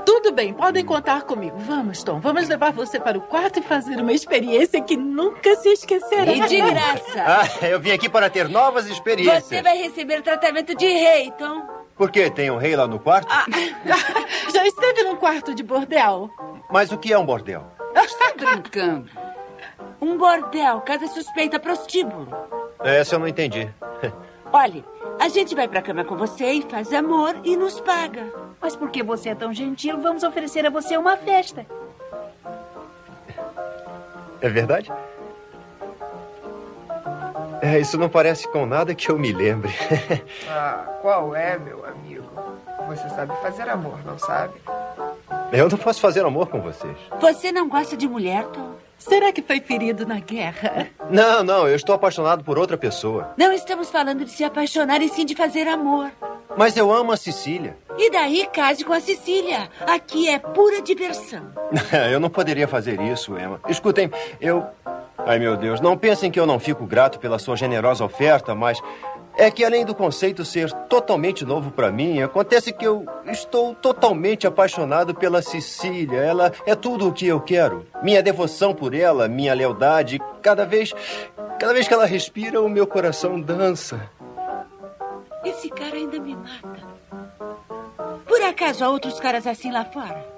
Tudo 0.04 0.32
bem, 0.32 0.52
podem 0.52 0.84
contar 0.84 1.22
comigo. 1.22 1.56
Vamos, 1.58 2.02
Tom, 2.02 2.20
vamos 2.20 2.48
levar 2.48 2.72
você 2.72 2.98
para 2.98 3.16
o 3.18 3.20
quarto 3.20 3.60
e 3.60 3.62
fazer 3.62 4.00
uma 4.00 4.12
experiência 4.12 4.80
que 4.80 4.96
nunca 4.96 5.54
se 5.56 5.68
esquecerá. 5.70 6.32
E 6.32 6.40
de 6.48 6.60
graça. 6.60 7.02
Ah, 7.24 7.66
eu 7.66 7.78
vim 7.78 7.92
aqui 7.92 8.08
para 8.08 8.28
ter 8.28 8.48
novas 8.48 8.86
experiências. 8.86 9.44
Você 9.44 9.62
vai 9.62 9.76
receber 9.76 10.22
tratamento 10.22 10.74
de 10.74 10.86
rei, 10.86 11.30
Tom. 11.38 11.62
Por 11.96 12.10
quê? 12.10 12.30
Tem 12.30 12.50
um 12.50 12.56
rei 12.56 12.74
lá 12.74 12.86
no 12.86 12.98
quarto? 12.98 13.28
Já 14.52 14.66
esteve 14.66 15.04
num 15.04 15.16
quarto 15.16 15.54
de 15.54 15.62
bordel? 15.62 16.30
Mas 16.70 16.90
o 16.90 16.98
que 16.98 17.12
é 17.12 17.18
um 17.18 17.24
bordel? 17.24 17.64
Está 17.94 18.32
brincando. 18.36 19.08
Um 20.02 20.18
bordel, 20.18 20.80
casa 20.80 21.06
suspeita 21.06 21.60
prostíbulo. 21.60 22.26
Essa 22.80 23.14
eu 23.14 23.20
não 23.20 23.28
entendi. 23.28 23.72
Olhe, 24.52 24.84
a 25.20 25.28
gente 25.28 25.54
vai 25.54 25.68
pra 25.68 25.80
cama 25.80 26.04
com 26.04 26.16
você 26.16 26.54
e 26.54 26.62
faz 26.62 26.92
amor 26.92 27.36
e 27.44 27.56
nos 27.56 27.80
paga. 27.80 28.26
Mas 28.60 28.74
porque 28.74 29.00
você 29.00 29.28
é 29.28 29.34
tão 29.36 29.52
gentil, 29.52 30.00
vamos 30.00 30.24
oferecer 30.24 30.66
a 30.66 30.70
você 30.70 30.96
uma 30.96 31.16
festa. 31.16 31.64
É 34.40 34.48
verdade? 34.48 34.92
É, 37.62 37.78
isso 37.78 37.96
não 37.96 38.08
parece 38.08 38.48
com 38.48 38.66
nada 38.66 38.96
que 38.96 39.08
eu 39.08 39.16
me 39.16 39.32
lembre. 39.32 39.72
Ah, 40.50 40.98
qual 41.00 41.34
é, 41.36 41.56
meu 41.56 41.86
amigo? 41.86 42.28
Você 42.88 43.08
sabe 43.10 43.34
fazer 43.40 43.68
amor, 43.68 44.04
não 44.04 44.18
sabe? 44.18 44.60
Eu 45.52 45.68
não 45.68 45.78
posso 45.78 46.00
fazer 46.00 46.24
amor 46.24 46.48
com 46.48 46.60
vocês. 46.60 46.96
Você 47.20 47.52
não 47.52 47.68
gosta 47.68 47.96
de 47.96 48.08
mulher, 48.08 48.44
Tom? 48.48 48.74
Será 49.02 49.32
que 49.32 49.42
foi 49.42 49.60
ferido 49.60 50.06
na 50.06 50.20
guerra? 50.20 50.86
Não, 51.10 51.42
não, 51.42 51.68
eu 51.68 51.74
estou 51.74 51.92
apaixonado 51.92 52.44
por 52.44 52.56
outra 52.56 52.78
pessoa. 52.78 53.34
Não 53.36 53.52
estamos 53.52 53.90
falando 53.90 54.24
de 54.24 54.30
se 54.30 54.44
apaixonar 54.44 55.02
e 55.02 55.08
sim 55.08 55.26
de 55.26 55.34
fazer 55.34 55.66
amor. 55.66 56.10
Mas 56.56 56.76
eu 56.76 56.92
amo 56.92 57.10
a 57.10 57.16
Cecília. 57.16 57.76
E 57.98 58.10
daí 58.12 58.46
case 58.52 58.84
com 58.84 58.92
a 58.92 59.00
Cecília. 59.00 59.68
Aqui 59.80 60.28
é 60.28 60.38
pura 60.38 60.80
diversão. 60.80 61.42
eu 62.12 62.20
não 62.20 62.30
poderia 62.30 62.68
fazer 62.68 63.00
isso, 63.00 63.36
Emma. 63.36 63.60
Escutem, 63.68 64.08
eu. 64.40 64.64
Ai, 65.18 65.38
meu 65.38 65.56
Deus, 65.56 65.80
não 65.80 65.96
pensem 65.96 66.30
que 66.30 66.38
eu 66.38 66.46
não 66.46 66.60
fico 66.60 66.86
grato 66.86 67.18
pela 67.18 67.38
sua 67.38 67.56
generosa 67.56 68.04
oferta, 68.04 68.54
mas 68.54 68.80
é 69.36 69.50
que 69.50 69.64
além 69.64 69.84
do 69.84 69.94
conceito 69.94 70.44
ser 70.44 70.70
totalmente 70.88 71.44
novo 71.44 71.70
para 71.70 71.90
mim, 71.90 72.20
acontece 72.22 72.72
que 72.72 72.86
eu 72.86 73.04
estou 73.26 73.74
totalmente 73.74 74.46
apaixonado 74.46 75.14
pela 75.14 75.42
Cecília. 75.42 76.18
Ela 76.18 76.52
é 76.66 76.74
tudo 76.74 77.08
o 77.08 77.12
que 77.12 77.26
eu 77.26 77.40
quero. 77.40 77.86
Minha 78.02 78.22
devoção 78.22 78.74
por 78.74 78.94
ela, 78.94 79.28
minha 79.28 79.54
lealdade, 79.54 80.20
cada 80.42 80.64
vez, 80.64 80.94
cada 81.58 81.72
vez 81.72 81.88
que 81.88 81.94
ela 81.94 82.06
respira, 82.06 82.60
o 82.60 82.68
meu 82.68 82.86
coração 82.86 83.40
dança. 83.40 84.10
Esse 85.44 85.68
cara 85.70 85.96
ainda 85.96 86.20
me 86.20 86.36
mata. 86.36 86.92
Por 88.26 88.42
acaso 88.42 88.84
há 88.84 88.88
outros 88.88 89.18
caras 89.18 89.46
assim 89.46 89.70
lá 89.70 89.84
fora? 89.84 90.31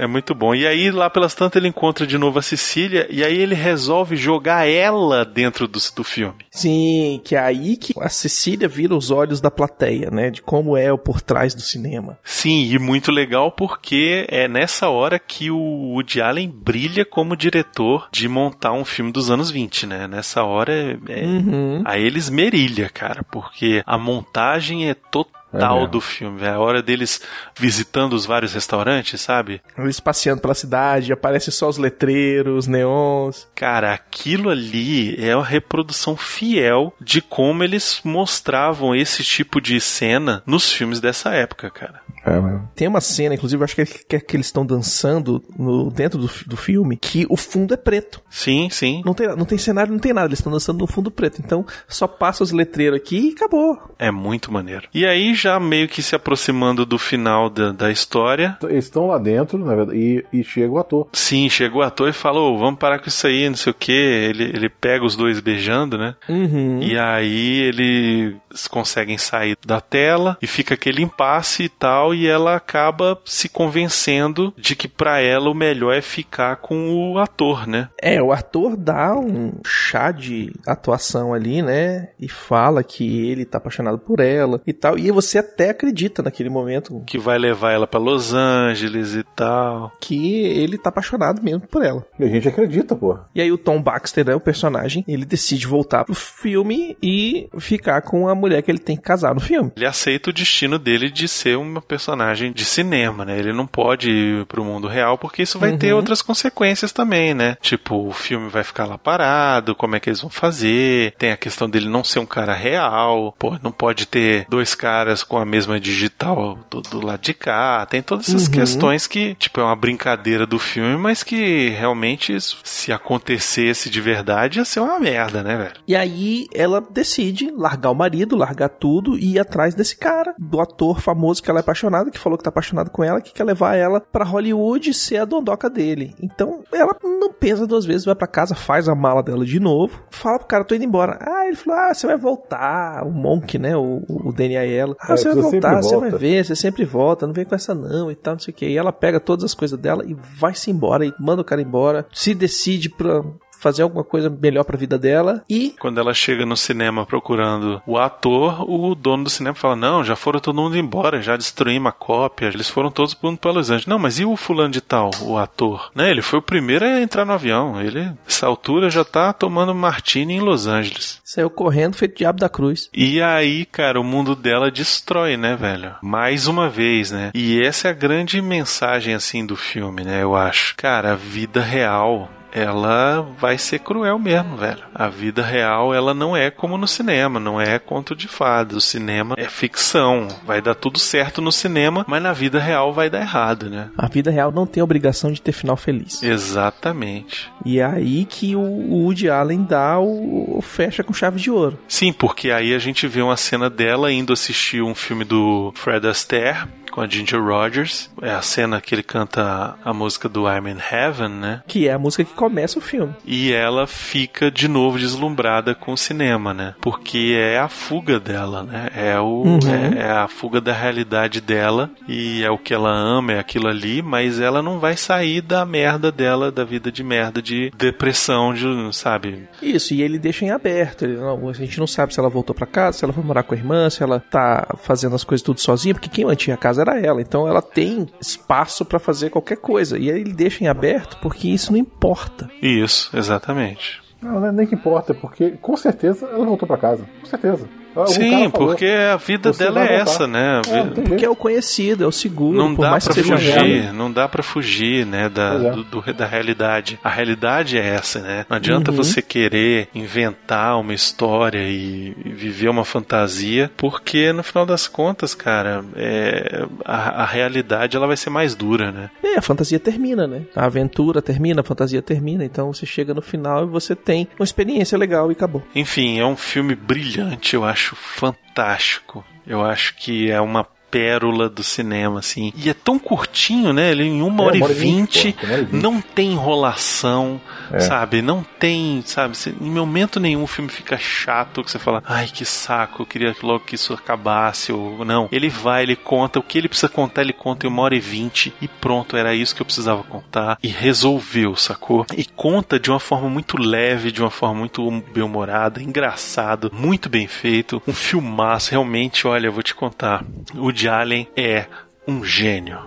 É 0.00 0.06
muito 0.06 0.32
bom. 0.32 0.54
E 0.54 0.64
aí, 0.64 0.92
lá 0.92 1.10
pelas 1.10 1.34
tantas, 1.34 1.56
ele 1.60 1.66
encontra 1.68 2.06
de 2.06 2.16
novo 2.16 2.38
a 2.38 2.42
Cecília 2.42 3.08
e 3.10 3.24
aí 3.24 3.36
ele 3.36 3.56
resolve 3.56 4.14
jogar 4.14 4.64
ela 4.68 5.24
dentro 5.24 5.66
do, 5.66 5.80
do 5.96 6.04
filme. 6.04 6.36
Sim, 6.52 7.20
que 7.24 7.34
é 7.34 7.40
aí 7.40 7.76
que 7.76 7.92
a 8.00 8.08
Cecília 8.08 8.68
vira 8.68 8.94
os 8.94 9.10
olhos 9.10 9.40
da 9.40 9.50
plateia, 9.50 10.08
né? 10.08 10.30
De 10.30 10.40
como 10.40 10.76
é 10.76 10.92
o 10.92 10.98
por 10.98 11.20
trás 11.20 11.52
do 11.52 11.60
cinema. 11.60 12.16
Sim, 12.22 12.62
e 12.72 12.78
muito 12.78 13.10
legal 13.10 13.50
porque 13.50 14.24
é 14.28 14.46
nessa 14.46 14.88
hora 14.88 15.18
que 15.18 15.50
o 15.50 15.58
Woody 15.58 16.20
Allen 16.22 16.48
brilha 16.48 17.04
como 17.04 17.36
diretor 17.36 18.08
de 18.12 18.28
montar 18.28 18.72
um 18.72 18.84
filme 18.84 19.10
dos 19.10 19.32
anos 19.32 19.50
20, 19.50 19.84
né? 19.84 20.06
Nessa 20.06 20.44
hora, 20.44 20.72
é, 20.72 20.96
é- 21.08 21.26
Uhum. 21.26 21.82
aí 21.84 22.04
ele 22.04 22.18
esmerilha, 22.18 22.88
cara, 22.88 23.24
porque 23.24 23.82
a 23.84 23.98
montagem 23.98 24.88
é 24.88 24.94
total 24.94 25.37
mesmo. 25.52 25.86
do 25.88 26.00
filme. 26.00 26.42
É 26.42 26.50
a 26.50 26.58
hora 26.58 26.82
deles 26.82 27.20
visitando 27.56 28.12
os 28.12 28.26
vários 28.26 28.52
restaurantes, 28.52 29.20
sabe? 29.20 29.60
Eles 29.76 30.00
passeando 30.00 30.40
pela 30.40 30.54
cidade, 30.54 31.12
aparecem 31.12 31.52
só 31.52 31.68
os 31.68 31.78
letreiros, 31.78 32.66
neons. 32.66 33.48
Cara, 33.54 33.92
aquilo 33.92 34.50
ali 34.50 35.16
é 35.22 35.34
uma 35.34 35.44
reprodução 35.44 36.16
fiel 36.16 36.92
de 37.00 37.20
como 37.20 37.64
eles 37.64 38.00
mostravam 38.04 38.94
esse 38.94 39.24
tipo 39.24 39.60
de 39.60 39.80
cena 39.80 40.42
nos 40.46 40.72
filmes 40.72 41.00
dessa 41.00 41.30
época, 41.30 41.70
cara. 41.70 42.00
É, 42.24 42.38
mas... 42.38 42.62
Tem 42.74 42.88
uma 42.88 43.00
cena, 43.00 43.34
inclusive, 43.34 43.60
eu 43.60 43.64
acho 43.64 43.74
que, 43.74 43.84
que, 43.84 44.20
que 44.20 44.36
eles 44.36 44.46
estão 44.46 44.64
dançando 44.64 45.42
no, 45.58 45.90
dentro 45.90 46.18
do, 46.18 46.30
do 46.46 46.56
filme, 46.56 46.96
que 46.96 47.26
o 47.28 47.36
fundo 47.36 47.72
é 47.72 47.76
preto. 47.76 48.20
Sim, 48.28 48.68
sim. 48.70 49.02
Não 49.04 49.14
tem, 49.14 49.28
não 49.28 49.44
tem 49.44 49.58
cenário, 49.58 49.92
não 49.92 49.98
tem 49.98 50.12
nada. 50.12 50.28
Eles 50.28 50.38
estão 50.38 50.52
dançando 50.52 50.78
no 50.78 50.86
fundo 50.86 51.10
preto. 51.10 51.40
Então, 51.44 51.64
só 51.86 52.06
passa 52.06 52.42
os 52.42 52.52
letreiros 52.52 52.98
aqui 52.98 53.30
e 53.30 53.32
acabou. 53.32 53.94
É 53.98 54.10
muito 54.10 54.52
maneiro. 54.52 54.88
E 54.92 55.06
aí, 55.06 55.34
já 55.40 55.58
meio 55.58 55.88
que 55.88 56.02
se 56.02 56.14
aproximando 56.14 56.84
do 56.84 56.98
final 56.98 57.48
da, 57.48 57.72
da 57.72 57.90
história. 57.90 58.56
Eles 58.64 58.84
estão 58.84 59.06
lá 59.06 59.18
dentro, 59.18 59.58
na 59.58 59.74
verdade, 59.74 59.98
e, 59.98 60.24
e 60.32 60.44
chega 60.44 60.72
o 60.72 60.78
ator. 60.78 61.08
Sim, 61.12 61.48
chegou 61.48 61.80
o 61.80 61.84
ator 61.84 62.08
e 62.08 62.12
falou: 62.12 62.58
vamos 62.58 62.78
parar 62.78 62.98
com 62.98 63.08
isso 63.08 63.26
aí, 63.26 63.48
não 63.48 63.56
sei 63.56 63.70
o 63.70 63.74
que. 63.74 63.92
Ele, 63.92 64.44
ele 64.44 64.68
pega 64.68 65.04
os 65.04 65.16
dois 65.16 65.40
beijando, 65.40 65.98
né? 65.98 66.14
Uhum. 66.28 66.80
E 66.82 66.98
aí 66.98 67.60
eles 67.62 68.66
conseguem 68.68 69.18
sair 69.18 69.56
da 69.64 69.80
tela 69.80 70.36
e 70.40 70.46
fica 70.46 70.74
aquele 70.74 71.02
impasse 71.02 71.64
e 71.64 71.68
tal, 71.68 72.14
e 72.14 72.26
ela 72.26 72.56
acaba 72.56 73.18
se 73.24 73.48
convencendo 73.48 74.52
de 74.56 74.74
que 74.74 74.88
para 74.88 75.20
ela 75.20 75.50
o 75.50 75.54
melhor 75.54 75.94
é 75.94 76.00
ficar 76.00 76.56
com 76.56 77.12
o 77.12 77.18
ator, 77.18 77.66
né? 77.66 77.88
É, 78.00 78.22
o 78.22 78.32
ator 78.32 78.76
dá 78.76 79.14
um 79.14 79.52
chá 79.64 80.10
de 80.10 80.52
atuação 80.66 81.34
ali, 81.34 81.62
né? 81.62 82.08
E 82.18 82.28
fala 82.28 82.82
que 82.82 83.28
ele 83.28 83.44
tá 83.44 83.58
apaixonado 83.58 83.98
por 83.98 84.20
ela 84.20 84.60
e 84.66 84.72
tal. 84.72 84.98
E 84.98 85.10
você 85.10 85.27
até 85.36 85.70
acredita 85.70 86.22
naquele 86.22 86.48
momento 86.48 87.02
Que 87.06 87.18
vai 87.18 87.36
levar 87.38 87.72
ela 87.72 87.86
para 87.86 87.98
Los 88.00 88.32
Angeles 88.32 89.14
e 89.14 89.24
tal. 89.36 89.92
que 90.00 90.42
ele 90.44 90.78
tá 90.78 90.88
apaixonado 90.90 91.42
mesmo 91.42 91.66
por 91.66 91.84
ela. 91.84 92.06
E 92.18 92.24
a 92.24 92.28
gente 92.28 92.48
acredita, 92.48 92.94
pô. 92.94 93.18
E 93.34 93.40
aí 93.42 93.50
o 93.52 93.58
Tom 93.58 93.82
Baxter, 93.82 94.24
né, 94.24 94.34
o 94.34 94.40
personagem, 94.40 95.04
ele 95.08 95.24
decide 95.24 95.66
voltar 95.66 96.04
pro 96.04 96.14
filme 96.14 96.96
e 97.02 97.48
ficar 97.58 98.02
com 98.02 98.28
a 98.28 98.34
mulher 98.34 98.62
que 98.62 98.70
ele 98.70 98.78
tem 98.78 98.96
que 98.96 99.02
casar 99.02 99.34
no 99.34 99.40
filme. 99.40 99.72
Ele 99.76 99.86
aceita 99.86 100.30
o 100.30 100.32
destino 100.32 100.78
dele 100.78 101.10
de 101.10 101.26
ser 101.26 101.56
uma 101.58 101.82
personagem 101.82 102.52
de 102.52 102.64
cinema, 102.64 103.24
né? 103.24 103.38
Ele 103.38 103.52
não 103.52 103.66
pode 103.66 104.10
ir 104.10 104.46
pro 104.46 104.64
mundo 104.64 104.86
real 104.86 105.18
porque 105.18 105.42
isso 105.42 105.58
vai 105.58 105.76
ter 105.76 105.88
Uhum. 105.92 105.96
outras 105.98 106.22
consequências 106.22 106.92
também, 106.92 107.34
né? 107.34 107.56
Tipo, 107.60 108.06
o 108.06 108.12
filme 108.12 108.48
vai 108.48 108.62
ficar 108.62 108.84
lá 108.84 108.96
parado, 108.98 109.74
como 109.74 109.96
é 109.96 110.00
que 110.00 110.08
eles 110.10 110.20
vão 110.20 110.30
fazer? 110.30 111.14
Tem 111.18 111.32
a 111.32 111.36
questão 111.36 111.68
dele 111.68 111.88
não 111.88 112.04
ser 112.04 112.18
um 112.18 112.26
cara 112.26 112.52
real, 112.54 113.34
pô, 113.38 113.56
não 113.62 113.72
pode 113.72 114.06
ter 114.06 114.46
dois 114.48 114.74
caras 114.74 115.17
com 115.22 115.38
a 115.38 115.44
mesma 115.44 115.78
digital 115.80 116.58
do, 116.70 116.80
do 116.80 117.04
lado 117.04 117.20
de 117.20 117.34
cá. 117.34 117.86
Tem 117.86 118.02
todas 118.02 118.28
essas 118.28 118.46
Uhum. 118.46 118.52
questões 118.52 119.06
que, 119.06 119.34
tipo, 119.34 119.60
é 119.60 119.64
uma 119.64 119.76
brincadeira 119.76 120.46
do 120.46 120.58
filme, 120.58 120.96
mas 120.96 121.22
que 121.22 121.68
realmente, 121.70 122.36
se 122.64 122.92
acontecesse 122.92 123.90
de 123.90 124.00
verdade, 124.00 124.58
ia 124.58 124.64
ser 124.64 124.80
uma 124.80 124.98
merda, 124.98 125.42
né, 125.42 125.56
velho? 125.56 125.74
E 125.86 125.94
aí 125.96 126.46
ela 126.54 126.80
decide 126.80 127.50
largar 127.50 127.90
o 127.90 127.94
marido, 127.94 128.36
largar 128.36 128.68
tudo 128.68 129.18
e 129.18 129.32
ir 129.34 129.38
atrás 129.38 129.74
desse 129.74 129.96
cara, 129.96 130.34
do 130.38 130.60
ator 130.60 131.00
famoso 131.00 131.42
que 131.42 131.50
ela 131.50 131.60
é 131.60 131.62
apaixonada, 131.62 132.10
que 132.10 132.18
falou 132.18 132.36
que 132.38 132.44
tá 132.44 132.50
apaixonado 132.50 132.90
com 132.90 133.02
ela, 133.04 133.20
que 133.20 133.32
quer 133.32 133.44
levar 133.44 133.74
ela 133.76 134.00
pra 134.00 134.24
Hollywood 134.24 134.90
e 134.90 134.94
ser 134.94 135.18
a 135.18 135.24
dondoca 135.24 135.68
dele. 135.68 136.14
Então 136.22 136.62
ela 136.72 136.96
não 137.02 137.32
pensa 137.32 137.66
duas 137.66 137.84
vezes, 137.84 138.04
vai 138.04 138.14
pra 138.14 138.26
casa, 138.26 138.54
faz 138.54 138.88
a 138.88 138.94
mala 138.94 139.22
dela 139.22 139.44
de 139.44 139.60
novo, 139.60 140.02
fala 140.10 140.38
pro 140.38 140.48
cara, 140.48 140.64
tô 140.64 140.74
indo 140.74 140.84
embora. 140.84 141.18
Ah, 141.20 141.46
ele 141.46 141.56
falou, 141.56 141.78
ah, 141.78 141.94
você 141.94 142.06
vai 142.06 142.16
voltar, 142.16 143.04
o 143.06 143.10
Monk, 143.10 143.58
né, 143.58 143.76
o, 143.76 144.02
o 144.08 144.32
Danny 144.32 144.56
Aiello. 144.56 144.96
Ah, 145.08 145.14
É, 145.14 145.16
você 145.16 145.28
vai 145.34 145.42
voltar, 145.42 145.82
você 145.82 145.94
volta. 145.94 146.10
vai 146.10 146.18
ver, 146.18 146.44
você 146.44 146.56
sempre 146.56 146.84
volta, 146.84 147.26
não 147.26 147.32
vem 147.34 147.44
com 147.44 147.54
essa 147.54 147.74
não 147.74 148.10
e 148.10 148.14
tal, 148.14 148.34
não 148.34 148.40
sei 148.40 148.52
o 148.52 148.54
que. 148.56 148.66
E 148.66 148.76
ela 148.76 148.92
pega 148.92 149.18
todas 149.18 149.44
as 149.44 149.54
coisas 149.54 149.78
dela 149.78 150.04
e 150.06 150.14
vai-se 150.14 150.70
embora, 150.70 151.04
e 151.06 151.12
manda 151.18 151.42
o 151.42 151.44
cara 151.44 151.60
embora, 151.62 152.06
se 152.12 152.34
decide 152.34 152.88
pra 152.90 153.22
fazer 153.58 153.82
alguma 153.82 154.04
coisa 154.04 154.30
melhor 154.30 154.64
pra 154.64 154.76
vida 154.76 154.98
dela 154.98 155.42
e 155.48 155.74
Quando 155.80 155.98
ela 155.98 156.14
chega 156.14 156.46
no 156.46 156.56
cinema 156.56 157.06
procurando 157.06 157.82
o 157.86 157.98
ator, 157.98 158.68
o 158.68 158.94
dono 158.94 159.24
do 159.24 159.30
cinema 159.30 159.54
fala: 159.54 159.76
Não, 159.76 160.04
já 160.04 160.16
foram 160.16 160.40
todo 160.40 160.60
mundo 160.60 160.76
embora, 160.76 161.20
já 161.20 161.36
destruímos 161.36 161.88
a 161.88 161.92
cópia, 161.92 162.46
eles 162.46 162.68
foram 162.68 162.90
todos 162.90 163.14
pro 163.14 163.36
pra 163.36 163.50
Los 163.50 163.70
Angeles. 163.70 163.86
Não, 163.86 163.98
mas 163.98 164.18
e 164.18 164.24
o 164.24 164.36
fulano 164.36 164.70
de 164.70 164.80
tal, 164.80 165.10
o 165.22 165.36
ator? 165.36 165.90
Né, 165.94 166.10
ele 166.10 166.22
foi 166.22 166.38
o 166.38 166.42
primeiro 166.42 166.84
a 166.84 167.00
entrar 167.00 167.24
no 167.24 167.32
avião. 167.32 167.80
Ele, 167.80 168.12
nessa 168.24 168.46
altura, 168.46 168.90
já 168.90 169.04
tá 169.04 169.32
tomando 169.32 169.74
martini 169.74 170.34
em 170.34 170.40
Los 170.40 170.66
Angeles. 170.66 171.20
saiu 171.24 171.50
correndo 171.50 171.96
feito 171.96 172.16
diabo 172.16 172.38
da 172.38 172.48
cruz. 172.48 172.88
E 172.94 173.20
aí, 173.20 173.64
cara, 173.64 174.00
o 174.00 174.04
mundo 174.04 174.34
dela 174.34 174.70
destrói, 174.70 175.36
né, 175.36 175.56
velho? 175.56 175.94
Mais 176.02 176.46
uma 176.46 176.68
vez, 176.68 177.10
né? 177.10 177.30
E 177.34 177.62
essa 177.62 177.88
é 177.88 177.90
a 177.90 177.94
grande 177.94 178.40
mensagem, 178.40 179.14
assim, 179.14 179.44
do 179.44 179.56
filme, 179.56 180.04
né? 180.04 180.22
Eu 180.22 180.34
acho. 180.34 180.74
Cara, 180.76 181.12
a 181.12 181.16
vida 181.16 181.60
real. 181.60 182.28
Ela 182.58 183.22
vai 183.38 183.56
ser 183.56 183.78
cruel 183.78 184.18
mesmo, 184.18 184.56
velho. 184.56 184.82
A 184.94 185.08
vida 185.08 185.42
real, 185.42 185.94
ela 185.94 186.12
não 186.12 186.36
é 186.36 186.50
como 186.50 186.76
no 186.76 186.88
cinema, 186.88 187.38
não 187.38 187.60
é 187.60 187.78
conto 187.78 188.16
de 188.16 188.26
fadas. 188.26 188.76
O 188.76 188.80
cinema 188.80 189.34
é 189.38 189.44
ficção. 189.44 190.28
Vai 190.44 190.60
dar 190.60 190.74
tudo 190.74 190.98
certo 190.98 191.40
no 191.40 191.52
cinema, 191.52 192.04
mas 192.08 192.22
na 192.22 192.32
vida 192.32 192.58
real 192.58 192.92
vai 192.92 193.08
dar 193.08 193.20
errado, 193.20 193.70
né? 193.70 193.90
A 193.96 194.08
vida 194.08 194.30
real 194.30 194.50
não 194.50 194.66
tem 194.66 194.82
obrigação 194.82 195.30
de 195.30 195.40
ter 195.40 195.52
final 195.52 195.76
feliz. 195.76 196.22
Exatamente. 196.22 197.50
E 197.64 197.78
é 197.78 197.84
aí 197.84 198.24
que 198.24 198.56
o 198.56 198.60
Woody 198.60 199.28
Allen 199.28 199.62
dá 199.62 199.98
o, 199.98 200.58
o 200.58 200.62
fecha 200.62 201.04
com 201.04 201.12
chave 201.12 201.40
de 201.40 201.50
ouro. 201.50 201.78
Sim, 201.88 202.12
porque 202.12 202.50
aí 202.50 202.74
a 202.74 202.78
gente 202.78 203.06
vê 203.06 203.22
uma 203.22 203.36
cena 203.36 203.70
dela 203.70 204.12
indo 204.12 204.32
assistir 204.32 204.82
um 204.82 204.94
filme 204.94 205.24
do 205.24 205.72
Fred 205.74 206.06
Astaire 206.06 206.66
com 206.98 207.00
a 207.00 207.06
Ginger 207.06 207.40
Rogers. 207.40 208.10
É 208.20 208.30
a 208.30 208.42
cena 208.42 208.80
que 208.80 208.94
ele 208.94 209.02
canta 209.02 209.76
a 209.84 209.94
música 209.94 210.28
do 210.28 210.48
I'm 210.48 210.68
in 210.68 210.78
Heaven, 210.90 211.28
né? 211.28 211.62
Que 211.66 211.86
é 211.86 211.92
a 211.92 211.98
música 211.98 212.24
que 212.24 212.32
começa 212.48 212.78
o 212.78 212.82
filme. 212.82 213.14
E 213.26 213.52
ela 213.52 213.86
fica 213.86 214.50
de 214.50 214.66
novo 214.68 214.98
deslumbrada 214.98 215.74
com 215.74 215.92
o 215.92 215.96
cinema, 215.98 216.54
né? 216.54 216.74
Porque 216.80 217.36
é 217.38 217.58
a 217.58 217.68
fuga 217.68 218.18
dela, 218.18 218.62
né? 218.62 218.88
É, 218.96 219.18
o, 219.20 219.42
Uhum. 219.42 219.58
é, 219.70 220.06
é 220.06 220.10
a 220.10 220.26
fuga 220.28 220.60
da 220.60 220.72
realidade 220.72 221.40
dela 221.40 221.90
e 222.08 222.42
é 222.42 222.50
o 222.50 222.58
que 222.58 222.72
ela 222.74 222.90
ama, 222.90 223.32
é 223.32 223.38
aquilo 223.38 223.68
ali, 223.68 224.00
mas 224.02 224.40
ela 224.40 224.62
não 224.62 224.78
vai 224.78 224.96
sair 224.96 225.40
da 225.42 225.64
merda 225.66 226.10
dela, 226.10 226.50
da 226.50 226.64
vida 226.64 226.90
de 226.90 227.04
merda, 227.04 227.40
de 227.42 227.70
depressão, 227.76 228.52
de, 228.54 228.64
sabe? 228.96 229.48
Isso, 229.62 229.92
e 229.94 230.02
ele 230.02 230.18
deixa 230.18 230.44
em 230.44 230.50
aberto. 230.50 231.04
Ele, 231.04 231.16
não, 231.16 231.48
a 231.48 231.52
gente 231.52 231.78
não 231.78 231.86
sabe 231.86 232.14
se 232.14 232.20
ela 232.20 232.28
voltou 232.28 232.54
pra 232.54 232.66
casa, 232.66 232.98
se 232.98 233.04
ela 233.04 233.12
foi 233.12 233.22
morar 233.24 233.42
com 233.42 233.54
a 233.54 233.58
irmã, 233.58 233.88
se 233.90 234.02
ela 234.02 234.20
tá 234.20 234.66
fazendo 234.82 235.14
as 235.14 235.24
coisas 235.24 235.42
tudo 235.44 235.60
sozinha, 235.60 235.94
porque 235.94 236.08
quem 236.08 236.24
mantinha 236.24 236.54
a 236.54 236.58
casa 236.58 236.80
era 236.82 236.98
ela. 237.00 237.20
Então 237.20 237.46
ela 237.46 237.60
tem 237.62 238.06
espaço 238.20 238.84
pra 238.84 238.98
fazer 238.98 239.30
qualquer 239.30 239.56
coisa. 239.58 239.98
E 239.98 240.10
aí 240.10 240.20
ele 240.20 240.32
deixa 240.32 240.64
em 240.64 240.68
aberto 240.68 241.18
porque 241.20 241.48
isso 241.48 241.72
não 241.72 241.78
importa. 241.78 242.27
Isso, 242.62 243.16
exatamente. 243.16 244.00
Não, 244.20 244.44
é 244.44 244.50
nem 244.50 244.66
que 244.66 244.74
importa, 244.74 245.14
porque 245.14 245.52
com 245.62 245.76
certeza 245.76 246.26
ela 246.26 246.44
voltou 246.44 246.66
pra 246.66 246.76
casa. 246.76 247.04
Com 247.20 247.26
certeza. 247.26 247.68
Ah, 248.02 248.06
Sim, 248.06 248.50
porque 248.50 248.86
a 248.86 249.16
vida 249.16 249.52
"Você 249.52 249.64
dela 249.64 249.82
é 249.84 249.96
voltar." 249.98 250.02
essa, 250.12 250.26
né? 250.26 250.60
É, 250.68 250.82
Porque 251.02 251.24
é 251.24 251.30
o 251.30 251.36
conhecido, 251.36 252.04
é 252.04 252.06
o 252.06 252.12
seguro. 252.12 252.56
Não 252.58 252.74
por 252.74 252.82
dá 252.82 252.90
mais 252.92 253.04
pra 253.04 253.14
que 253.14 253.22
seja 253.22 253.36
fugir, 253.36 253.92
não 253.92 254.10
dá 254.12 254.28
pra 254.28 254.42
fugir, 254.42 255.04
né, 255.06 255.28
da, 255.28 255.54
é. 255.54 255.70
do- 255.72 255.84
do- 255.84 256.14
da 256.14 256.26
realidade. 256.26 256.98
A 257.02 257.08
realidade 257.08 257.76
é 257.78 257.86
essa, 257.86 258.20
né? 258.20 258.46
Não 258.48 258.56
adianta 258.56 258.90
Uhum. 258.90 258.96
você 258.96 259.20
querer 259.22 259.88
inventar 259.94 260.78
uma 260.80 260.94
história 260.94 261.58
e, 261.60 262.14
e 262.24 262.28
viver 262.30 262.68
uma 262.68 262.84
fantasia, 262.84 263.70
porque 263.76 264.32
no 264.32 264.42
final 264.42 264.64
das 264.66 264.86
contas, 264.86 265.34
cara, 265.34 265.84
é, 265.96 266.64
a, 266.84 267.22
a 267.22 267.26
realidade 267.26 267.96
ela 267.96 268.06
vai 268.06 268.16
ser 268.16 268.30
mais 268.30 268.54
dura, 268.54 268.90
né? 268.92 269.10
É, 269.22 269.38
a 269.38 269.42
fantasia 269.42 269.78
termina, 269.78 270.26
né? 270.26 270.42
A 270.54 270.64
aventura 270.66 271.20
termina, 271.22 271.60
a 271.60 271.64
fantasia 271.64 272.02
termina. 272.02 272.44
Então 272.44 272.72
você 272.72 272.86
chega 272.86 273.14
no 273.14 273.22
final 273.22 273.64
e 273.64 273.66
você 273.66 273.94
tem 273.94 274.28
uma 274.38 274.44
experiência 274.44 274.96
legal 274.98 275.30
e 275.30 275.32
acabou. 275.32 275.62
Enfim, 275.74 276.18
é 276.18 276.24
um 276.26 276.36
filme 276.36 276.74
brilhante, 276.74 277.54
eu 277.54 277.64
acho 277.64 277.87
fantástico. 277.96 279.24
Eu 279.46 279.64
acho 279.64 279.94
que 279.94 280.30
é 280.30 280.40
uma 280.40 280.64
pérola 280.90 281.48
do 281.48 281.62
cinema, 281.62 282.18
assim. 282.18 282.52
E 282.56 282.68
é 282.70 282.74
tão 282.74 282.98
curtinho, 282.98 283.72
né? 283.72 283.90
Ele 283.90 284.04
em 284.04 284.22
uma 284.22 284.44
É, 284.44 284.46
hora 284.46 284.56
e 284.56 284.62
vinte, 284.74 285.36
não 285.70 286.00
tem 286.00 286.32
enrolação, 286.32 287.40
É. 287.72 287.80
sabe? 287.80 288.22
Não 288.22 288.44
tem, 288.58 289.02
sabe? 289.04 289.36
Em 289.60 289.70
momento 289.70 290.18
nenhum 290.18 290.42
o 290.42 290.46
filme 290.46 290.70
fica 290.70 290.96
chato, 290.98 291.62
que 291.62 291.70
você 291.70 291.78
fala, 291.78 292.02
ai 292.06 292.26
que 292.26 292.44
saco, 292.44 293.02
eu 293.02 293.06
queria 293.06 293.34
que 293.34 293.44
logo 293.44 293.64
que 293.64 293.74
isso 293.74 293.92
acabasse, 293.92 294.72
ou 294.72 295.04
não. 295.04 295.28
Ele 295.30 295.48
vai, 295.48 295.82
ele 295.82 295.96
conta, 295.96 296.38
o 296.38 296.42
que 296.42 296.58
ele 296.58 296.68
precisa 296.68 296.88
contar, 296.88 297.22
ele 297.22 297.32
conta 297.32 297.66
em 297.66 297.70
uma 297.70 297.82
hora 297.82 297.94
e 297.94 298.00
vinte, 298.00 298.52
e 298.60 298.68
pronto, 298.68 299.16
era 299.16 299.34
isso 299.34 299.54
que 299.54 299.62
eu 299.62 299.66
precisava 299.66 300.02
contar, 300.02 300.58
e 300.62 300.68
resolveu, 300.68 301.54
sacou? 301.56 302.06
E 302.16 302.24
conta 302.24 302.78
de 302.78 302.90
uma 302.90 303.00
forma 303.00 303.28
muito 303.28 303.60
leve, 303.60 304.10
de 304.10 304.22
uma 304.22 304.30
forma 304.30 304.60
muito 304.60 304.90
bem-humorada, 305.12 305.82
engraçado, 305.82 306.70
muito 306.72 307.08
bem 307.08 307.26
feito, 307.26 307.82
um 307.86 307.92
filmaço, 307.92 308.70
realmente, 308.70 309.26
olha, 309.26 309.46
eu 309.46 309.52
vou 309.52 309.62
te 309.62 309.74
contar, 309.74 310.24
o 310.54 310.72
Woody 310.78 310.88
Allen 310.88 311.26
é 311.36 311.66
um 312.06 312.22
gênio. 312.24 312.78